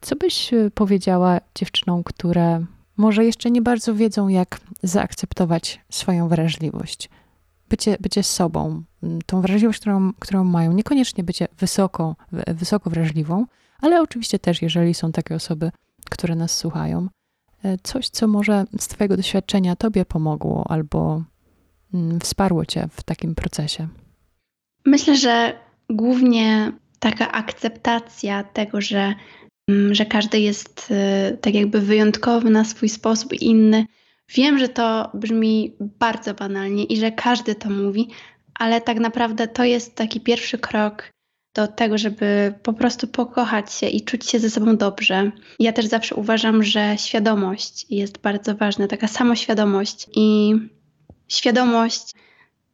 Co 0.00 0.16
byś 0.16 0.54
e, 0.54 0.70
powiedziała 0.74 1.40
dziewczynom, 1.54 2.04
które 2.04 2.64
może 2.96 3.24
jeszcze 3.24 3.50
nie 3.50 3.62
bardzo 3.62 3.94
wiedzą, 3.94 4.28
jak 4.28 4.60
zaakceptować 4.82 5.80
swoją 5.90 6.28
wrażliwość? 6.28 7.10
Bycie, 7.74 7.96
bycie 8.00 8.22
sobą, 8.22 8.82
tą 9.26 9.40
wrażliwość, 9.40 9.80
którą, 9.80 10.12
którą 10.18 10.44
mają, 10.44 10.72
niekoniecznie 10.72 11.24
bycie 11.24 11.48
wysoko, 11.58 12.16
wysoko 12.46 12.90
wrażliwą, 12.90 13.46
ale 13.80 14.02
oczywiście 14.02 14.38
też, 14.38 14.62
jeżeli 14.62 14.94
są 14.94 15.12
takie 15.12 15.34
osoby, 15.34 15.70
które 16.10 16.34
nas 16.34 16.56
słuchają, 16.56 17.08
e, 17.64 17.78
coś, 17.82 18.08
co 18.08 18.28
może 18.28 18.64
z 18.78 18.88
Twojego 18.88 19.16
doświadczenia 19.16 19.76
Tobie 19.76 20.04
pomogło 20.04 20.64
albo 20.68 21.22
wsparło 22.22 22.66
Cię 22.66 22.88
w 22.90 23.02
takim 23.02 23.34
procesie? 23.34 23.88
Myślę, 24.86 25.16
że 25.16 25.58
głównie 25.90 26.72
taka 26.98 27.32
akceptacja 27.32 28.42
tego, 28.44 28.80
że, 28.80 29.14
że 29.90 30.06
każdy 30.06 30.40
jest 30.40 30.88
e, 30.90 31.36
tak 31.40 31.54
jakby 31.54 31.80
wyjątkowy 31.80 32.50
na 32.50 32.64
swój 32.64 32.88
sposób 32.88 33.32
i 33.32 33.44
inny. 33.44 33.86
Wiem, 34.28 34.58
że 34.58 34.68
to 34.68 35.10
brzmi 35.14 35.76
bardzo 35.80 36.34
banalnie 36.34 36.84
i 36.84 36.96
że 36.96 37.12
każdy 37.12 37.54
to 37.54 37.70
mówi, 37.70 38.08
ale 38.54 38.80
tak 38.80 38.98
naprawdę 38.98 39.48
to 39.48 39.64
jest 39.64 39.94
taki 39.94 40.20
pierwszy 40.20 40.58
krok 40.58 41.10
do 41.54 41.68
tego, 41.68 41.98
żeby 41.98 42.54
po 42.62 42.72
prostu 42.72 43.08
pokochać 43.08 43.72
się 43.72 43.86
i 43.86 44.04
czuć 44.04 44.30
się 44.30 44.38
ze 44.38 44.50
sobą 44.50 44.76
dobrze. 44.76 45.32
Ja 45.58 45.72
też 45.72 45.86
zawsze 45.86 46.14
uważam, 46.14 46.62
że 46.62 46.94
świadomość 46.98 47.86
jest 47.90 48.18
bardzo 48.18 48.54
ważna, 48.54 48.86
taka 48.86 49.08
samoświadomość 49.08 50.06
i 50.16 50.54
świadomość 51.28 52.12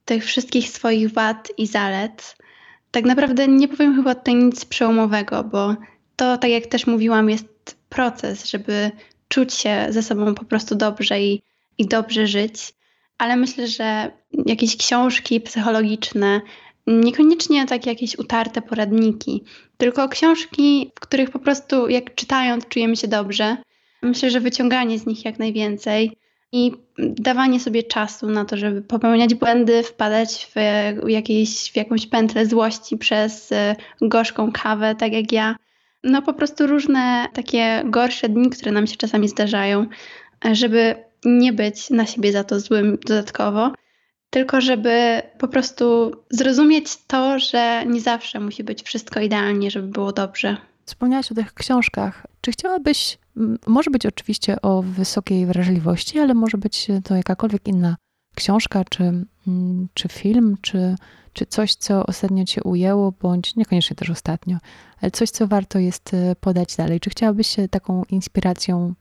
tych 0.05 0.25
wszystkich 0.25 0.69
swoich 0.69 1.13
wad 1.13 1.49
i 1.59 1.67
zalet. 1.67 2.37
Tak 2.91 3.05
naprawdę 3.05 3.49
nie 3.49 3.69
powiem 3.69 3.97
chyba 3.97 4.15
tutaj 4.15 4.35
nic 4.35 4.65
przełomowego, 4.65 5.45
bo 5.45 5.77
to, 6.17 6.39
tak 6.39 6.51
jak 6.51 6.67
też 6.67 6.87
mówiłam, 6.87 7.31
jest 7.31 7.77
proces, 7.89 8.47
żeby 8.47 8.91
czuć 9.31 9.55
się 9.55 9.87
ze 9.91 10.03
sobą 10.03 10.35
po 10.35 10.45
prostu 10.45 10.75
dobrze 10.75 11.21
i, 11.21 11.43
i 11.79 11.87
dobrze 11.87 12.27
żyć. 12.27 12.75
Ale 13.19 13.37
myślę, 13.37 13.69
że 13.69 14.11
jakieś 14.47 14.77
książki 14.77 15.41
psychologiczne, 15.41 16.41
Niekoniecznie 16.87 17.67
takie 17.67 17.91
jakieś 17.91 18.19
utarte 18.19 18.63
poradniki, 18.63 19.45
tylko 19.77 20.09
książki, 20.09 20.91
w 20.95 21.01
których 21.01 21.31
po 21.31 21.39
prostu 21.39 21.89
jak 21.89 22.15
czytając 22.15 22.69
czujemy 22.69 22.97
się 22.97 23.09
dobrze. 23.09 23.57
Myślę, 24.03 24.31
że 24.31 24.41
wyciąganie 24.41 24.99
z 24.99 25.07
nich 25.07 25.25
jak 25.25 25.39
najwięcej 25.39 26.17
i 26.53 26.73
dawanie 26.99 27.61
sobie 27.61 27.83
czasu 27.83 28.27
na 28.29 28.45
to, 28.45 28.57
żeby 28.57 28.83
popełniać 28.83 29.35
błędy, 29.35 29.83
wpadać 29.83 30.49
w, 30.55 31.09
jakieś, 31.09 31.73
w 31.73 31.77
jakąś 31.77 32.07
pętlę 32.07 32.47
złości 32.47 32.99
przez 32.99 33.53
e, 33.53 33.77
gorzką 34.01 34.53
kawę, 34.53 34.95
tak 34.95 35.13
jak 35.13 35.33
ja. 35.33 35.57
No 36.05 36.23
po 36.23 36.35
prostu 36.35 36.67
różne 36.67 37.27
takie 37.33 37.83
gorsze 37.85 38.29
dni, 38.29 38.51
które 38.51 38.73
nam 38.73 38.87
się 38.87 38.97
czasami 38.97 39.29
zdarzają, 39.29 39.87
żeby 40.53 40.95
nie 41.25 41.53
być 41.53 41.91
na 41.91 42.07
siebie 42.07 42.33
za 42.33 42.45
to 42.45 42.61
złym 42.61 42.99
dodatkowo 43.07 43.73
tylko 44.31 44.61
żeby 44.61 45.23
po 45.39 45.49
prostu 45.49 46.13
zrozumieć 46.31 46.97
to, 47.07 47.39
że 47.39 47.85
nie 47.87 48.01
zawsze 48.01 48.41
musi 48.41 48.65
być 48.65 48.83
wszystko 48.83 49.21
idealnie, 49.21 49.71
żeby 49.71 49.89
było 49.89 50.13
dobrze. 50.13 50.57
Wspomniałaś 50.85 51.33
o 51.33 51.35
tych 51.35 51.55
książkach. 51.55 52.27
Czy 52.41 52.53
chciałabyś, 52.53 53.19
może 53.67 53.91
być 53.91 54.07
oczywiście 54.07 54.63
o 54.63 54.83
wysokiej 54.83 55.47
wrażliwości, 55.47 56.19
ale 56.19 56.35
może 56.35 56.59
być 56.59 56.87
to 57.05 57.15
jakakolwiek 57.17 57.69
inna 57.69 57.97
książka, 58.35 58.85
czy, 58.91 59.27
czy 59.95 60.09
film, 60.09 60.57
czy, 60.61 60.95
czy 61.33 61.47
coś, 61.47 61.75
co 61.75 62.07
ostatnio 62.07 62.45
Cię 62.45 62.63
ujęło, 62.63 63.13
bądź 63.13 63.57
niekoniecznie 63.57 63.97
też 63.97 64.11
ostatnio, 64.11 64.59
ale 65.01 65.11
coś, 65.11 65.31
co 65.31 65.47
warto 65.47 65.79
jest 65.79 66.15
e, 66.15 66.37
podać 66.41 66.77
dalej. 66.77 67.01
Czy 67.01 67.11
chciałabyś 67.11 67.47
się 67.47 67.69
taką 67.69 68.05
inspiracją 68.11 68.95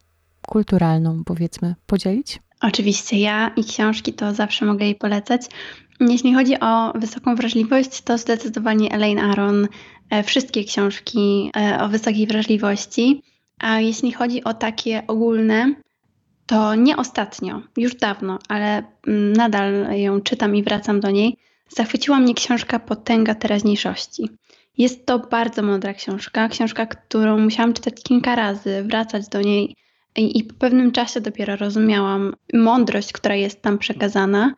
kulturalną, 0.48 1.24
powiedzmy, 1.24 1.76
podzielić? 1.86 2.40
Oczywiście, 2.62 3.20
ja 3.20 3.52
i 3.56 3.64
książki 3.64 4.14
to 4.14 4.34
zawsze 4.34 4.66
mogę 4.66 4.86
jej 4.86 4.96
polecać. 4.96 5.42
Jeśli 6.00 6.34
chodzi 6.34 6.60
o 6.60 6.94
wysoką 6.96 7.36
wrażliwość, 7.36 8.02
to 8.02 8.18
zdecydowanie 8.18 8.92
Elaine 8.92 9.20
Aron, 9.20 9.68
e, 10.10 10.24
wszystkie 10.24 10.64
książki 10.64 11.52
e, 11.58 11.80
o 11.82 11.90
wysokiej 11.90 12.28
wrażliwości. 12.28 13.22
A 13.60 13.80
jeśli 13.80 14.12
chodzi 14.12 14.44
o 14.44 14.54
takie 14.54 15.08
ogólne, 15.08 15.76
to 16.50 16.76
nie 16.76 16.98
ostatnio, 16.98 17.62
już 17.78 17.96
dawno, 17.96 18.40
ale 18.48 18.84
mm, 19.08 19.34
nadal 19.34 20.00
ją 20.00 20.22
czytam 20.22 20.56
i 20.56 20.64
wracam 20.64 21.00
do 21.00 21.12
niej. 21.12 21.38
Zachwyciła 21.70 22.20
mnie 22.20 22.34
książka 22.34 22.80
Potęga 22.80 23.36
teraźniejszości. 23.36 24.30
Jest 24.78 25.06
to 25.06 25.20
bardzo 25.20 25.62
mądra 25.62 25.94
książka, 25.94 26.48
książka, 26.48 26.86
którą 26.86 27.40
musiałam 27.40 27.74
czytać 27.74 27.94
kilka 28.04 28.36
razy, 28.36 28.84
wracać 28.84 29.28
do 29.28 29.42
niej 29.42 29.76
i, 30.16 30.44
po 30.44 30.54
pewnym 30.54 30.92
czasie 30.92 31.22
dopiero 31.22 31.56
rozumiałam 31.56 32.34
mądrość, 32.54 33.14
która 33.14 33.36
jest 33.36 33.62
tam 33.62 33.78
przekazana. 33.78 34.54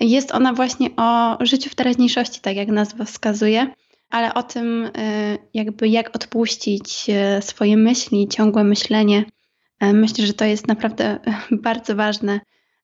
Jest 0.00 0.32
ona 0.34 0.52
właśnie 0.52 0.90
o 0.96 1.36
życiu 1.40 1.70
w 1.70 1.74
teraźniejszości, 1.74 2.40
tak 2.40 2.56
jak 2.56 2.68
nazwa 2.68 3.04
wskazuje, 3.04 3.66
ale 4.10 4.34
o 4.34 4.42
tym, 4.42 4.84
y, 4.84 4.90
jakby 5.54 5.88
jak 5.88 6.16
odpuścić 6.16 7.06
y, 7.38 7.42
swoje 7.42 7.76
myśli, 7.76 8.28
ciągłe 8.28 8.64
myślenie. 8.64 9.24
E, 9.80 9.92
myślę, 9.92 10.26
że 10.26 10.34
to 10.34 10.44
jest 10.44 10.68
naprawdę 10.68 11.18
bardzo 11.62 11.96
ważne 11.96 12.40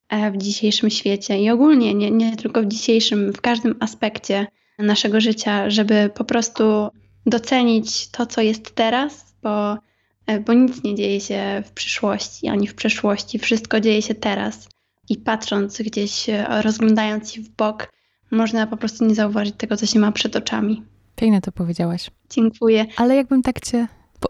e, 0.08 0.30
w 0.30 0.36
dzisiejszym 0.36 0.90
świecie 0.90 1.42
i 1.42 1.50
ogólnie, 1.50 1.94
nie, 1.94 2.10
nie 2.10 2.36
tylko 2.36 2.62
w 2.62 2.66
dzisiejszym, 2.66 3.32
w 3.32 3.40
każdym 3.40 3.74
aspekcie 3.80 4.46
naszego 4.78 5.20
życia, 5.20 5.70
żeby 5.70 6.10
po 6.14 6.24
prostu 6.24 6.88
docenić 7.26 8.10
to, 8.10 8.26
co 8.26 8.40
jest 8.40 8.74
teraz, 8.74 9.34
bo 9.42 9.78
E, 10.26 10.40
bo 10.40 10.52
nic 10.52 10.84
nie 10.84 10.94
dzieje 10.94 11.20
się 11.20 11.62
w 11.66 11.72
przyszłości 11.72 12.48
ani 12.48 12.68
w 12.68 12.74
przeszłości. 12.74 13.38
Wszystko 13.38 13.80
dzieje 13.80 14.02
się 14.02 14.14
teraz. 14.14 14.68
I 15.08 15.16
patrząc 15.16 15.82
gdzieś, 15.82 16.28
e, 16.28 16.62
rozglądając 16.62 17.32
się 17.32 17.42
w 17.42 17.48
bok, 17.48 17.92
można 18.30 18.66
po 18.66 18.76
prostu 18.76 19.04
nie 19.04 19.14
zauważyć 19.14 19.54
tego, 19.56 19.76
co 19.76 19.86
się 19.86 19.98
ma 19.98 20.12
przed 20.12 20.36
oczami. 20.36 20.82
Pięknie 21.16 21.40
to 21.40 21.52
powiedziałaś. 21.52 22.10
Dziękuję. 22.30 22.86
Ale 22.96 23.16
jakbym 23.16 23.42
tak 23.42 23.60
Cię 23.60 23.86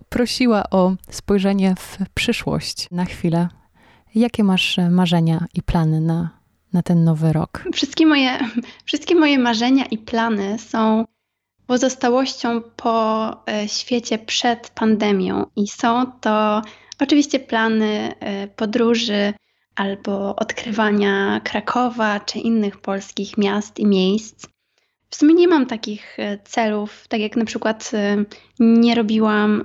prosiła 0.09 0.70
o 0.70 0.94
spojrzenie 1.10 1.74
w 1.78 1.98
przyszłość 2.14 2.86
na 2.90 3.05
chwilę, 3.05 3.48
jakie 4.14 4.44
masz 4.44 4.78
e, 4.78 4.90
marzenia 4.90 5.47
i 5.55 5.62
plany 5.62 6.01
na, 6.01 6.31
na 6.73 6.82
ten 6.82 7.05
nowy 7.05 7.32
rok? 7.32 7.64
Wszystkie 7.73 8.06
moje, 8.06 8.39
wszystkie 8.85 9.14
moje 9.14 9.39
marzenia 9.39 9.85
i 9.85 9.98
plany 9.98 10.59
są 10.59 11.05
pozostałością 11.66 12.62
po 12.77 13.31
e, 13.47 13.69
świecie 13.69 14.19
przed 14.19 14.70
pandemią 14.70 15.47
i 15.56 15.69
są 15.69 16.12
to 16.20 16.62
oczywiście 17.01 17.40
plany 17.40 18.14
e, 18.20 18.48
podróży 18.48 19.32
albo 19.77 20.36
odkrywania 20.36 21.40
Krakowa 21.44 22.20
czy 22.20 22.39
innych 22.39 22.81
polskich 22.81 23.39
miast 23.39 23.78
i 23.78 23.86
miejsc. 23.86 24.47
W 25.13 25.17
sumie 25.17 25.35
nie 25.35 25.49
mam 25.49 25.67
takich 25.67 26.19
e, 26.19 26.39
celów, 26.45 27.09
tak 27.09 27.21
jak 27.21 27.37
na 27.37 27.45
przykład 27.45 27.91
nie 28.61 28.95
robiłam 28.95 29.65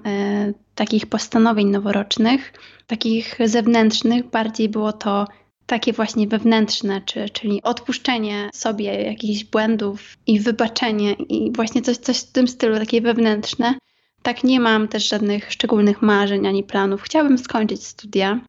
takich 0.76 1.06
postanowień 1.06 1.68
noworocznych, 1.68 2.54
takich 2.88 3.38
zewnętrznych, 3.46 4.30
bardziej 4.30 4.70
było 4.70 4.94
to 4.94 5.28
takie 5.68 5.94
właśnie 5.94 6.28
wewnętrzne, 6.28 7.02
czy, 7.02 7.30
czyli 7.30 7.64
odpuszczenie 7.64 8.50
sobie 8.54 9.04
jakichś 9.04 9.44
błędów 9.44 10.18
i 10.28 10.40
wybaczenie 10.40 11.14
i 11.14 11.52
właśnie 11.52 11.82
coś, 11.82 11.98
coś 11.98 12.20
w 12.20 12.32
tym 12.32 12.48
stylu, 12.48 12.80
takie 12.80 13.02
wewnętrzne. 13.02 13.76
Tak 14.22 14.44
nie 14.44 14.60
mam 14.60 14.88
też 14.88 15.10
żadnych 15.10 15.52
szczególnych 15.52 16.02
marzeń 16.02 16.48
ani 16.48 16.64
planów. 16.64 17.02
Chciałabym 17.02 17.38
skończyć 17.38 17.86
studia 17.86 18.42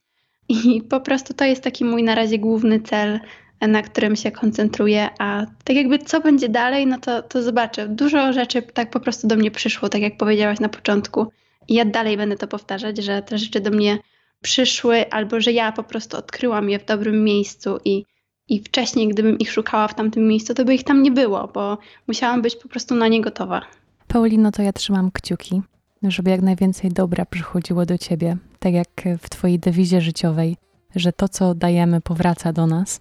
i 0.48 0.82
po 0.90 1.00
prostu 1.00 1.34
to 1.34 1.44
jest 1.44 1.62
taki 1.62 1.84
mój 1.84 2.02
na 2.02 2.14
razie 2.14 2.38
główny 2.38 2.80
cel, 2.80 3.20
na 3.60 3.82
którym 3.82 4.16
się 4.16 4.30
koncentruję, 4.30 5.08
a 5.18 5.46
tak 5.64 5.76
jakby 5.76 5.98
co 5.98 6.20
będzie 6.20 6.48
dalej, 6.48 6.86
no 6.86 6.98
to, 6.98 7.22
to 7.22 7.42
zobaczę. 7.42 7.88
Dużo 7.88 8.32
rzeczy 8.32 8.62
tak 8.62 8.90
po 8.90 9.00
prostu 9.00 9.26
do 9.26 9.36
mnie 9.36 9.50
przyszło, 9.50 9.88
tak 9.88 10.02
jak 10.02 10.16
powiedziałaś 10.16 10.60
na 10.60 10.68
początku. 10.68 11.26
I 11.68 11.74
ja 11.74 11.84
dalej 11.84 12.16
będę 12.16 12.36
to 12.36 12.48
powtarzać, 12.48 12.98
że 12.98 13.22
te 13.22 13.38
rzeczy 13.38 13.60
do 13.60 13.70
mnie 13.70 13.98
przyszły, 14.42 15.10
albo 15.10 15.40
że 15.40 15.52
ja 15.52 15.72
po 15.72 15.82
prostu 15.82 16.16
odkryłam 16.16 16.70
je 16.70 16.78
w 16.78 16.84
dobrym 16.84 17.24
miejscu 17.24 17.78
i, 17.84 18.04
i 18.48 18.60
wcześniej, 18.60 19.08
gdybym 19.08 19.38
ich 19.38 19.52
szukała 19.52 19.88
w 19.88 19.94
tamtym 19.94 20.28
miejscu, 20.28 20.54
to 20.54 20.64
by 20.64 20.74
ich 20.74 20.84
tam 20.84 21.02
nie 21.02 21.10
było, 21.10 21.48
bo 21.54 21.78
musiałam 22.06 22.42
być 22.42 22.56
po 22.56 22.68
prostu 22.68 22.94
na 22.94 23.08
nie 23.08 23.20
gotowa. 23.20 23.62
Paulino, 24.08 24.52
to 24.52 24.62
ja 24.62 24.72
trzymam 24.72 25.10
kciuki, 25.10 25.62
żeby 26.02 26.30
jak 26.30 26.42
najwięcej 26.42 26.90
dobra 26.90 27.24
przychodziło 27.24 27.86
do 27.86 27.98
ciebie, 27.98 28.36
tak 28.58 28.72
jak 28.72 28.88
w 29.18 29.30
twojej 29.30 29.58
dewizie 29.58 30.00
życiowej, 30.00 30.56
że 30.96 31.12
to, 31.12 31.28
co 31.28 31.54
dajemy, 31.54 32.00
powraca 32.00 32.52
do 32.52 32.66
nas. 32.66 33.00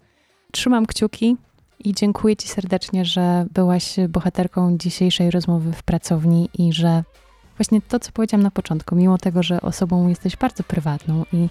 Trzymam 0.57 0.85
kciuki 0.85 1.37
i 1.79 1.93
dziękuję 1.93 2.35
ci 2.35 2.47
serdecznie, 2.47 3.05
że 3.05 3.45
byłaś 3.53 3.95
bohaterką 4.09 4.77
dzisiejszej 4.77 5.31
rozmowy 5.31 5.71
w 5.71 5.83
pracowni 5.83 6.49
i 6.59 6.73
że 6.73 7.03
właśnie 7.57 7.81
to, 7.81 7.99
co 7.99 8.11
powiedziałam 8.11 8.43
na 8.43 8.51
początku, 8.51 8.95
mimo 8.95 9.17
tego, 9.17 9.43
że 9.43 9.61
osobą 9.61 10.07
jesteś 10.07 10.35
bardzo 10.35 10.63
prywatną 10.63 11.25
i 11.33 11.47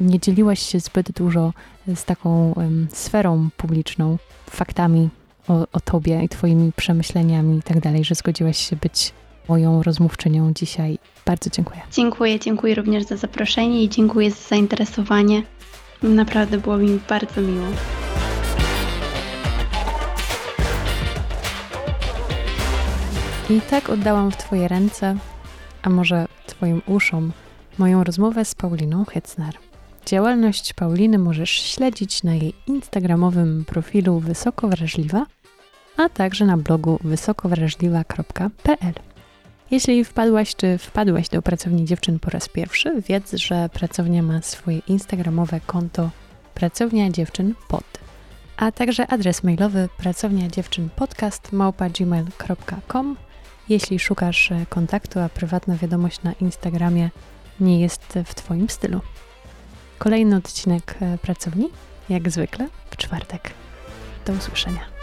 nie 0.00 0.20
dzieliłaś 0.20 0.62
się 0.62 0.80
zbyt 0.80 1.12
dużo 1.12 1.52
z 1.94 2.04
taką 2.04 2.52
um, 2.52 2.88
sferą 2.92 3.48
publiczną, 3.56 4.18
faktami 4.50 5.08
o, 5.48 5.66
o 5.72 5.80
tobie 5.80 6.22
i 6.22 6.28
twoimi 6.28 6.72
przemyśleniami 6.76 7.58
i 7.58 7.62
tak 7.62 7.80
dalej, 7.80 8.04
że 8.04 8.14
zgodziłaś 8.14 8.58
się 8.58 8.76
być 8.76 9.12
moją 9.48 9.82
rozmówczynią 9.82 10.52
dzisiaj. 10.52 10.98
Bardzo 11.26 11.50
dziękuję. 11.50 11.80
Dziękuję, 11.92 12.40
dziękuję 12.40 12.74
również 12.74 13.04
za 13.04 13.16
zaproszenie 13.16 13.82
i 13.82 13.88
dziękuję 13.88 14.30
za 14.30 14.48
zainteresowanie. 14.48 15.42
Naprawdę 16.02 16.58
było 16.58 16.76
mi 16.76 17.00
bardzo 17.08 17.40
miło. 17.40 17.66
I 23.50 23.60
tak 23.60 23.90
oddałam 23.90 24.30
w 24.30 24.36
Twoje 24.36 24.68
ręce, 24.68 25.16
a 25.82 25.90
może 25.90 26.26
Twoim 26.46 26.82
uszom, 26.86 27.32
moją 27.78 28.04
rozmowę 28.04 28.44
z 28.44 28.54
Pauliną 28.54 29.04
Hetzner. 29.04 29.54
Działalność 30.06 30.72
Pauliny 30.72 31.18
możesz 31.18 31.50
śledzić 31.50 32.22
na 32.22 32.34
jej 32.34 32.54
instagramowym 32.66 33.64
profilu 33.64 34.18
Wysoko 34.20 34.68
Wrażliwa, 34.68 35.26
a 35.96 36.08
także 36.08 36.44
na 36.44 36.56
blogu 36.56 36.98
wysokowrażliwa.pl. 37.04 38.94
Jeśli 39.70 40.04
wpadłaś 40.04 40.56
czy 40.56 40.78
wpadłaś 40.78 41.28
do 41.28 41.42
pracowni 41.42 41.84
dziewczyn 41.84 42.18
po 42.18 42.30
raz 42.30 42.48
pierwszy, 42.48 43.02
wiedz, 43.08 43.32
że 43.32 43.68
pracownia 43.68 44.22
ma 44.22 44.42
swoje 44.42 44.78
instagramowe 44.78 45.60
konto 45.66 46.10
Pracownia 46.54 47.10
Dziewczyn 47.10 47.54
Pod, 47.68 47.84
a 48.56 48.72
także 48.72 49.06
adres 49.06 49.44
mailowy 49.44 49.88
pracownia 49.98 50.48
dziewczyn 50.48 50.88
podcast 50.96 51.50
gmail.com 51.98 53.16
jeśli 53.68 53.98
szukasz 53.98 54.52
e, 54.52 54.66
kontaktu, 54.68 55.20
a 55.20 55.28
prywatna 55.28 55.76
wiadomość 55.76 56.22
na 56.22 56.32
Instagramie 56.32 57.10
nie 57.60 57.80
jest 57.80 58.18
w 58.24 58.34
Twoim 58.34 58.68
stylu. 58.68 59.00
Kolejny 59.98 60.36
odcinek 60.36 60.94
e, 61.00 61.18
pracowni, 61.18 61.68
jak 62.08 62.30
zwykle, 62.30 62.68
w 62.90 62.96
czwartek. 62.96 63.50
Do 64.26 64.32
usłyszenia. 64.32 64.97